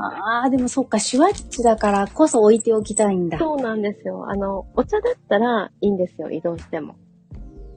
[0.00, 3.38] ああ、でもそっか、シュワッチだからこそ置いておきたいんだ。
[3.38, 4.30] そうなんですよ。
[4.30, 6.96] あの、お茶だったらいいんですよ、移動しても。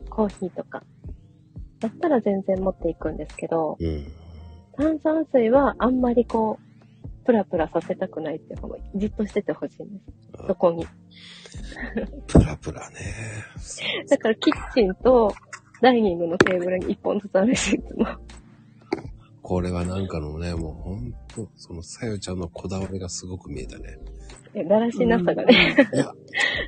[0.10, 0.84] コーヒーとか。
[1.80, 4.06] だったら全然持っていくんですけど、うん。
[4.78, 10.48] 炭酸水はあんまりこう、プラプラさせたくないっていうか、じっとしててほしいんです。
[10.48, 10.86] そこに。
[12.28, 12.96] プラプラね。
[14.10, 15.34] だからキッチンと
[15.82, 18.06] ダイニングのテーブルに一本ずつあるし、いつも。
[19.42, 23.98] これはなんかのね、もうほんと、そのさよちゃんのこだわりがすごく見えたね。
[24.54, 26.12] えだらしなさがね、いや、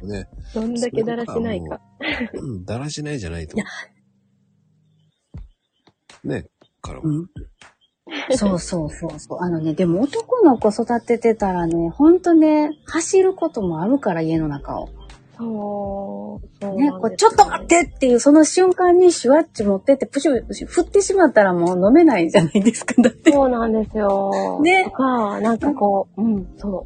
[0.04, 1.82] ね、 どんだけだらしないか。
[2.34, 3.66] うん、だらしないじゃないと思
[6.24, 6.28] う。
[6.28, 6.46] ね、
[6.82, 7.10] からも。
[7.10, 7.28] うん。
[8.32, 9.40] そうそうそうそう。
[9.42, 14.88] あのね、でも男の子育ててたらね、ほんとね、走ることもあるから、家の中を。
[14.88, 14.98] そう、
[15.38, 16.03] そう
[16.76, 23.02] ね、こうちょっと待ってっていう、その瞬間にシュワッチ持ってって、プシュプシュ振ってしまったらもう飲めないじゃないですか。
[23.02, 23.32] だって。
[23.32, 24.60] そうなんですよ。
[24.62, 26.86] ねとか、なんかこう、うん、そ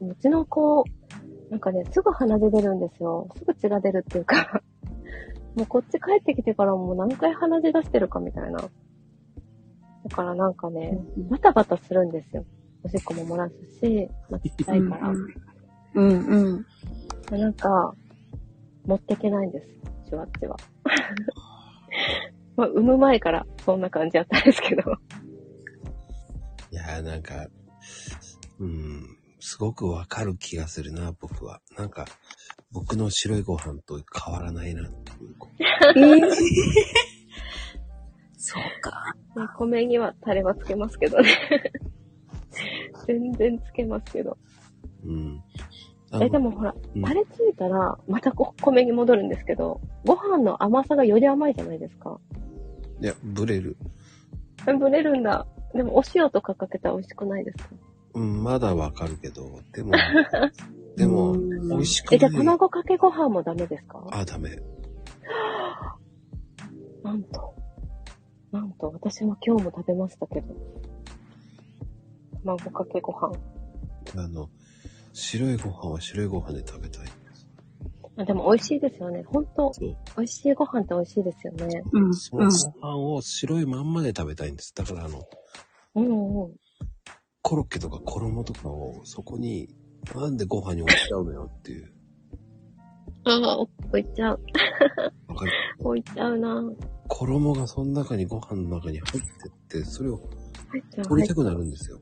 [0.00, 0.06] う。
[0.06, 0.84] うちの子、
[1.50, 3.28] なんかね、すぐ鼻血出るんですよ。
[3.36, 4.62] すぐ血が出るっていうか、
[5.54, 8.58] もうこっち帰ってきてからもう何回鼻血出してるかみたいな。
[8.58, 8.66] だ
[10.16, 10.98] からなんかね、
[11.30, 12.44] バタバタするんですよ。
[12.84, 15.10] おしっこも漏らすし、まあ、ちっちゃいから。
[15.10, 15.26] うん
[15.94, 16.66] うん。
[17.30, 17.94] なんか、
[18.84, 19.68] 持ってけないんです、
[20.06, 20.56] シュワッチは。
[22.56, 24.82] まあ、産む前からそんな感じだったんですけど。
[26.70, 27.46] いやーなんか、
[28.58, 31.60] うん、すごくわかる気がするな、僕は。
[31.76, 32.06] なんか、
[32.72, 35.36] 僕の白いご飯と変わらないなっていう。
[35.96, 36.32] えー
[38.44, 39.14] そうか。
[39.36, 41.30] ね米にはタレはつけますけどね。
[43.06, 44.36] 全然つけますけど。
[45.04, 45.42] うん。
[46.20, 52.20] え、でもほら、うんタレついたら、またこ米に戻るんですけど、ご飯の甘さがより甘いじゃないですか。
[53.00, 53.76] いや、ブレる。
[54.68, 55.46] えブレるんだ。
[55.74, 57.70] でも、お塩とかかけたら美味しくないですか？
[58.14, 59.92] うん、まだわかるけど、でも、
[60.96, 62.40] でも、うん美味しくえ、じゃあない。
[62.40, 64.06] 卵かけご飯もダメですか？
[64.10, 64.50] あ、ダメ。
[67.02, 67.54] なんと。
[68.52, 70.54] なんと、私も今日も食べましたけど。
[72.44, 73.32] 卵かけご飯。
[74.16, 74.50] あの、
[75.12, 77.06] 白いご飯は白いご飯で食べたい。
[78.16, 79.22] あでも美味しいですよね。
[79.26, 79.96] 本当そう。
[80.18, 81.82] 美味しいご飯って美味しいですよね。
[81.92, 82.14] うん。
[82.14, 84.74] そのご飯を白いまんまで食べたいんです。
[84.74, 85.22] だからあの、
[85.94, 86.56] うんうん。
[87.40, 89.68] コロッケとか衣とかをそこに、
[90.14, 91.92] なんでご飯に置いちゃうのよっていう。
[93.24, 94.40] ああ、置いちゃう。
[95.28, 95.52] わかる？
[95.80, 96.62] 置いちゃうな。
[97.08, 100.16] 衣がその中にご飯の中に入ってって、それを
[100.68, 101.04] 入っちゃう。
[101.06, 102.00] 取りたくなるんですよ。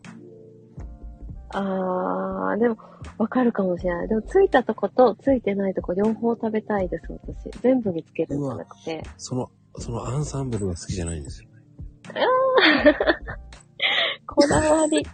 [1.53, 2.77] あー、でも、
[3.19, 4.09] わかるかもしれない。
[4.09, 7.51] でも、ついたとことついてないとこ両方食べたいです、私。
[7.61, 9.03] 全部につけるんじゃなくて。
[9.17, 11.49] その、そのアンサンブルが好きじゃないんですよ。
[14.27, 15.05] こだわり。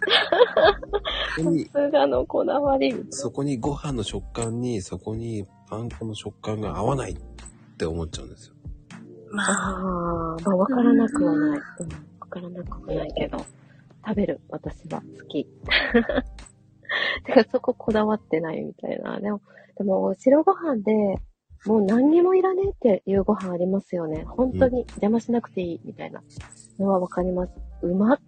[1.36, 2.94] そこに、さすがのこだわり。
[3.10, 7.16] そこにご飯の食感に、そこにパン粉の食感が合わないっ
[7.78, 8.54] て思っちゃうんですよ。
[9.30, 11.48] まああ、ー、まあ、わからなくはない。
[11.48, 11.54] うん、
[12.20, 13.38] わからなくはないけど。
[14.06, 15.46] 食べる、私は好き。
[17.24, 19.18] てか、そここだわってないみたいな。
[19.20, 19.40] でも、
[19.76, 20.92] でも、白ご飯で、
[21.66, 24.24] もう何にもいらねえっていうご飯ありますよね。
[24.24, 26.22] 本当に邪魔しなくていいみたいな
[26.78, 27.52] のはわかります。
[27.82, 28.20] うまっ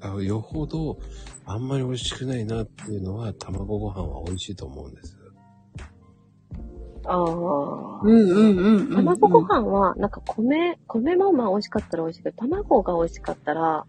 [0.00, 0.98] あよほど、
[1.46, 5.16] あんまり美味しくないなっていうのは、卵ご飯は美味しいと思うんです。
[7.06, 8.00] ああ。
[8.02, 8.96] うんうんうんうん。
[8.96, 13.86] 卵ご飯は、なんか米、米もまあ美味しかったら美味しいけど、卵が美味しかったら、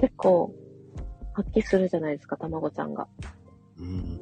[0.00, 0.54] 結構、
[1.34, 3.06] 発揮するじゃないですか、卵ちゃんが。
[3.78, 4.20] うん。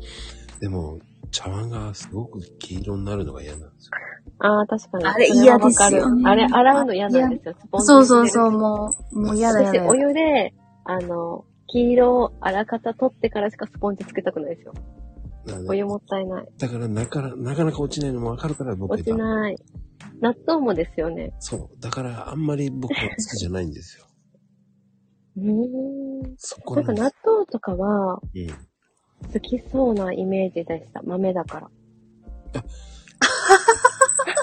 [0.61, 0.99] でも、
[1.31, 3.93] 茶碗がすごく黄色になるのが嫌なんですよ。
[4.39, 5.05] ああ、確かに。
[5.05, 7.55] あれ嫌ですよねあれ、洗うの嫌なんですよ。
[7.59, 8.51] スポンジそうそうそう、う。
[8.53, 9.83] もう、もう嫌だ嫌だ。
[9.83, 10.55] 私、お湯で、
[10.85, 14.75] あの、黄色をあらかた取ってからしかスポンジつけたくないですよ。
[15.69, 16.47] お湯もったいない。
[16.59, 19.57] だからなかな、なかなか落ちないのもわかるから僕落ちない。
[20.21, 21.33] 納豆もですよね。
[21.41, 21.81] そう。
[21.81, 24.06] だからあんまり僕は好きじゃないんですよ。
[25.37, 26.35] うーん。
[26.39, 28.49] そこなんか納豆とかはうん。
[29.33, 31.03] 好きそうなイメージでした。
[31.03, 31.71] 豆だから。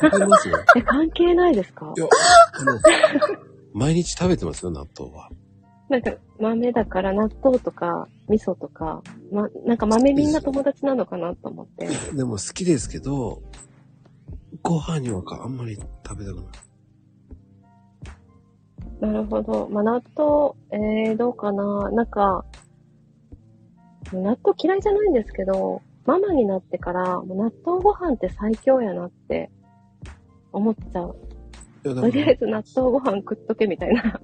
[0.01, 0.57] わかりますよ。
[0.75, 1.93] え、関係ないですか？
[1.95, 2.07] いや、
[2.59, 2.79] あの、
[3.73, 5.29] 毎日食べてますよ、納豆は。
[5.89, 11.87] なんか豆だから納豆とか味噌とか、ま、なんか豆みんな友達なのかなと思って。
[12.15, 13.41] でも好きですけど、
[14.63, 16.45] ご飯にはかあんまり食べたくない。
[19.03, 19.67] なるほど。
[19.69, 21.91] まあ、納豆、えー、どうかな。
[21.91, 22.45] なんか、
[24.13, 29.51] 納豆嫌いじゃないんですけど、ママになってから、もう納豆ご飯って最強やなって
[30.53, 31.17] 思っちゃう。
[31.83, 34.03] とりあえかず納豆ご飯食っとけみたいな。
[34.03, 34.21] ら、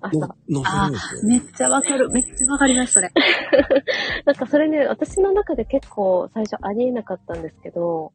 [0.00, 0.34] 朝。
[0.64, 0.90] あ。
[1.24, 2.08] めっちゃわかる。
[2.08, 3.10] めっちゃわかります、それ。
[4.24, 8.14] なんかそれね、私の中で結構最初ありえなかったんですけど、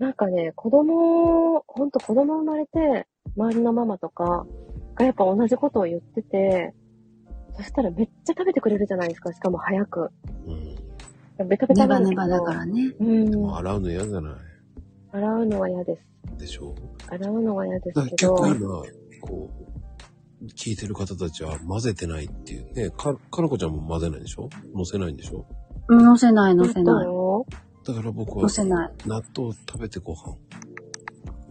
[0.00, 3.06] なんかね、子供、ほんと子供生まれて、
[3.36, 4.44] 周りのママとか
[4.98, 6.74] がやっぱ同じことを言ってて、
[7.56, 10.10] そしたらめっちゃ食べてくれるじゃないですか、しかも早く。
[10.46, 10.52] う
[11.44, 11.48] ん。
[11.48, 12.22] ベタベタネバなんだけど。
[12.22, 12.92] ネバだからね。
[13.00, 13.54] うん。
[13.56, 14.34] 洗うの嫌じゃない？
[15.12, 16.38] 洗うのは嫌です。
[16.38, 16.74] でしょ？
[17.08, 18.82] 洗うのは嫌でだからすけど、結構今、
[19.20, 19.50] こ
[20.42, 22.90] う、聞いてる方たちは混ぜてないっていうね。
[22.90, 24.48] か、かなこちゃんも混ぜないでしょ？
[24.74, 25.46] 乗せないんでしょ？
[25.88, 27.06] うん乗せない、乗せない。
[27.06, 27.46] ど
[27.86, 28.92] だから僕は乗せない。
[29.06, 30.36] 納豆食べてご飯。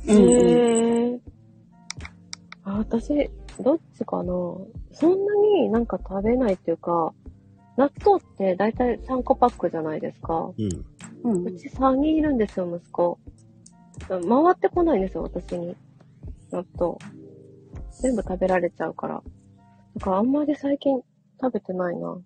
[0.08, 1.07] へえ。
[2.68, 3.32] あ、私、
[3.62, 4.34] どっちかな？
[4.92, 7.14] そんなになんか食べないっていうか、
[7.78, 10.52] 納豆ってだいたい3個パックじゃないですか。
[10.58, 10.86] うん。
[11.24, 13.20] うんうち3人いるんですよ、息子。
[14.08, 15.76] 回ってこないんですよ、私に。
[16.52, 16.98] 納豆。
[18.02, 19.24] 全部食べられちゃうから。
[19.96, 21.02] だからあんまり最近
[21.42, 22.18] 食べてないな。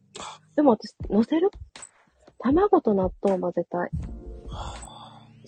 [0.55, 1.51] でも私、乗せる？
[2.39, 3.89] 卵と納豆を混ぜたい。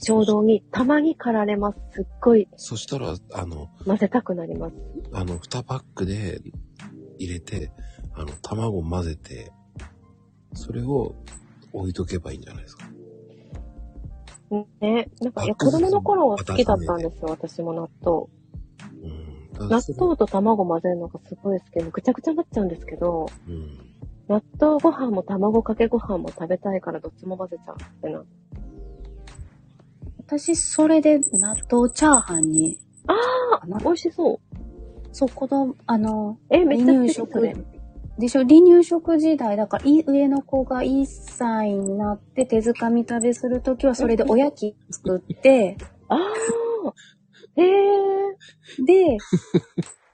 [0.04, 1.80] 衝動に、たまに駆られます。
[1.92, 4.76] すっごいそしたら、あの、混ぜたくなります。
[5.14, 6.42] あの、2パックで
[7.18, 7.72] 入れて、
[8.14, 9.52] あの、卵混ぜて、
[10.54, 11.16] それを
[11.74, 12.86] 置いとけばいいんじゃないですか。
[14.82, 15.10] ね。
[15.22, 18.28] なんか、いや、子供の頃は好きだったんですよ、私も納豆。
[19.02, 19.50] うん。
[19.54, 23.78] ただ納それ豆と卵混ぜるのがすごい好きで、ぐちゃぐちゃになっちゃうんですけど、うん。
[24.28, 28.24] 納豆ご飯も卵かけご飯も食べたいからどっちも混ぜちゃうってな。
[30.38, 33.14] 私、それで納豆チャーハンに、あ
[33.62, 34.40] あ美味しそう。
[35.12, 37.16] そう、子供、あの、え、めっちゃ好離乳き。
[37.16, 37.42] 食
[38.18, 45.78] でしょ離乳食時代、だから、い上の子が1歳になって手づかみ食べするときは、それでおやき作って、
[46.10, 46.94] ああ
[47.56, 48.84] へえ。
[48.84, 49.18] で、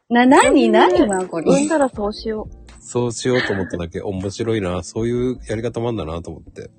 [0.09, 1.45] な、なになにはこれ？
[1.45, 4.81] 産んだらそうしよそうしようと思っただけ面白いな。
[4.83, 6.69] そういうやり方もあんだなと思って。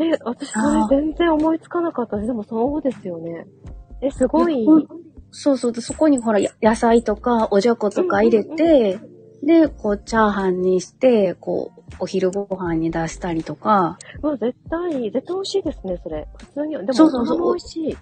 [0.00, 0.14] う。
[0.14, 0.58] え、私そ
[0.92, 2.26] れ全然思いつかなかったです。
[2.28, 3.46] でもそうですよね。
[4.00, 4.66] え、すごい。
[5.30, 5.72] そうそう。
[5.72, 8.98] でそこにほら、や野菜とか、おじゃことか入れて、
[9.42, 16.28] で、こう、チャーハンにして、こう、お昼ご飯に出したりとか、うわ、絶対、絶対美味しいですね、それ。
[16.36, 16.72] 普通に。
[16.72, 17.98] でも、そうそう美味しい。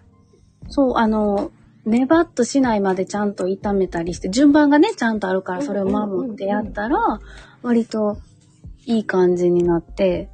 [0.69, 1.53] そう、あの、
[1.85, 7.20] ネバッとしないまでちゃんと炒めたりして、順番がね、ちゃんとあるから、それを守ってやったら、
[7.62, 8.19] 割と
[8.85, 10.29] いい感じになって、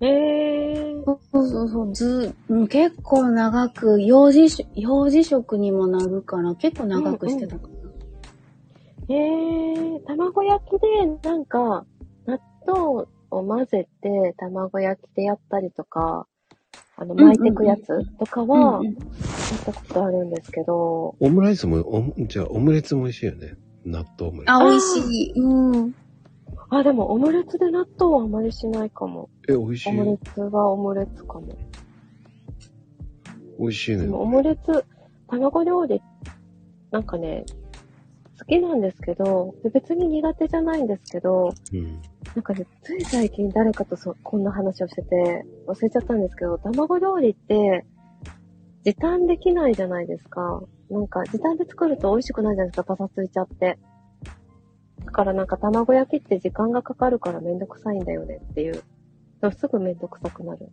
[0.00, 1.04] へえ。
[1.04, 9.14] そうそうそう、ず、うん結構長く、幼児食、幼児食にもなるから、結構長くしてたかな。
[9.14, 10.00] へえ。
[10.06, 11.86] 卵焼きで、なんか、
[12.26, 16.26] 納豆を混ぜて、卵焼きでやったりとか、
[16.96, 18.96] あの、巻いてくやつとかは、うんうん
[19.50, 23.54] やったことあるんですけど、オムライスも、おじゃあオムレツも美味しいよね。
[23.84, 24.52] 納豆オムレツ。
[24.52, 25.40] あ、美味しい。
[25.40, 25.94] うん。
[26.70, 29.28] あ、でもオムレツで納豆はあまりしないかも。
[29.48, 30.18] え、美味しいオムレよ。
[30.34, 31.46] ツはオムレツかも。
[33.58, 34.02] 美味しいね。
[34.02, 34.84] でもオムレツ、
[35.28, 36.02] 卵料理、
[36.90, 37.44] なんかね、
[38.38, 42.02] 好きなんですけど、で別に苦手じゃないんですけど、うん。
[42.34, 47.84] なんかね、つい最近誰かとそこんな話をしてて、忘れちゃったんですけど、卵料理って、
[48.84, 50.62] 時短できないじゃないですか。
[50.90, 53.78] なんか、時短で作ると美味しくないじゃないですか、パサついちゃって。
[55.04, 58.82] だからなんか卵焼きって時間がかかるからめんどくさいんだよねっていう。
[59.58, 60.70] すぐめんどくさくなる。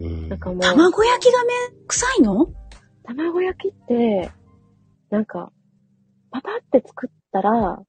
[0.00, 2.52] うんなんかもう、卵焼きがめん臭いの？
[3.04, 4.30] 卵焼きって、
[5.10, 5.52] なんか、
[6.30, 7.82] パパって作ったら、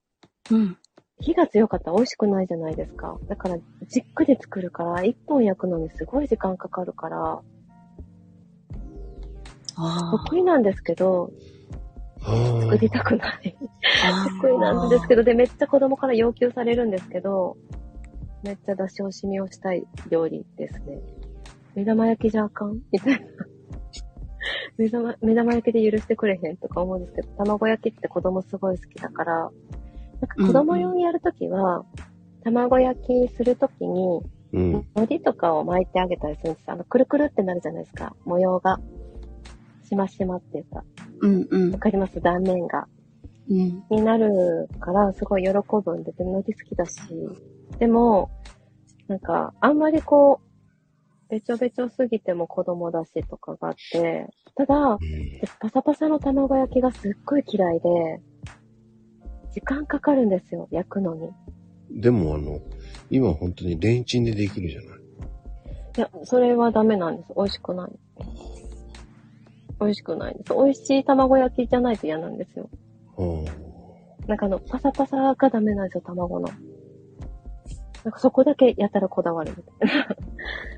[0.52, 0.78] うん。
[1.20, 3.18] 火が強かったら美味しくないじゃないですか。
[3.28, 3.58] だから、
[3.88, 7.42] じっくり作るから、一本焼くのにすごい時間かかるから、
[9.76, 11.32] あ得意なんですけど、
[12.24, 13.56] 作りたくない。
[14.06, 14.28] あ。
[14.42, 17.58] 得意なんですけど、で、めっちゃ子供から要求されるんですけど、
[18.44, 21.00] めっちゃ出し惜しみをしたい料理ですね。
[21.76, 23.28] 目玉焼きじゃあかんみたいな。
[24.78, 29.52] 目玉、目玉焼きで許してくれへんとか思うんですけど、卵焼きって子供すごい好きだから、なん
[30.28, 31.86] か子供用にやるときは、
[32.44, 34.22] 卵焼きするときに、
[34.54, 34.74] うん。
[34.96, 38.16] 海苔とかを巻いてあげたりするんですあの、くるくるってなるじゃないですか。
[38.26, 38.80] 模様が。
[39.88, 40.84] しましまっていうか。
[41.24, 41.80] うんうんわ。
[41.80, 42.22] かります？
[42.22, 42.88] 断面が。
[43.50, 43.84] うん。
[43.90, 45.52] になるから、すごい喜
[45.84, 47.00] ぶんで、で、海苔好きだし。
[47.80, 48.30] でも、
[49.08, 55.00] なんか、あんまりこう、べちょべちょすぎても子供だしとかがあって、ただ、うん
[55.60, 58.22] パサパサの卵焼きがすっごい嫌いで、
[59.52, 61.30] 時間かかるんですよ、焼くのに。
[61.90, 62.60] でもあの、
[63.10, 64.90] 今本当にレンチンでできるじゃない。
[65.98, 67.34] いや、それはダメなんです。
[67.36, 67.92] 美味しくない。
[69.84, 70.54] 美味しくないです。
[70.54, 72.70] 美味しい卵焼きじゃないと嫌なんですよ。
[73.18, 73.46] うん。
[74.28, 76.48] なんかあの、パサパサがダメなんですよ、卵の。
[78.04, 80.08] なんかそこだけやたらこだわるみたいな。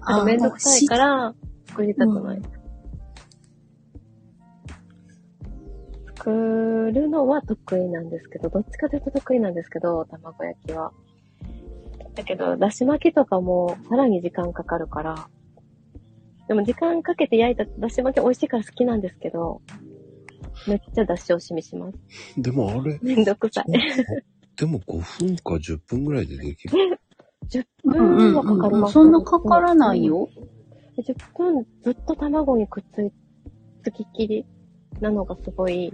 [0.02, 1.34] あのめんどくさいから、
[1.68, 2.42] 作りたくない。
[6.18, 10.92] 作るのは得意なんですけど、どっちかというと得意なんですけど、卵焼きは。
[12.16, 15.28] だけど、だし巻きとかもさらに時間かかるから。
[16.48, 19.62] でも時間かけて焼いただし巻き美味しいから好きなんですけど、
[20.68, 21.98] めっちゃ出し惜しみします。
[22.38, 23.66] でもあれ、めんどくさい。
[24.56, 27.00] でも5分か10分ぐらいでできる。
[27.50, 28.82] 10うん分はかかりうん。
[28.82, 30.06] ます、そんなかからない。
[30.06, 30.30] よ。
[30.98, 33.12] 10分ずっと卵にくっつい、
[33.84, 34.46] つきっきり
[35.02, 35.94] なのがすごい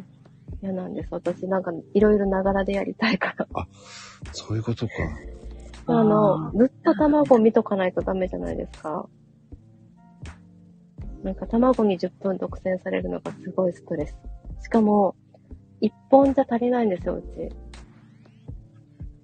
[0.61, 1.07] 嫌なんです。
[1.11, 3.47] 私なんかいろいろながらでやりたいから。
[4.31, 4.93] そういうことか。
[5.87, 9.09] あの、ずっと卵見とかないとダメじゃないですか。
[11.23, 14.15] なんか卵に10分独占されるのがすごいストレス。
[14.63, 15.15] しかも、
[15.81, 17.49] 1本じゃ足りないんですよ、うち。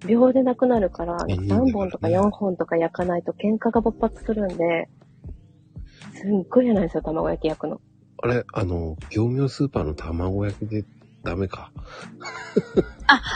[0.08, 4.90] 秒でなくなるから、いいね3本とか4本とか焼かないと喧嘩が勃発するんで、
[6.14, 7.82] すっごい嫌なんですよ、卵焼き焼くの。
[8.22, 10.86] あれ、あの、業務用スーパーの卵焼きで
[11.24, 11.72] ダメか。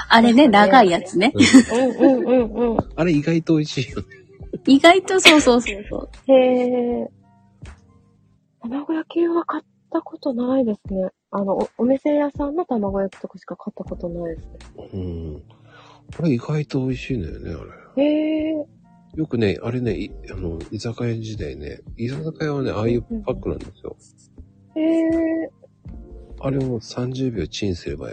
[0.10, 1.34] あれね、長いやつね。
[1.36, 1.44] うん
[1.96, 2.78] うんうんうん。
[2.96, 4.08] あれ意外と美味しいよね。
[4.66, 6.10] 意外とそうそうそうそう。
[6.32, 7.12] へえ。
[8.64, 11.10] 卵焼きは買ったことないですね。
[11.32, 14.48] あの、おお店屋さんの卵焼きとかしか買ったことないです
[14.78, 14.90] ね。
[14.94, 15.44] うん。
[16.20, 18.04] あれ意外と美味しいんだよね、あれ。
[18.04, 18.66] へえ。
[19.16, 23.98] よくね、あれね、いあの、居酒屋時代ね、居酒屋はね、ああいうパックなんですよ。
[24.76, 25.52] へえ。
[26.40, 28.10] あれを30秒チンすれば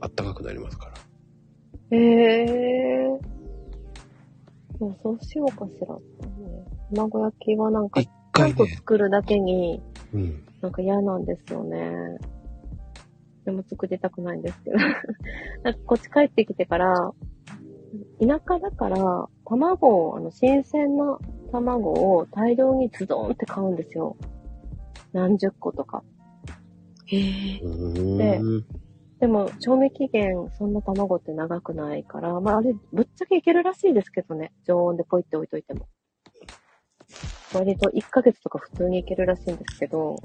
[0.00, 1.98] あったかくなりますから。
[1.98, 3.08] へえ。
[4.78, 5.96] もうそうしようかしら。
[6.94, 9.82] 卵焼きはなんか、一回ね、んと作るだけに、
[10.12, 10.42] うん。
[10.60, 12.18] なんか嫌なんですよね。
[13.44, 14.76] でも作りたくないんですけど。
[15.62, 17.12] なんかこっち帰ってきてから、
[18.20, 21.18] 田舎だから、卵を、あの、新鮮な
[21.52, 24.16] 卵を大量にズドーンって買うんですよ。
[25.12, 26.02] 何十個とか。
[27.06, 28.64] へでん。
[29.20, 34.52] でも、賞味期限、そんな卵って長くないから、まあ、あれ、ぶっちゃけいけるらしいですけどね。
[34.64, 35.86] 常温でポイって置いといても。
[37.56, 40.16] 割と1ヶ月とか普通にいけるらしいんですけど、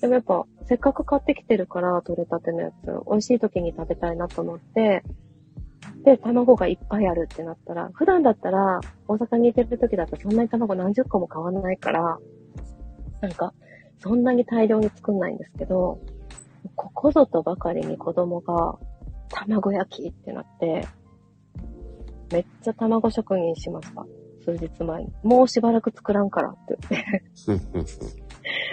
[0.00, 5.02] でもやっぱ、せっかく買ってきてるから、取れたてのやつ、美味しい時に食べたいなと思って、
[6.04, 12.18] で、卵がいっぱいあるってなったら、普段だったら、大阪にいてる時だとそんなに卵何十個も買わないから、
[13.20, 13.52] なんか、
[14.00, 16.00] そんなに大量に作んないんですけど、
[16.76, 18.78] ここぞとばかりに子供が
[19.30, 20.86] 卵焼きってなって、
[22.30, 24.06] めっちゃ卵職人しました。
[24.48, 25.12] 数日前に。
[25.22, 26.78] もうしばらく作らんからって
[27.46, 28.22] 言って。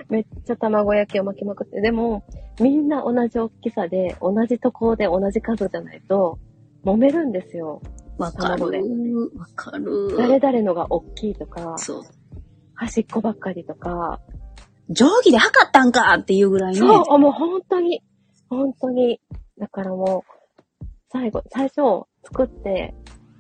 [0.10, 1.82] めっちゃ卵焼きを巻きまくって。
[1.82, 2.24] でも、
[2.62, 6.40] みんな同じ大きさで、同じところで同じ数じゃないと、
[6.86, 7.82] 揉めるんですよ。
[8.18, 8.80] わかる卵で。
[8.80, 8.84] わ
[9.56, 10.16] かる。
[10.18, 12.04] 誰々のが大きいとか、そう。
[12.76, 14.22] 端っこばっかりとか、
[14.90, 16.80] 定規で測ったんかっていうぐらいね。
[16.80, 18.02] そう、もう本当に、
[18.50, 19.20] 本当に。
[19.58, 22.94] だからもう、最後、最初、作って、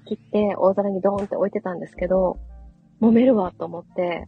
[0.05, 2.39] 切って、大皿にドーンって置いてたんですけど、
[3.01, 4.27] 揉めるわと思って、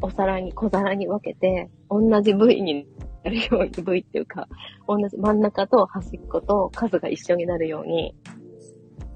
[0.00, 2.86] お皿に、小皿に分けて、同じ部位に
[3.24, 4.48] なるように、部位っていうか、
[4.88, 8.14] 同じ真ん中と端っこと数が一緒になるように、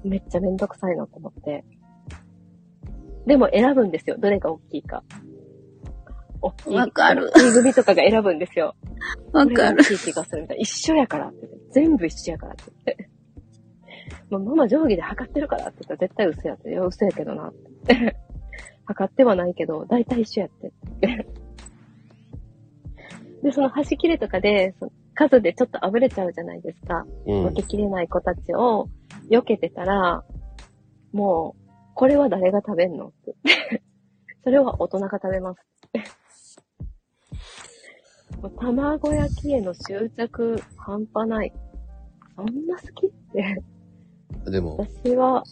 [0.03, 1.65] めっちゃめんどくさいなと思って。
[3.25, 4.17] でも選ぶんですよ。
[4.17, 5.03] どれが大きいか。
[6.41, 6.75] 大きい。
[6.75, 8.75] わかる大きい組とかが選ぶんですよ。
[9.33, 9.83] わかる。
[9.83, 10.61] 大きい気がするみたいな。
[10.61, 11.49] 一緒やからって。
[11.71, 12.55] 全部一緒やからっ
[12.85, 13.09] て。
[14.29, 16.69] まあ、ママ定規で測ってるからって言ったら絶対嘘やって。
[16.69, 17.53] いや、嘘やけどな。
[18.85, 20.73] 測ってはないけど、大体一緒やって。
[23.43, 27.05] で、その端切れとかで、その数でちょっと溢れちゃうじゃないですか。
[27.25, 28.89] うん分けきれない子たちを
[29.29, 30.23] 避けてたら、
[31.11, 31.61] もう、
[31.95, 33.35] これは誰が食べんのって。
[34.43, 35.61] それは大人が食べます。
[38.41, 41.51] もう卵焼きへの執着半端ない。
[42.35, 43.63] そんな好きって、
[44.49, 45.43] でも、私は、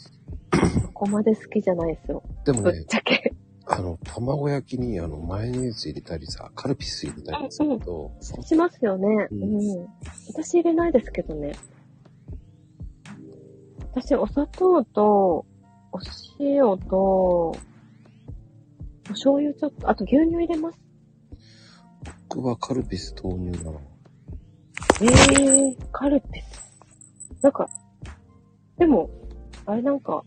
[0.81, 2.23] そこまで好きじゃないですよ。
[2.45, 3.34] ぶっでもね、ちゃけ。
[3.67, 9.27] あの、卵焼きに、あの、マヨネーズ入れたりさ、カルピス入れたりすると、しますよね。
[9.31, 9.88] ううんん。
[10.27, 11.53] 私入れないですけどね。
[13.93, 15.45] 私、お砂糖と、
[15.91, 15.99] お
[16.39, 16.97] 塩と、
[17.47, 17.55] お
[19.09, 20.80] 醤油ちょっと、あと牛乳入れます。
[22.30, 23.81] 僕はカルピス豆乳なの。
[25.01, 26.72] えー、カルピス。
[27.41, 27.67] なんか、
[28.77, 29.10] でも、
[29.65, 30.23] あれなんか、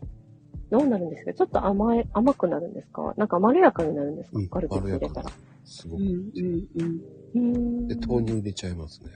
[0.71, 1.33] どうなるんですか？
[1.33, 3.13] ちょっと甘い、甘くなるんですか？
[3.17, 5.31] なんかまろやかになるんですか、うんカルピス入れたら。
[5.31, 6.01] うんすごく。
[6.01, 6.67] うんうん。
[7.33, 7.87] うーん。
[7.87, 9.11] で、豆乳入れちゃいますね。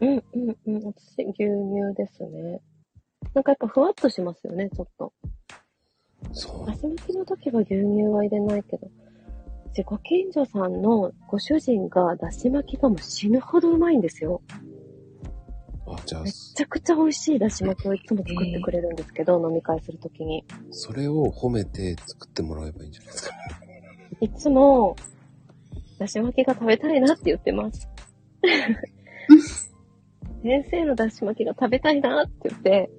[0.00, 0.84] うんうんうん。
[0.86, 2.60] 私、牛乳ですね。
[3.34, 5.12] なんかやっぱふわっとしますよね、ちょっと。
[6.32, 6.66] そう。
[6.66, 8.88] だし巻きの時は牛乳は入れないけど。
[9.84, 14.40] ご近所さんのご主人がだし巻きがもう死ぬほどうまいんですよ。
[15.86, 20.44] あ、じゃあめ、ちゃくちゃ美味しいだし巻きをいつも作ってくれるんですけど、飲み会するときに。
[20.70, 23.34] それを褒めて作ってもらえばいいんじゃないですか？
[24.20, 24.96] いつも、
[25.98, 27.88] だし巻きが食べたいなって言ってます。
[30.42, 32.90] 先生のだし巻きが食べたいなって言って、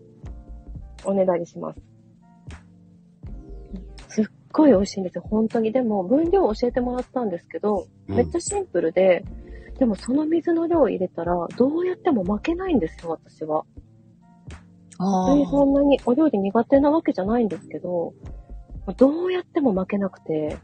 [1.06, 1.80] おねだりします。
[4.10, 5.72] すっごい美味しいんですよ、本当に。
[5.72, 9.24] でも、分量教えてもらったんですけど、うんめっちゃシンプルで、
[9.80, 13.64] でもその水の量を入れたら、どうやっても負けないんですよ、私は。
[15.00, 18.14] あ別にそんなにお料理苦手なわけじゃないんですけど、
[18.98, 20.58] どうやっても負けなくて、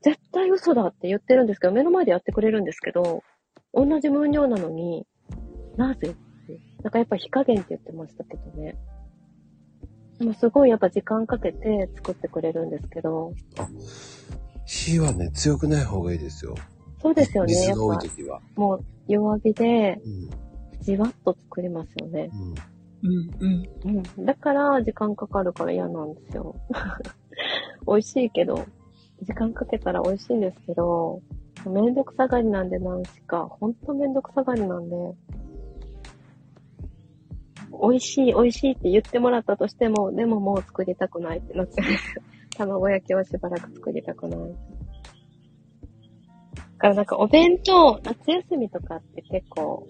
[0.00, 3.22] 絶対嘘だって言ってるんですけど、目の前でやってくれるんですけど、
[3.72, 5.06] 同じ分量なのに、
[5.76, 6.14] なぜって。
[6.82, 8.76] なんかやっぱ火加減って言ってましたけどね。
[10.18, 13.32] でもすごいやっぱ時間かけて作ってくれるんですけど、
[14.66, 16.54] 火はね、強くない方がいいですよ。
[17.04, 17.52] そうですよね。
[17.52, 18.40] やっ水が多いぱ時は。
[18.56, 20.30] もう弱火でうん。
[20.80, 22.30] じわっと作りますよね。
[22.32, 23.08] うん。
[23.10, 23.30] うん
[23.84, 23.98] うん。
[24.16, 24.24] うん。
[24.24, 26.56] だから、時間かかるから嫌なんですよ。
[27.86, 28.64] 美味しいけど、
[29.22, 31.20] 時間かけたら美味しいんですけど、
[31.66, 34.96] めんどくさがりなんでなんしか、ほんとめんどくさがりなんで、
[37.82, 42.22] 美味しい、美味しいって言ってもらったとしても、でももう作りたくないってなっちゃうんですよ。
[42.56, 44.40] 卵焼きはしばらく作りたくない。
[46.84, 49.86] だからなんかお弁当、夏休みとかって結構、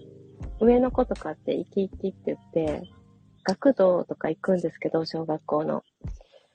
[0.61, 2.83] 上の子とかって生き生きって言って、
[3.43, 5.83] 学童とか行くんですけど、小学校の。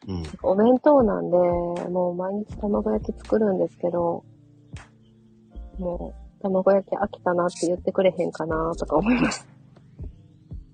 [0.08, 0.22] うん。
[0.42, 4.24] お弁当なんで、もう毎日卵焼き作るんですけど、
[5.78, 9.46] もう、卵焼き飽きたなって言ってくれへんかなとか思います。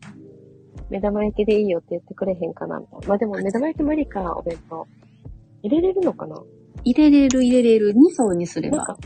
[0.90, 3.08] 目玉焼きでいいよって言ってくれへんかなみたいな。
[3.08, 4.86] まあでも目玉焼き無理か、お弁当。
[5.64, 6.40] 入れれるのかな？
[6.84, 7.94] 入れれる入れれる。
[7.94, 8.96] 2層にすれば。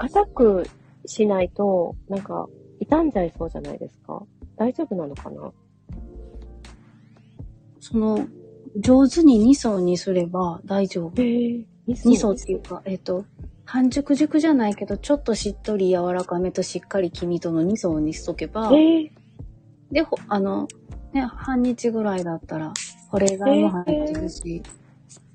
[0.00, 0.66] 硬く
[1.06, 2.48] しないと、なんか、
[2.78, 4.22] 傷んじゃいそうじゃないですか。
[4.56, 5.52] 大丈夫なのかな
[7.80, 8.26] その、
[8.76, 11.22] 上手に2層にすれば大丈夫。
[11.22, 11.64] へえ。
[11.88, 13.24] 2層っていうか、えっ、と、
[13.64, 19.12] 半熟熟じゃないけど、ちょっとしっとり柔らかめとしっかり黄身との2層にしとけば、ええ
[19.92, 20.68] で、あの、
[21.12, 22.72] ね、半日ぐらいだったら、
[23.10, 24.62] 保冷剤も入ってるし、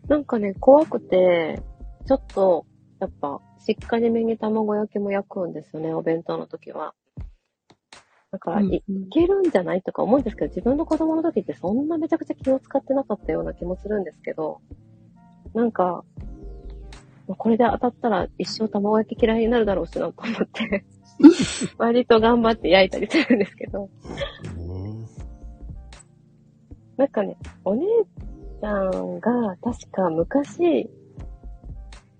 [0.07, 1.61] なんかね、怖くて、
[2.05, 2.65] ちょっと、
[2.99, 6.93] やっぱ、しっかりめに卵焼きも焼くんですよね、お弁当の時は。
[8.31, 14.61] だから、いいけるんじゃないとか思うんですけど、自分の子供の時ってそんなめちゃくちゃ気を使ってなかったような気もするんですけど、
[15.55, 16.03] なんか、
[17.37, 20.85] これで当たったら一生卵焼き嫌いになるだろうしなと思って、
[21.79, 23.89] 割と頑張って焼いたりするんですけど、
[24.59, 25.05] うん。
[26.97, 27.87] なんかね、お姉
[28.61, 30.87] ちゃんが確か昔、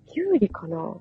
[0.08, 0.98] キュウリかな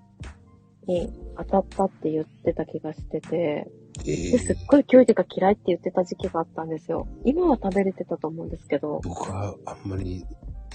[0.87, 3.71] に当たったって言ってた気がしてて、
[4.01, 7.07] えですっー、ごいキュウリが嫌いって言ってた時期があったんですよ。
[7.25, 10.25] 今は食べれてたと思うんですけど、僕はあんまり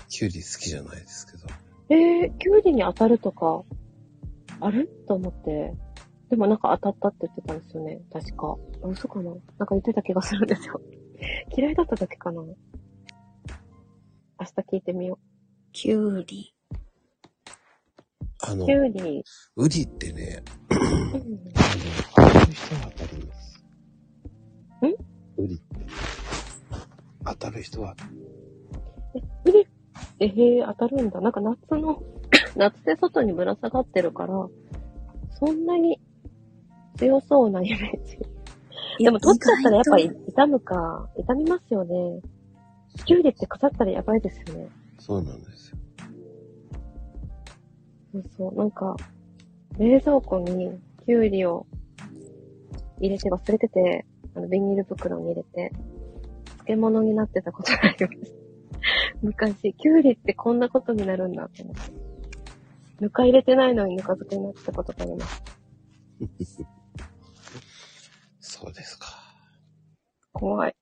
[0.07, 1.47] キュウリ好きじゃないですけど。
[1.89, 3.63] えー、キュウリに当たるとか、
[4.61, 4.89] ある？
[5.07, 5.73] と思って、
[6.29, 8.01] でもなんか当たったって言ってたんですよね。
[8.11, 8.57] 確か。
[8.83, 9.31] あ嘘かな？
[9.31, 10.81] なんか言ってた気がするんですよ。
[11.55, 12.41] 嫌いだっただけかな？
[12.41, 12.55] 明
[14.39, 15.19] 日聞いてみよ
[15.73, 16.55] きゅうり。
[18.41, 18.67] あのう。
[18.67, 19.23] キ、ュウリ、
[19.57, 21.21] ウリってね、うんあの、
[22.15, 23.63] 当たる人は当たるんです。
[24.81, 25.63] んウリって。
[27.25, 27.95] 当たる人は、
[29.15, 29.67] え、ウリ
[30.19, 31.21] えへー、当たるんだ。
[31.21, 32.01] なんか夏の、
[32.55, 34.47] 夏で外にぶら下がってるから、
[35.39, 35.99] そんなに
[36.97, 38.19] 強そうなイメージ。
[39.03, 42.21] でも取っちゃったらやっぱり痛むか、痛みますよね。
[43.05, 44.69] キュウリって腐ったらやばいですよね。
[44.99, 45.77] そうなんですよ。
[48.11, 48.95] そうそう、なんか、
[49.77, 51.65] 冷蔵庫にキュウリを
[52.99, 54.05] 入れて忘れてて、
[54.35, 55.71] あの、ビニール袋に入れて、
[56.65, 58.39] 漬物になってたことがありました。
[59.21, 61.81] 昔、キュウリってこんなことになるんだって思って。
[62.99, 65.43] ぬか入れてないのにぬか漬けになってたことがあります。
[68.39, 69.07] そうですか。
[70.33, 70.75] 怖い。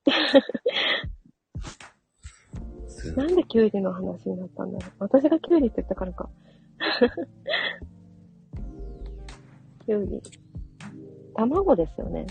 [2.87, 4.91] すなんでキュウリの話になったんだろう。
[4.99, 6.29] 私がキュウリって言ったからか。
[9.85, 10.21] キュウリ。
[11.35, 12.25] 卵ですよね。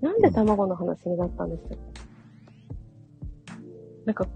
[0.00, 1.78] なんで卵の話になったんですよ。
[4.04, 4.26] なんか、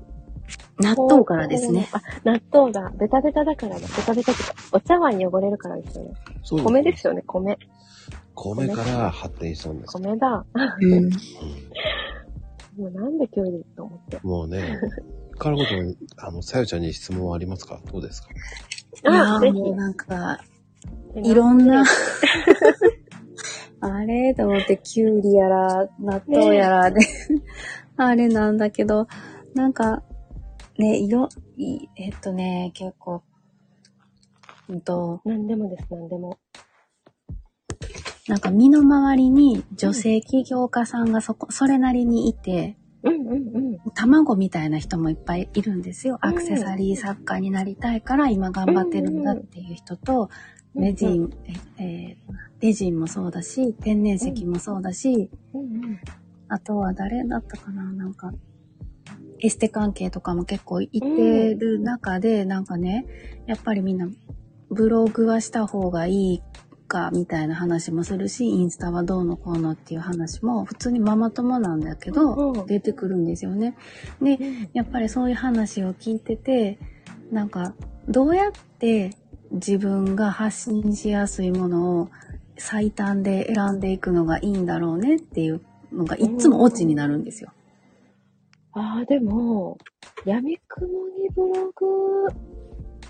[0.78, 1.89] 納豆からですね。
[1.93, 3.86] あ、納豆がベタベタだからだ。
[3.86, 6.12] ベタベタってか、お茶碗汚れるからですよね。
[6.43, 7.59] そう米ですよね、米。
[8.35, 9.98] 米から発展したんです。
[9.98, 10.47] 米だ。
[10.55, 11.10] うん。
[12.78, 14.20] もうなんでキュウリと思って。
[14.22, 14.80] もうね、
[15.39, 17.81] からことに、あの、さよちゃんに質問はありますか？
[17.93, 18.28] どうですか？
[18.31, 18.35] い
[19.15, 20.39] やーもうなんか、
[21.15, 21.31] ひ。
[21.31, 21.85] いろんな、
[23.81, 27.01] あれと思って、きゅうりやら、納豆やらで、
[27.97, 29.06] あれなんだけど、
[29.55, 30.02] なんか、
[30.78, 33.23] ね、いろ、いえっとね、結構、
[34.69, 36.39] うんと、なんでもです、なんでも。
[38.28, 43.79] なんか身の回りに女性起業家さんがそこ、それなりにいて、うんうんうん。
[43.95, 46.19] 卵みたいな人もいっぱいいるんですよ。
[46.23, 50.31] うんアクセサリー作家になりたいから今頑張ってるんだっていう人と、
[50.75, 51.31] レジン、
[51.79, 56.01] ええーレジンもそうだし、天然石もそうだし、うんうん。
[56.49, 57.93] あとは誰だったかな？
[57.93, 58.33] なんか、
[59.39, 63.07] エステ関係とかも結構いてる中で、なんかね、
[63.47, 64.09] やっぱりみんな
[64.70, 66.43] ブログはした方がいい
[66.89, 73.77] かみたいな話もするし、インスタはどうのこうのっていう話も普通にママ友なんだけど、出てくるんですよね。
[74.20, 74.39] で、
[74.73, 76.78] やっぱりそういう話を聞いてて、
[77.31, 77.74] なんか、
[78.09, 79.15] どうやって
[79.52, 82.09] 自分が発信しやすいものを
[82.56, 85.60] 最短で選んでいくのがいいんだろうねっていう
[85.93, 87.52] のがいつもオチになるんですよ。
[88.73, 89.78] ああ、でも、
[90.24, 92.32] 闇雲にブログ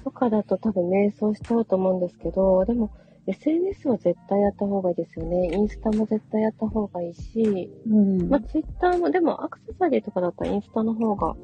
[0.05, 2.91] とかだと多分迷走しちゃうと思うんですけど、でも
[3.29, 5.51] SNS は絶対やった方がいいですよね。
[5.53, 11.37] インスタも絶対やった方がいいし、うんまあ、ツイッターも、でもアクセサリーとかだったらインスタの方が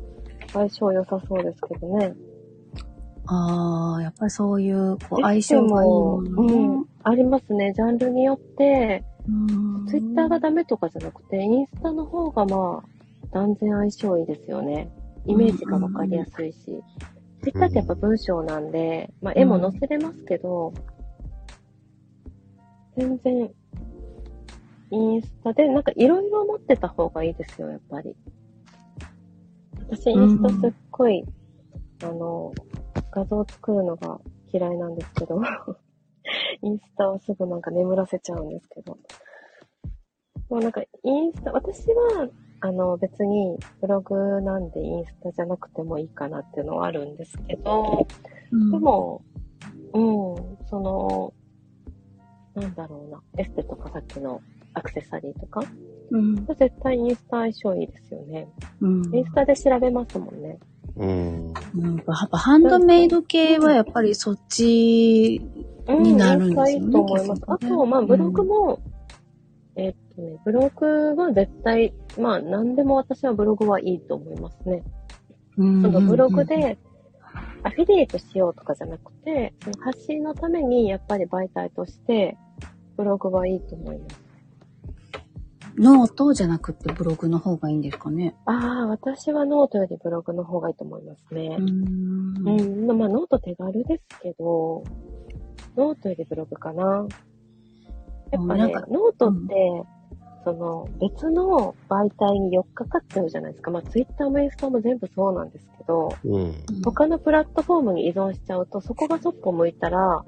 [0.55, 2.15] 相性良さそうですけどね。
[3.27, 6.85] ああ、やっぱりそういうこう相性ものうねん。
[7.03, 7.73] ありますね。
[7.75, 14.91] ジャンルによって、うんツイッターがダメとかじゃなくて、インスタの方がまあ、断然相性いいですよね。
[15.27, 16.83] イメージがわかりやすいし。
[17.43, 20.73] ツイッターってやっぱ文章なんで、まあ絵も載せれますけど、
[22.97, 23.51] 全然、
[24.91, 28.15] インスタでなんかいろいろ持ってた方がいいですよ、やっぱり。
[29.91, 31.25] 私インスタすっごい、
[32.03, 32.53] あの、
[33.11, 34.21] 画像作るのが
[34.53, 35.41] 嫌いなんですけど、
[36.63, 38.97] インスタをすぐなんか眠らせちゃうんですけど。
[40.51, 42.29] もうなんかインスタ、私は、
[42.61, 48.07] あの別にブログなんでインスタじゃなくてもいいかなっていうのはあるんですけど、
[48.51, 49.23] うんでも、
[49.93, 51.35] うん、その、
[52.55, 54.41] なんだろうな、エステとかさっきの
[54.75, 55.63] アクセサリーとか、
[56.11, 56.47] うん。
[56.47, 58.49] 絶対インスタ相性いいですよね。
[58.81, 59.15] うん。
[59.15, 60.59] インスタで調べますもんね。
[60.97, 61.55] うん。
[61.77, 65.41] うんやっぱハンドメイド系はやっぱりそっち、
[65.89, 67.43] うん、になるんですよねインスタいいと思います。
[67.47, 68.81] あと、まあ、ブログも、
[69.77, 74.83] えっとね、ブログは絶対、まあ、何でも私はブログはいいと思いますね。
[75.57, 76.79] うんそのブログ、で、
[77.65, 82.37] アフィリエイトしようとかじゃなくて、その発信のためにやっぱり媒体として、
[82.97, 84.25] ブログはいいと思います。
[85.77, 88.37] ノートじゃなくてブログの方がいいんですかね？
[88.45, 91.63] ああ、私はノートよりブログの方がいいと思いますねう。
[91.63, 91.69] ん
[92.47, 94.85] うん、まあノート手軽ですけど、
[95.77, 97.09] ノートよりブログかな。
[98.31, 99.83] やっぱねなんか、ノートって、
[100.45, 103.71] その別の媒体に寄っかかっちゃうじゃないですか。
[103.71, 106.55] まあツイッターもインスタも全部そうなんですけど、うん。
[106.85, 110.25] 他のプラットフォームに依存しちゃうと、そこがそっぽ向いたら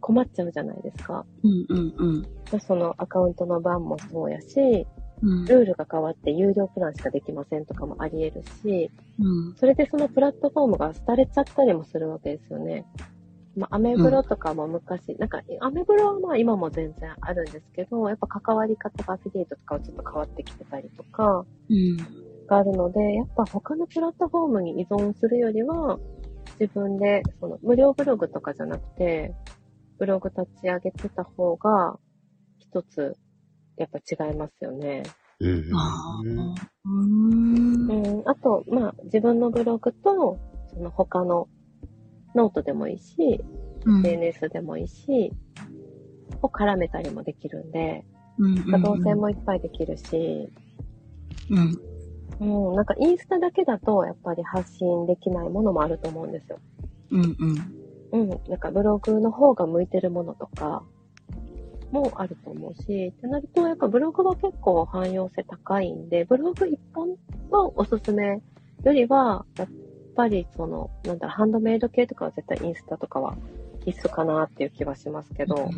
[0.00, 1.24] 困っちゃうじゃないですか。
[1.42, 2.22] うんうんうん。
[2.50, 4.86] でそのアカウントの番もそうやし、
[5.22, 8.90] うんルールが変わって有料プランしかできませんとかもあり得るし、
[9.20, 12.84] うんそれでそのプラットフォームが廃れちゃったりもするわけですよね。
[13.54, 21.98] まあ、アメブロとかも昔、なんか、アメブロはまあ今も全然あるんですけど、やっぱ関わり方がアフィリエイトとかはちょっと変わってきてたりとか、うん。
[22.46, 25.98] があるので、やっぱ他のプラットフォームに依存するよりは、
[26.58, 29.34] 自分で、その、無料ブログとかじゃなくて、
[29.98, 31.98] ブログ立ち上げてた方が、
[32.58, 33.16] 一つ、
[33.76, 35.02] やっぱ違いますよね。
[35.40, 35.64] うん。
[35.74, 36.72] あー。
[36.84, 37.90] うん。
[37.90, 40.38] うん、あと、まあ、自分のブログと、
[40.74, 41.48] その他の
[42.34, 43.42] ノートでもいいし、
[43.84, 43.98] うん。
[43.98, 45.32] SNS でもいいし、
[46.42, 48.04] を絡めたりもできるんで、
[48.38, 48.48] う
[48.80, 50.48] 導線もいっぱいできるし、
[51.50, 51.80] うん。
[52.40, 56.58] うん、なんかインスタだけだと、やっぱり発信できないものもあると思うんですよ。
[57.10, 57.36] うん
[58.12, 58.20] うん。
[58.20, 60.82] うん、なんかブログの方が向いてるものとか、
[61.92, 67.10] もあると思うし、ってなると、やっぱブログは結構汎用性高いんで、ブログ一本
[67.50, 68.40] のおすすめ
[68.82, 69.68] よりは、やっ
[70.14, 73.36] ぱりその、なんだろう、ハンドメイド系とかは絶対インスタとかは
[73.84, 75.70] 必須かなっていう気はしますけど、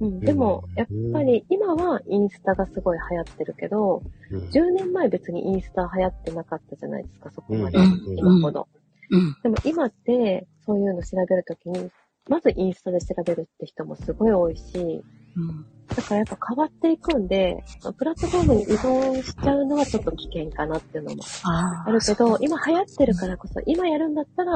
[0.00, 4.40] うん、でも、やっぱり今はインスタがすごい流行ってるけど、うん。
[4.48, 8.68] 10年前別にインスタ流行ってなかったじゃないですか、そこまで、うん今ほど。
[9.10, 9.36] うん。
[9.42, 11.90] でも今って、そういうの調べるときに、
[12.28, 15.04] まずインスタで調べるって人もすごい多いし、
[15.36, 17.62] うんだからやっぱ変わっていくんで、
[17.98, 24.52] プラットフォームに依存しちゃうのはちょっと危険かなっていうのもああるけど、今流行ってるからこそ、今やるんだったら、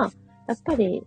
[0.48, 1.02] やっぱり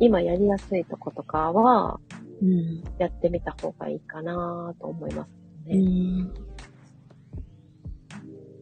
[0.00, 2.00] 今やりやすいとことかは、
[2.40, 5.28] うんやってみた方がいいかなと思います
[5.66, 5.76] うね。
[5.76, 6.22] ん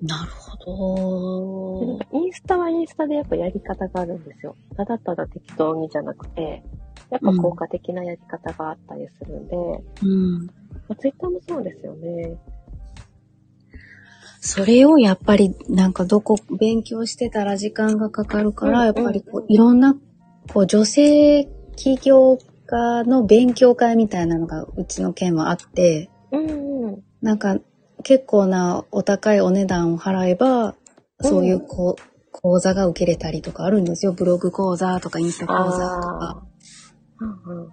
[0.02, 2.06] なるほどでなんか。
[2.12, 4.56] インスタはインスタでやっぱやり方があるんですよ。
[4.76, 6.62] ただただ適当にじゃなくて、
[7.10, 9.56] やっぱ効果的なやり方があったりするんで、
[10.02, 10.50] うん
[10.88, 12.36] まあ、ツイッターもそうですよね。
[14.40, 19.96] それをやっぱりなんかどこ勉強してたら時間がかかるから、やっぱりこういろんな
[20.52, 27.02] こう女性起業家の勉強会みたいなのがうちの県はあって、うんうん。
[27.22, 27.58] なんか
[28.04, 30.76] 結構なお高いお値段を払えば、
[31.20, 34.12] そういうこう講座が受けれたりとかあるんですよ。
[34.12, 36.42] ブログ講座とかインスタ講座とか。
[37.18, 37.24] あー。
[37.24, 37.70] うんうん。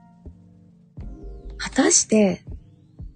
[1.58, 2.44] 果たして、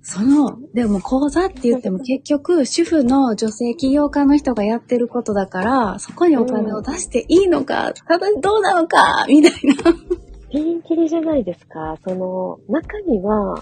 [0.09, 9.75] その、でも講座って言っても結局主婦の女性起業家の人がやってることだから、そこにお金を出していいのか、ただどうなのか、みたいな。
[10.49, 11.97] ピンキリじゃないですか。
[12.07, 13.61] その、中には、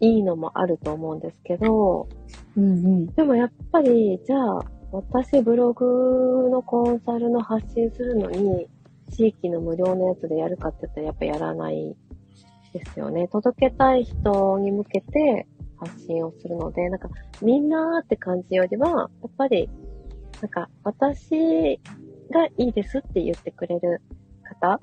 [0.00, 2.08] いいのもあると思うんですけど、
[2.56, 2.66] うんう
[3.00, 3.06] ん。
[3.08, 8.68] でもやっぱり、じゃあ、私ブログのコンサルの発信するのに、
[9.10, 11.94] 地域の無料のやつでやるかって言ったらやっぱやらない
[12.72, 13.28] ですよね。
[13.28, 15.46] 届けたい人に向けて
[15.86, 17.08] 発信をするので、なんか
[17.42, 19.68] みんなって感じよりは、やっぱり、
[20.40, 21.80] なんか私
[22.30, 24.02] がいいですって言ってくれる
[24.42, 24.80] 方、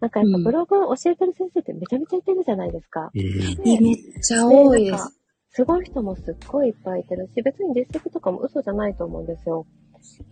[0.00, 3.10] なんかやっぱうんブログ教えてる先生ってめちゃめちゃいてるじゃないですか。
[3.14, 3.22] うん。
[3.64, 5.12] めっちゃ多いですねなんか。
[5.54, 9.66] すごい人もすっごいいっぱいいてるし、別に実績とかも嘘じゃないと思うんですよ。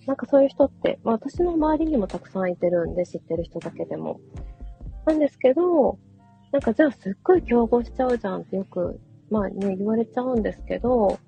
[0.07, 4.21] なんかそういう人って、まあ私の周りにもたくさんいてるんで、知ってる人だけでも。
[5.07, 5.99] なんですけど、
[6.53, 8.99] なんかじゃあすっごい競合しちゃうじゃんってよく、
[9.31, 11.19] まあね、言われちゃうんですけど、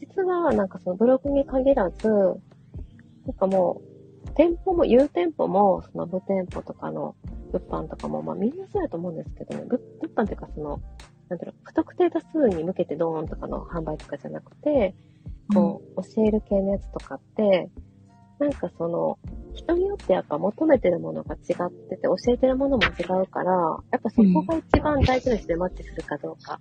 [0.00, 3.82] 実はなんかそのブログに限らず、なんかも
[4.26, 7.14] う、店舗も、有店舗も、その無店舗とかの
[7.52, 9.80] 物販とかも、まあみんなそうやと思うんですけどね、物
[10.14, 10.80] 販っていうかその、
[11.28, 14.94] なんだろう、不特定多数に向けてドーンとかの販売とかじゃなくて、
[15.52, 17.70] こう、教える系のやつとかって、
[18.40, 19.18] なんかその、
[19.54, 23.52] 人によってやっぱ求めてるものが違ってて、教えてるものも違うから、
[23.92, 26.58] やっぱそこが一番大事な人でマッチするかどうか。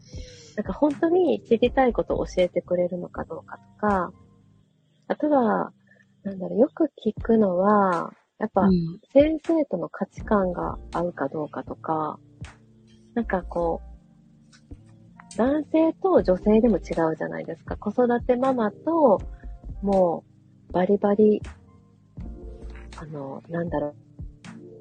[0.57, 4.11] なんか本当に知りたいことを教えてくれるのかどうかとか、
[5.07, 5.72] あとは、
[6.23, 12.19] なんだろう、よく聞くのは、やっぱうん先生との価値観が合うかどうかとか、
[13.14, 17.77] なんかこう、男性と女性でも違うじゃないですか。
[17.77, 19.22] 子育てママと、
[19.81, 20.26] も
[20.69, 21.41] う、バリバリ、
[23.01, 23.95] あの、なんだろう、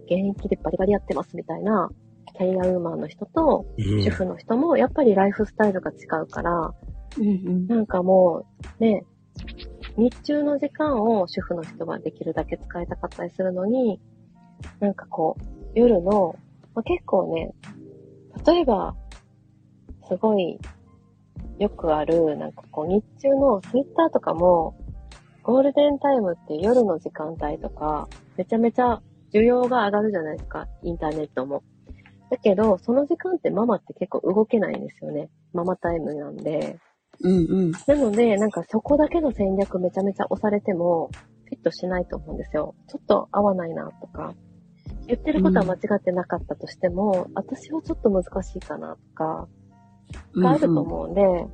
[0.07, 1.89] 現役でバリバリやってますみたいな、
[2.37, 6.75] キャリアウーマンの人と、うん主婦の人も、やっぱりライフスタイルが違うから、
[7.19, 7.67] うんうん。
[7.67, 8.45] なんかも
[8.81, 9.05] う、ね、
[9.97, 14.01] 日中の時間を主婦の人はできるだけ使いたかったりするのに、
[14.81, 15.43] なんかこう、
[15.75, 16.37] 夜の、
[16.75, 17.55] まあ、結構ね、
[18.47, 18.95] 例えば、
[20.09, 20.59] すごい、
[21.59, 24.78] よくある、なんかこう、日中のツイッターとかも、
[25.49, 28.07] ゴールデンタイムって夜の時間帯とか、
[28.37, 29.01] めちゃめちゃ
[29.33, 31.63] 需要が上がるじゃないですか、インターネットも。
[32.31, 35.31] だけど、その時間ってママって結構動けないんですよね。
[35.55, 36.79] ママタイムなんで。
[37.23, 37.73] うんうん。
[37.73, 41.09] なので、なんかそこだけの戦略めちゃめちゃ押されても、
[41.47, 42.75] フィットしないと思うんですよ。
[42.87, 44.35] ちょっと合わないなとか。
[45.07, 49.49] 言ってることは間違ってなかったとしても、私はちょっと難しいかなとか、
[50.37, 51.47] があると思うんで、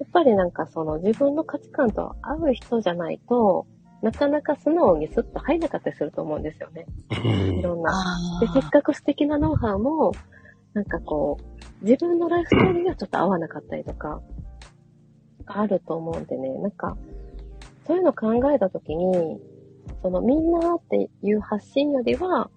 [0.00, 3.66] やっぱりなんかその自分の価値観と合う人じゃないと、
[4.02, 6.86] なかなか素直にスッと入んなかったりすると思うんですよね。
[7.58, 7.90] いろんな。
[7.90, 10.12] あで、せっかく素敵なノウハウも、
[10.72, 14.20] なんかこう、自分のライフスタイルにはちょっと合わなかったりとか、
[15.44, 16.96] があると思うんでね、なんか、
[17.86, 19.40] そういうの考えたときに、
[20.02, 22.50] そのみんなっていう発信よりは、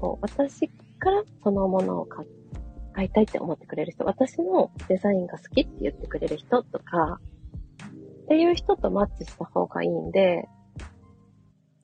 [0.00, 0.68] こう、私
[0.98, 2.24] からそのものを買
[2.94, 7.20] 買いたいって思ってくれる人、私のデザインが好きって言ってくれる人とか、
[8.24, 10.48] っていう人とマッチした方がいいんで、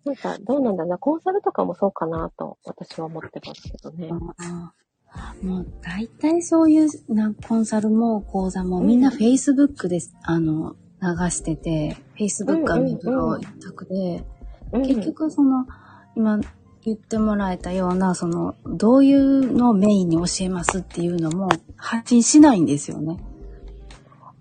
[0.04, 4.08] なんか、どうなんだろうな、コンサルとかもそうかなと、私は思ってますけどね。
[5.42, 14.24] もう大体そういうなコンサルも講座もみんな Facebook で、あの流してて、Facebook がメブロ一択で、
[14.72, 14.82] うん。
[14.82, 15.66] 結、局その
[16.16, 16.40] 今
[16.82, 23.18] 言ってもらえたようなそのどういうのをメインに教えますっていうのも発信しないんですよね。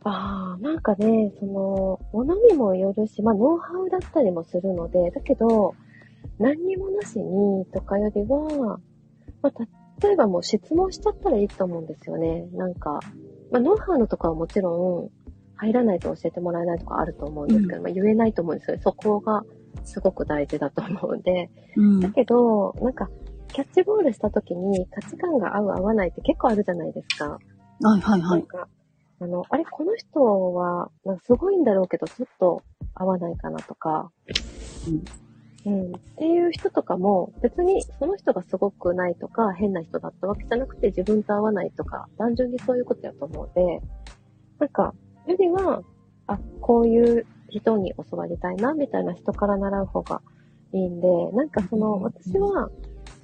[0.03, 5.75] ああ、なんかね、その、ものにもよるし、まあ、ノウハウだったりもするので、だけど、
[6.39, 8.79] 何にもなしにとかよりは、
[9.41, 9.63] まあ、
[10.01, 12.47] 例えばもう質問しちゃったらいいと思うんですよね。
[12.53, 13.01] なんか、
[13.51, 15.19] まあ、ノウハウのとかはもちろん、
[15.57, 18.81] 入らないと教えてもらえないとかあると思うんですけど、まあ、言えないと思うんですよね。
[18.81, 19.43] そこが
[19.83, 21.49] すごく大事だと思うんで。
[21.75, 21.99] うん。
[21.99, 23.09] だけど、なんか、
[23.53, 27.29] キャッチボールした時に価値観が合う合わないって結構あるじゃないですか。
[27.29, 28.39] はいはいはい。
[28.41, 28.67] なんか、
[29.21, 32.61] あの、あれ、この人は、なんかすごいんだろうけど、ちょっと
[32.93, 34.11] 合わないかなとか、
[35.65, 35.95] うん。
[35.95, 43.81] っていう人とかも、別にその人がすごくないとか、変な人だったわけじゃなくて、自分と合わないとか、単純にそういうことやと思うので、
[44.59, 44.93] なんか、
[45.27, 45.81] よりは、
[46.27, 50.21] あ、こういう人に教わりたいな、みたいな人から習う方が
[50.73, 52.69] いいんで、なんかその、私は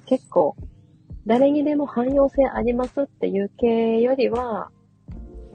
[0.06, 0.56] 結構、
[1.26, 4.70] 誰にでも汎用性ありますっていう系よりは、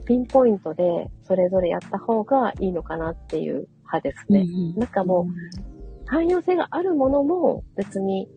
[0.04, 4.46] ピンポイントでそれぞれやった方がいいのかなっていう派ですね。
[4.76, 8.28] なんかもう、汎用性があるものも別に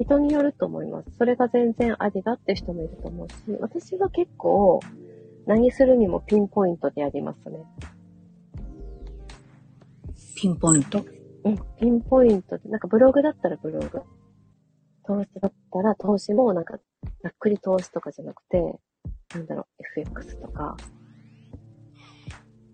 [0.00, 1.10] 人によると思います。
[1.18, 4.80] それが全然ありだって人もいると思うし、私は結構
[5.46, 7.58] 何するにもピンポイントでやりますね。
[10.42, 11.06] ピンポイント？
[11.44, 14.02] うん、ピンポイントで、なんかブログだったらブログ。
[15.06, 16.78] 投資だったら投資もなんか、
[17.22, 18.80] ざっくり投資とかじゃなくて、
[19.36, 20.76] なんだろう、FX とか、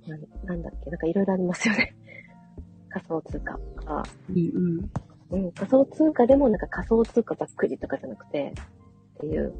[0.06, 1.94] なんなんだっけ、なんかいろいろありますよね。
[2.88, 4.90] 仮想通貨とか、うん
[5.30, 5.44] うん。
[5.44, 8.54] うん、仮想通貨でもなんか仮想通貨ざっくりとかじゃなくて、
[9.16, 9.52] っていう、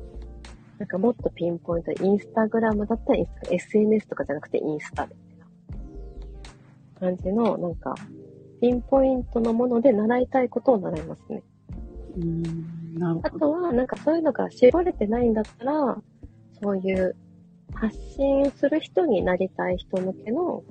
[0.78, 5.14] なんかもっとピンポイントで、インスタグラムだったらインスタ SNS とかじゃなくてインスタで、
[6.98, 7.94] 感じの、なんか、
[8.60, 11.42] ピンポイントのもので習いたいことを習いますね。
[12.16, 13.46] うーん、なるあほど。
[13.46, 16.02] とは、なんかそういうのが絞れてないんだったら、
[16.60, 17.16] そういう
[17.74, 20.64] 発信する人になりたい人向けの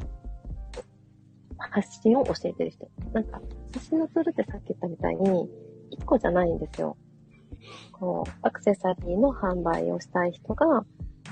[1.58, 2.88] 発信を教えてる人。
[3.14, 3.42] なんか、
[3.74, 5.50] 発信のツールってさっき言ったみたいに、
[5.92, 6.98] 一個じゃないんですよ。
[7.94, 10.86] こう、アクセサリーの販売をしたい人が、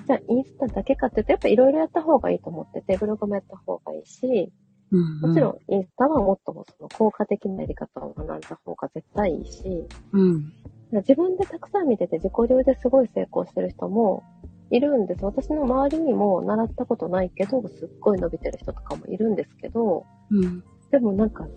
[0.08, 4.65] じゃあインスタだけかっていうと、やっぱいろいろやった方がいいと思ってて、ブログもやった方がいいし、うん
[5.22, 10.54] もちろんインスタはもっとその効果的なやり方を学んだ方が絶対いいし、うん。
[10.92, 14.24] 自分でたくさん見てて自己流ですごい成功してる人も
[14.72, 15.26] いるんです。
[15.26, 20.64] 私の周りにも習ったことないけど、すっごい伸びてる人とかもいるんですけど、うん。
[20.92, 21.48] でもなんか、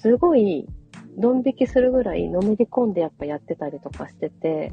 [0.00, 0.66] すごい、
[1.18, 4.72] ドン引きするぐらいのめり込んでやっぱやってたりとかしてて、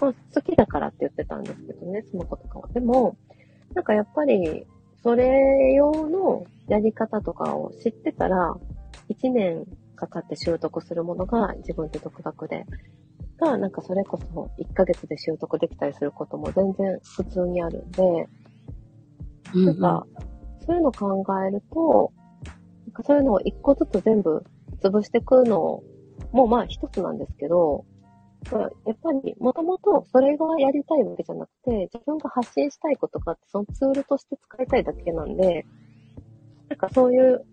[0.00, 2.68] まあ好きだからって言ってたんですけどね、その子とかは。
[2.68, 3.16] でも、
[3.74, 4.66] なんかやっぱり、
[5.08, 8.54] それ用のやり方とかを知ってたら、
[9.08, 9.64] 1年
[9.96, 12.66] かかって習得するものが自分で独学で、
[13.40, 18.28] が、なんかそれこそ1ヶ月で習得できたりすることも全然普通にあるんで、
[19.54, 19.64] うん。
[19.64, 20.06] なんか、
[20.66, 22.12] そういうのを考えると、
[22.44, 24.44] なんかそういうのを一個ずつ全部
[24.82, 25.82] 潰していくの
[26.32, 27.86] もまあ一つなんですけど、
[28.50, 35.66] やっぱりもともとそれがやりたいわけじゃなくて、自分が発信したいことがあって、そのツールとして使いたいだけなんで、
[36.68, 37.44] なんかそういう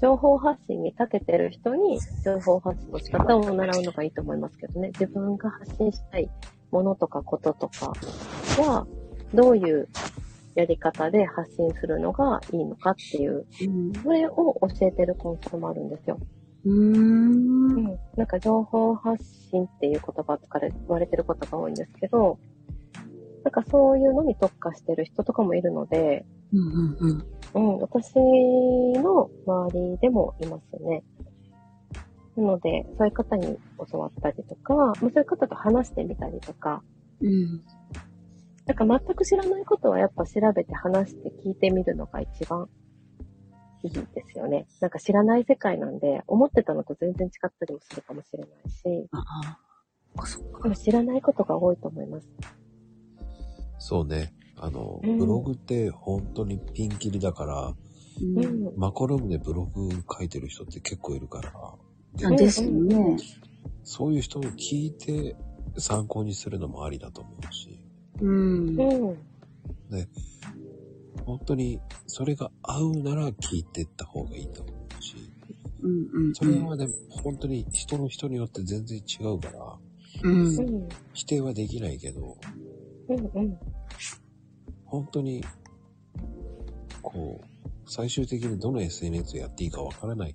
[0.00, 4.88] 情報発信に長けてる人に情報発信の仕方を習うのがいいと思いますけどね。
[4.88, 6.30] 自分が発信したい
[6.70, 7.92] ものとかこととか
[8.62, 8.86] は、
[9.34, 9.88] どういう
[10.54, 13.92] やり方で発信するのがいいのかっていう、うん。
[14.02, 16.18] それを教えてるコンサルもあるんですよ。
[16.68, 17.84] うーん。
[18.16, 22.38] なんか情報発信っていう言葉を使われ言われてることが多いんですけど、
[23.44, 27.24] なんかそういうのに特化してる人とかもいるので、うんうんうん。
[27.54, 31.02] うん、私の周りでもいますね。
[32.36, 33.58] なので、そういう方に
[33.90, 36.82] 教わったりとか、まあそういう方と話してみたりとか、
[37.20, 37.62] うん。
[38.66, 42.68] なんか全く知らないことはやっぱ調べて話して聞いてみるのが一番
[43.82, 44.00] いいで
[44.30, 44.66] すよね。
[44.80, 49.24] なんか知らない世界なんで、思ってたのと全然違ったりもするかもしれないし、あ
[50.16, 50.26] あ。
[50.26, 50.62] そっか。
[50.64, 52.28] でも知らないことが多いと思います。
[53.78, 54.32] そうね。
[54.56, 57.74] あの、うんブログって本当にピンキリだから、
[58.20, 58.72] うんうん。
[58.76, 63.16] マコルームでブログ書いてる人って結構いるから、あですよね。
[63.84, 65.36] そういう人を聞いて
[65.76, 67.80] 参考にするのもありだと思うし、
[68.20, 68.76] うん。
[68.76, 69.16] うん。
[71.28, 75.14] 本当にそれが合うなら聞いてった方がいいと思うし、
[75.82, 76.34] うんうん。
[76.34, 79.76] それはでも本当に人の人によって全然違うから、
[80.22, 80.56] うん。
[80.56, 80.88] うん。
[81.12, 82.38] 否定はできないけど、
[83.10, 83.16] うん。
[83.18, 83.58] うん。
[84.86, 85.44] 本当に、
[87.02, 90.34] こう、最終的にどの SNS をやっていいかわからないっ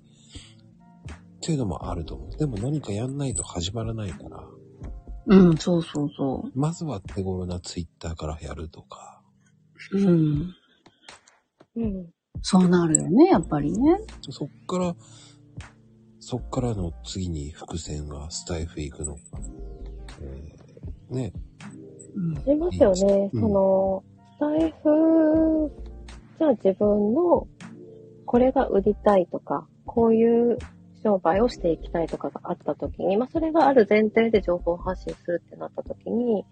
[1.40, 2.36] ていうのもあると思う。
[2.36, 4.44] でも何かやんないと始まらないから、
[5.26, 9.20] うん、そうそうそまずは手頃な Twitter からやるとか、
[9.90, 9.98] う。
[9.98, 10.54] うん。
[11.76, 12.06] うん。
[12.42, 13.98] そうなるよね、やっぱりね。
[14.30, 14.94] そっから、
[16.20, 19.20] そっからの次に伏線がスタイフ行くのか。
[20.20, 21.32] えーね、
[22.14, 22.38] うん。
[22.38, 23.30] ありますよね。
[23.32, 24.04] うんその、
[24.36, 25.72] スタイフ、
[26.38, 27.46] じゃあ自分の、
[28.26, 30.58] これが売りたいとか、こういう
[31.02, 36.44] 商売をしていきたいとかがあったときに、まあそれがある前提で情報発信するってなったときに、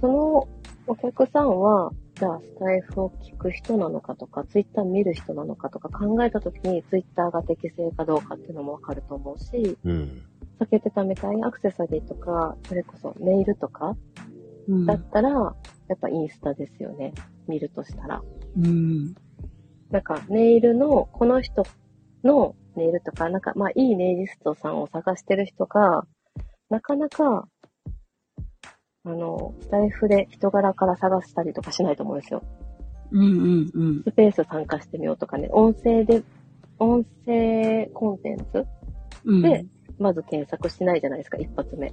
[0.00, 0.48] その
[0.86, 10.22] お客さんは、じゃあスタイフを聞く人なのかとか、ツイッター見る人なのかとか考えたときに、ツイッターが適正かどうかっていうのもわかると思うし、うん。
[10.58, 13.96] さっき言ってたみたいにアクセサリーとか、それこそネイルとか、
[14.68, 15.54] うんだったら、や
[15.94, 17.14] っぱインスタですよね。
[17.48, 18.22] 見るとしたら。
[18.58, 19.14] うん。
[19.90, 21.64] なんか、ネイルの、この人
[22.22, 26.06] のネイルとか、なんか、まあ、いいネイリストさんを探してる人が、
[26.68, 27.48] なかなか、
[29.04, 32.42] あの、スタイフで人柄から探したりとかしないと思うんですよ。
[33.12, 34.02] うんうんうん。
[34.04, 36.22] スペース参加してみようとかね、音声で、
[36.78, 38.66] 音声コンテンツ
[39.24, 39.42] うん。
[39.42, 39.64] で、
[39.98, 41.92] まず検索しないじゃないですか、一発目。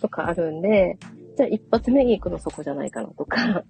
[0.00, 0.96] とかあるんで、
[1.36, 3.64] じゃあ一発目に行くのそこじゃないかなとか、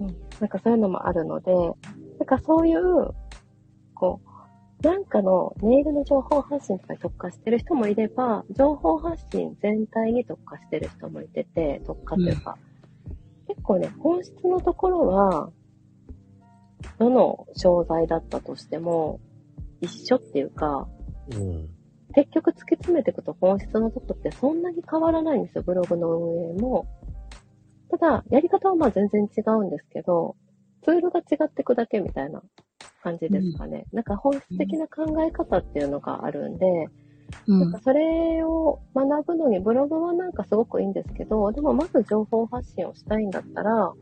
[0.00, 3.10] うん、なんかそういうのもあるので、なんかそういう、
[3.94, 4.29] こう、
[4.82, 12.56] なんかのネイルの情報発信とかに特化してる人もいれば、情報発信全体に特化してる人もいてて、特化というか、
[13.46, 15.50] 結構ね、本質のところは、
[16.98, 19.20] どの商材だったとしても、
[19.82, 20.88] 一緒っていうか、
[21.34, 21.68] うん。
[22.14, 26.86] 結局突き詰めていくと本質のとこってそんなに変わらないんですよ、ブログの運営も。
[27.90, 30.36] ただ、やり方はまあ全然違うんですけど、
[30.82, 32.42] ツールが違っていくだけみたいな
[33.02, 33.86] 感じですかね。
[33.92, 36.66] なんか本質的な考え方っていうのがあるんで、
[37.46, 37.80] うんなんか。
[37.82, 43.92] それを学ぶのにブログはなんかすごくいいんですけど、でもまず情報発信をしたいんだったら、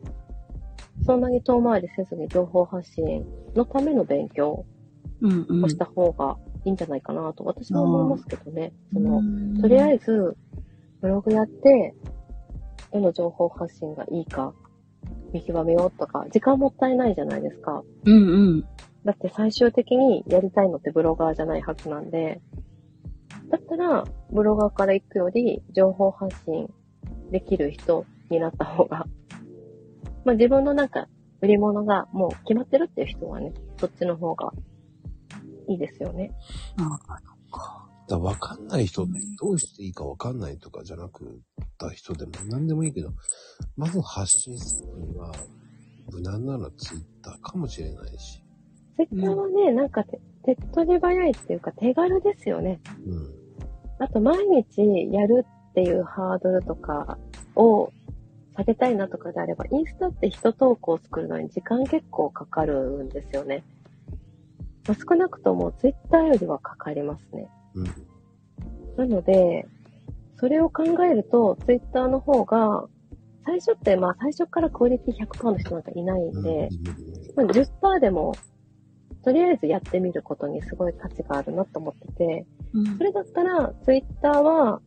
[1.05, 4.65] そんなに遠回りせずに情報発信のための勉強
[5.21, 5.65] うんうん。
[5.65, 8.73] をした方がいいんじゃないかなと私は思いますけどね。
[8.93, 10.37] その、うんとりあえず、
[11.01, 11.95] ブログやって、
[12.93, 14.55] どの情報発信がいいか、
[15.33, 17.83] 見極めようとか、時間もったいないじゃないですか。
[18.05, 18.17] うんう
[18.57, 18.65] ん。
[19.05, 22.41] だって最終的にやりたいのってブロガーじゃないはずなんで、
[23.51, 26.69] だったら、ブロガーから行くより、情報発信
[27.31, 29.07] できる人になった方が、
[30.25, 31.09] まあ自分のなんか、
[31.41, 34.53] 売り物がもう決まってるっていう人はね、そっちの方が
[35.69, 36.33] いいですよね。
[36.79, 36.99] あ
[38.09, 41.41] だから分かんない人ってどうしていいか分かんないとかじゃなく
[41.77, 43.13] た人でも何でもいいけど、
[43.77, 45.33] まず発信するには、
[46.11, 48.43] 無難なのはツイッターかもしれないし。
[48.99, 52.81] ツイッターはね、なんか手手っ取り早いっていうか手軽ですよね。
[53.07, 53.35] うん。
[54.01, 57.17] あと毎日やるっていうハードルとか
[57.55, 57.93] を
[58.57, 63.63] 下げたいなとかであれば、インスタって一投稿を作るのに時間結構かかるんですよね。
[64.89, 67.49] まあ少なくともツイッターよりはかかりますね。
[67.75, 67.87] うん。
[68.97, 69.65] なので、
[70.39, 72.89] それを考えると、ツイッターの方が、
[73.45, 76.69] 最初ってまあ最初からクオリティ100%の人なんかいないんで、
[77.37, 78.35] まあ10%でも、
[79.29, 84.81] とりあえずやってみることにすごい価値があるなと思ってて、うんそれだったら、ツイッターは、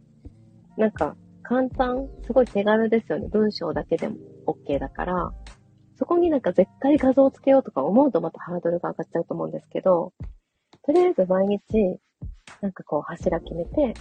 [0.77, 3.27] なんか、簡単、すごい手軽ですよね。
[3.27, 4.15] 文章だけでも
[4.47, 5.31] OK だから、
[5.95, 10.11] そこになんか絶対画像をつけようとか思うとまたハードルが上がっちゃうと思うんですけど、
[10.87, 11.99] とりあえず毎日、
[12.61, 13.93] なんかこう柱決めて、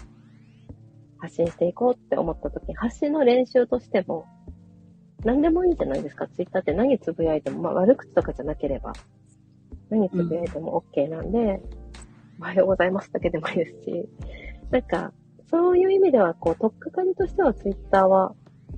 [1.18, 4.24] 発信していこうって思った時、発信の練習としても、
[5.22, 6.28] 何でもいいじゃないですか。
[6.28, 8.94] ツイッターって何つぶやいても、まあ悪口とかじゃなければ、
[9.90, 11.60] 何つぶやいても OK なんで、
[12.40, 14.08] おはようございますだけでもいいですし、
[14.70, 15.12] なんか、
[15.50, 18.34] そういう意味では、こう、とっかかりとしてはツイッターは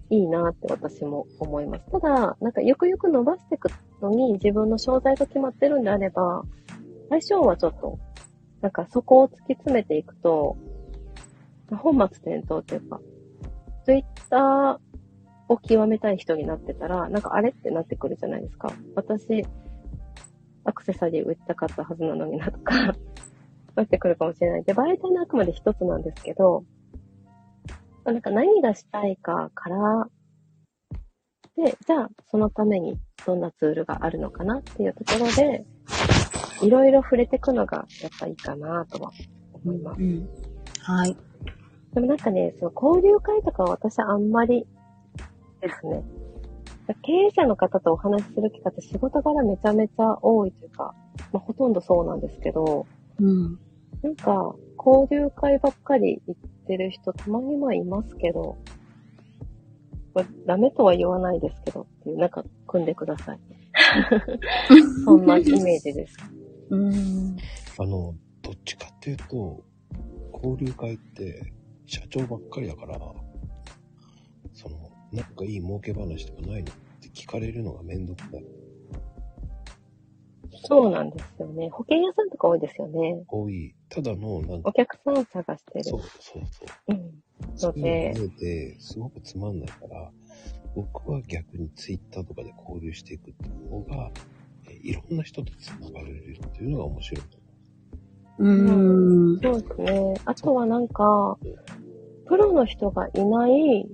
[0.09, 1.91] いいなって私も思います。
[1.91, 3.69] ただ、なんか、よくよく伸ばしていく
[4.01, 6.43] のに自分の商材が決まってるんであれば、
[7.11, 7.99] 相性はちょっと、
[8.63, 10.57] なんか、そこを突き詰めていくと、
[11.71, 13.01] 本末転倒っていうか、
[13.85, 14.79] ツイッター
[15.49, 18.73] を極めたい人になってたら、なんかあれってなってくるじゃないですか。
[18.95, 19.45] 私、
[20.65, 22.95] アクセサリー売りたかったはずなのになとか、
[23.75, 24.65] なってくるかもしれない。
[24.65, 26.65] で、媒体のあくまで一つなんですけど、
[28.05, 30.09] なんか何がしたいかから、
[31.57, 35.65] で、じゃあそのためにどんなツールがあるのかなっていうところで、
[36.63, 39.13] いろいろ触れていくのがやっぱいいかなとは
[39.53, 40.01] 思います。
[40.01, 40.29] うん。
[40.81, 41.17] はい。
[41.95, 44.67] でもなんかね、その交流会とかは私はあんまり
[45.61, 46.03] ですね。
[47.03, 50.95] 経営者の方とお話しする機会って仕事柄めちゃめちゃ多いというか、
[51.33, 52.87] まあほとんどそうなんですけど、
[53.21, 53.59] うん。
[54.03, 58.59] なんか、交流会ばっかり行ってる人たまにまあいますけど、
[60.13, 63.39] これダメとは言わないですけどっていう、なんか組んでください。
[65.05, 66.17] そんなイメージです。
[66.71, 67.37] うん。
[67.79, 69.63] あの、どっちかっていうと、
[70.35, 71.53] 交流会って
[71.87, 72.99] 社長ばっかりだから、
[75.13, 78.45] なんかいい儲け話とかないのって聞かれるのがめんどくさい。
[80.65, 81.69] そうなんですよね。
[81.71, 83.25] 保険屋さんとか多いですよね。
[83.29, 83.75] 多い。
[83.89, 85.85] ただの、なんかお、客さんを探してる。
[85.85, 86.07] そうそ
[86.41, 86.93] うそう。
[86.93, 87.23] うん。
[87.57, 90.11] そういうでので、すごくつまんないから、
[90.75, 94.11] 僕は逆にツイッターとかで交流していくっていう方が、
[94.69, 97.39] えいろんな人と繋がれるっていうのが面白いと
[98.39, 99.41] うん。
[99.41, 100.15] そうですね。
[100.25, 101.39] あとはなんか、
[102.27, 103.89] プロの人がいない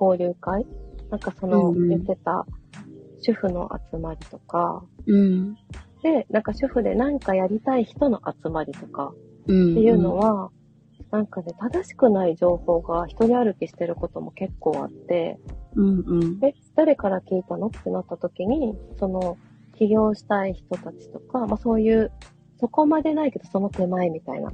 [0.00, 0.66] 交流会？
[1.10, 2.46] なんかその言ってた、
[3.20, 5.54] 主婦の集まりとか、うん。
[6.02, 9.14] で、なんか主婦で何かやりたい人の集まりとか
[9.46, 9.72] うん。
[9.72, 10.50] っていうのは、
[11.10, 15.38] なんかね、正しくない情報が一人歩きしてることも結構あって、
[15.74, 16.44] うんうん。
[16.44, 17.68] え、誰から聞いたの？
[17.68, 19.38] ってなった時に、その、
[19.76, 22.10] 起業したい人たちとか、まあそういう、
[22.60, 24.52] そこまでないけどその手前みたいな。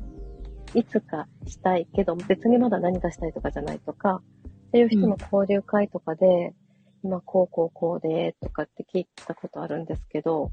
[0.74, 4.22] いつかしたいけど、別にまだ何がしたいとかじゃないとか、
[4.74, 6.52] っていう人の交流会とかで、
[7.04, 10.50] 今こうこうこうで、とかって聞いたことあるんですけど、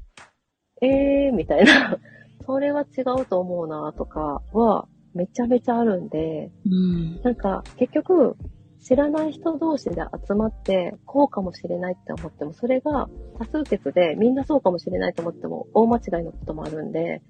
[0.80, 1.98] えー、みたいな。
[2.46, 7.20] それは違うと思うな、とかは、めちゃめちゃあるんで、うん。
[7.22, 8.36] なんか、結局、
[8.80, 9.96] 知らない人同士で
[10.26, 13.08] 集まって、こうかもしれないって思っても、それが
[13.38, 17.22] 多数決でみんなそうかもしれないと思っても、大間違いのこともあるんで、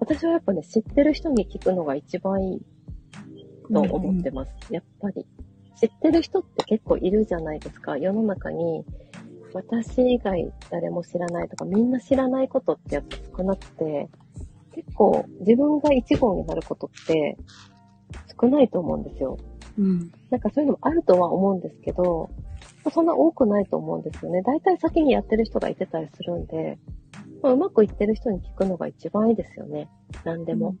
[0.00, 2.60] 私はやっぱね、知ってる人に聞くのが一番いい
[3.72, 4.72] と思ってます。
[4.72, 5.24] やっぱり。
[5.80, 7.96] 知ってる人って結構いるじゃないですか。
[7.96, 8.84] 世の中に、
[9.54, 14.08] 私以外誰も知らないとか、みんな知らないことってやっぱ少なくて、
[14.74, 17.36] 結構自分が一号になることって
[18.40, 19.38] 少ないと思うんですよ。
[19.78, 20.12] うん。
[20.30, 22.28] なんかそういうのもあるとは思うんですけど、
[22.92, 24.42] そんな多くないと思うんですよね。
[24.42, 26.78] 大体先にやってる人がいてたりするんで、
[27.42, 29.88] まあ、うまくいってる人に聞くのが一番いいですよね。
[30.24, 30.76] 何でも。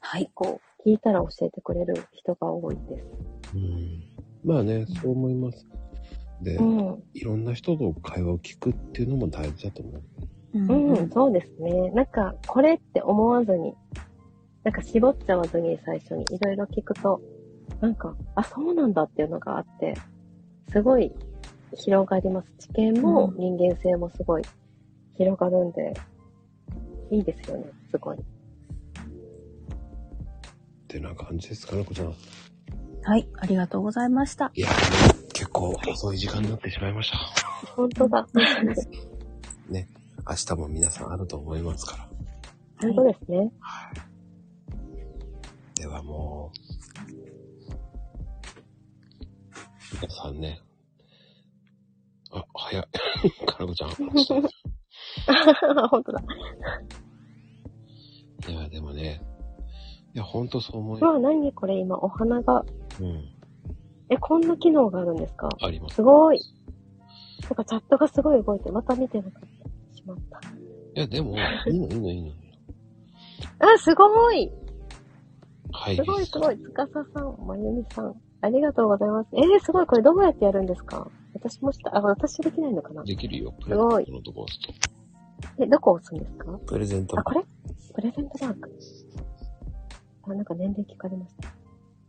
[0.00, 0.30] はい。
[0.34, 3.06] こう、聞いたら教えてくれる人が多いです。
[3.54, 4.02] うん。
[4.44, 5.66] まあね、そう思います。
[6.42, 7.02] で、うん。
[7.14, 10.02] いろんな人と会話を聞くっていうのも大事だと思う。
[10.54, 11.90] うんうん、そうですね。
[11.90, 13.74] なんか、これって思わずに、
[14.64, 17.20] なんか絞っちゃわずに最初にいろいろ聞くと、
[17.80, 19.94] なんか、あ、そうなんだっていうのがあって、
[20.72, 21.12] すごい
[21.74, 22.52] 広がります。
[22.58, 24.42] 知見もうん人間性もすごい
[25.16, 25.94] 広がるんで、
[27.10, 28.18] いいですよね、すごい。
[30.90, 32.08] ってな感じですかね、こちら。
[32.08, 33.28] はい。
[33.38, 34.50] ありがとうございました。
[34.54, 34.68] いや、
[35.32, 37.18] 結構遅い時間になってしまいました。
[37.76, 38.26] 本当だ。
[40.28, 42.08] 明日も皆さんあると思いますから。
[42.82, 43.52] 本当ですね。
[45.76, 46.58] ではもう、
[49.94, 50.60] 皆さんね。
[52.32, 52.84] あ、早い。
[53.46, 53.90] かなこちゃん。
[55.88, 56.22] 本当だ。
[58.48, 59.20] いや、でもね。
[60.14, 62.64] いや、ほんとそう思いうわ、何これ今、お花が。
[63.00, 63.24] うん。
[64.08, 65.48] え、こんな機能があるんですか？
[65.62, 65.96] あります。
[65.96, 66.40] すごい。
[67.44, 69.32] なんかチャットがすごい動いて、また見てなかっ
[69.92, 69.96] た。
[69.96, 70.40] しまった。
[70.40, 70.50] い
[70.94, 71.36] や、でも、
[71.68, 72.32] いいの、いいの、いいの。
[73.60, 74.50] あ、すごい
[75.72, 75.96] はい。
[75.96, 76.58] すごいすごい。
[76.58, 78.14] つかささん、まゆみさん。
[78.40, 79.28] ありがとうございます。
[79.34, 79.86] えー、すごい。
[79.86, 81.06] これどうやってやるんですか？
[81.34, 81.96] 私もした。
[81.96, 83.04] あ、私できないのかな？
[83.04, 83.52] できるよ。
[83.60, 84.60] プすごいレゼントのとこ押す
[85.56, 85.62] と。
[85.62, 86.58] え、どこ押すんですか？
[86.66, 87.42] プレゼントあ、これ？
[87.94, 88.70] プレゼントマーク。
[90.24, 91.48] あ、なんか年齢聞かれました。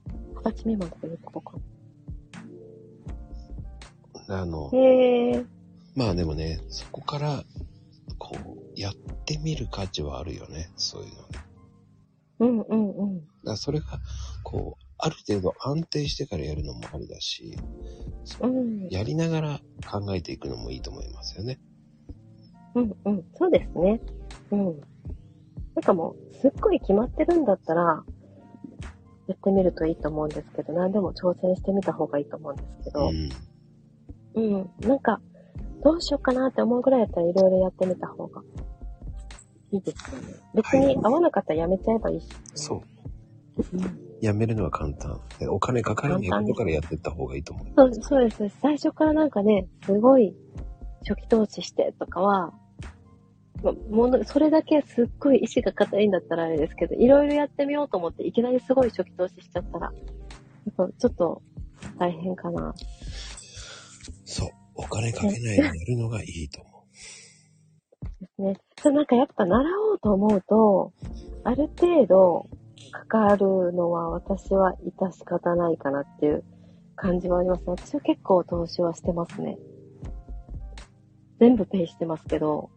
[0.10, 1.58] 二十歳未満とか言うとこか
[4.28, 5.46] あのな。、へー。
[5.96, 7.44] まあでもね、そこから、
[8.18, 10.70] こう、やってみる価値はあるよね。
[10.78, 11.28] そういうのね。
[12.40, 13.22] うんうんうん。
[13.46, 14.00] だそれが、
[14.44, 17.58] こう、ある程度安定してからやるのもありだし、
[18.42, 18.88] うん。
[18.90, 21.60] やりながら考えていくのもいいと思いますよね。
[22.76, 23.26] うんうん。
[23.36, 24.00] そうですね。
[24.52, 24.82] うん。
[25.76, 28.04] なんかもう、すっごい決まってるんだったら、
[29.28, 33.30] やってみるといいと思うんですけど、何でも挑戦してみた方がいいと思うんですけど、うん。
[34.36, 34.70] うん。
[34.88, 35.22] なんか、
[35.84, 38.42] どうしようかなって思うぐらいやったらいろいろやってみた方が
[39.72, 40.34] いいですよね。
[40.54, 42.82] 別に合わなかったらやめちゃえばいいし、そう。
[43.74, 44.12] うん。
[44.22, 45.20] やめるのは簡単。
[45.40, 47.68] でお金かからないことからやっていった方がいいと思う。
[47.76, 48.50] そう、そうです。
[48.62, 50.36] 最初からなんかね、すごい
[51.08, 52.54] 初期投資してとかは、
[53.64, 59.92] まもの、それだけすっごい意志が固いんだったらあれですけど、いろいろやってみようと思って、いきなりすごい初期投資しちゃったら、や
[60.72, 61.42] っぱちょっと
[62.00, 62.74] 大変かな。
[64.26, 64.50] そう。
[64.76, 66.72] お金かけないでやるのがいいと思
[68.22, 68.58] ですね。
[68.82, 70.94] そうなんかやっぱ習おうと思うと、
[71.44, 72.48] ある程度
[72.92, 76.44] かかるのは私は致し方ないかなっていう
[76.96, 77.66] 感じはありますね。
[77.68, 79.58] 私は結構投資はしてますね。
[81.40, 82.70] 全部ペイしてますけど、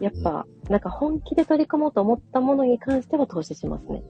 [0.00, 4.02] やっぱ、なんか本気で取り組もうと思ったものに関しては投資しますね。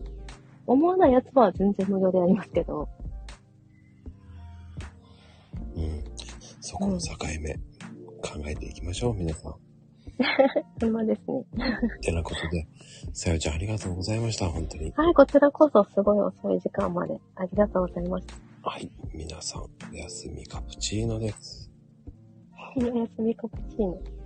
[0.67, 2.89] 思わないやつは全然無料でありますけど、
[5.77, 5.81] う。
[5.81, 6.05] うん。
[6.61, 7.55] そこの境目、
[8.23, 9.55] 考えていきましょう、皆さん。
[10.81, 11.45] ほんまですね。
[12.01, 12.67] てなことで、
[13.13, 14.93] さよちゃんありがとうございました、本当に。
[14.93, 18.35] はい、こちらこそすごい遅い時間までありがとうございました。
[18.63, 18.91] はい。
[19.13, 21.71] 皆さん、おやすみカプチーノです。
[22.77, 24.22] おやすみカプチーノ。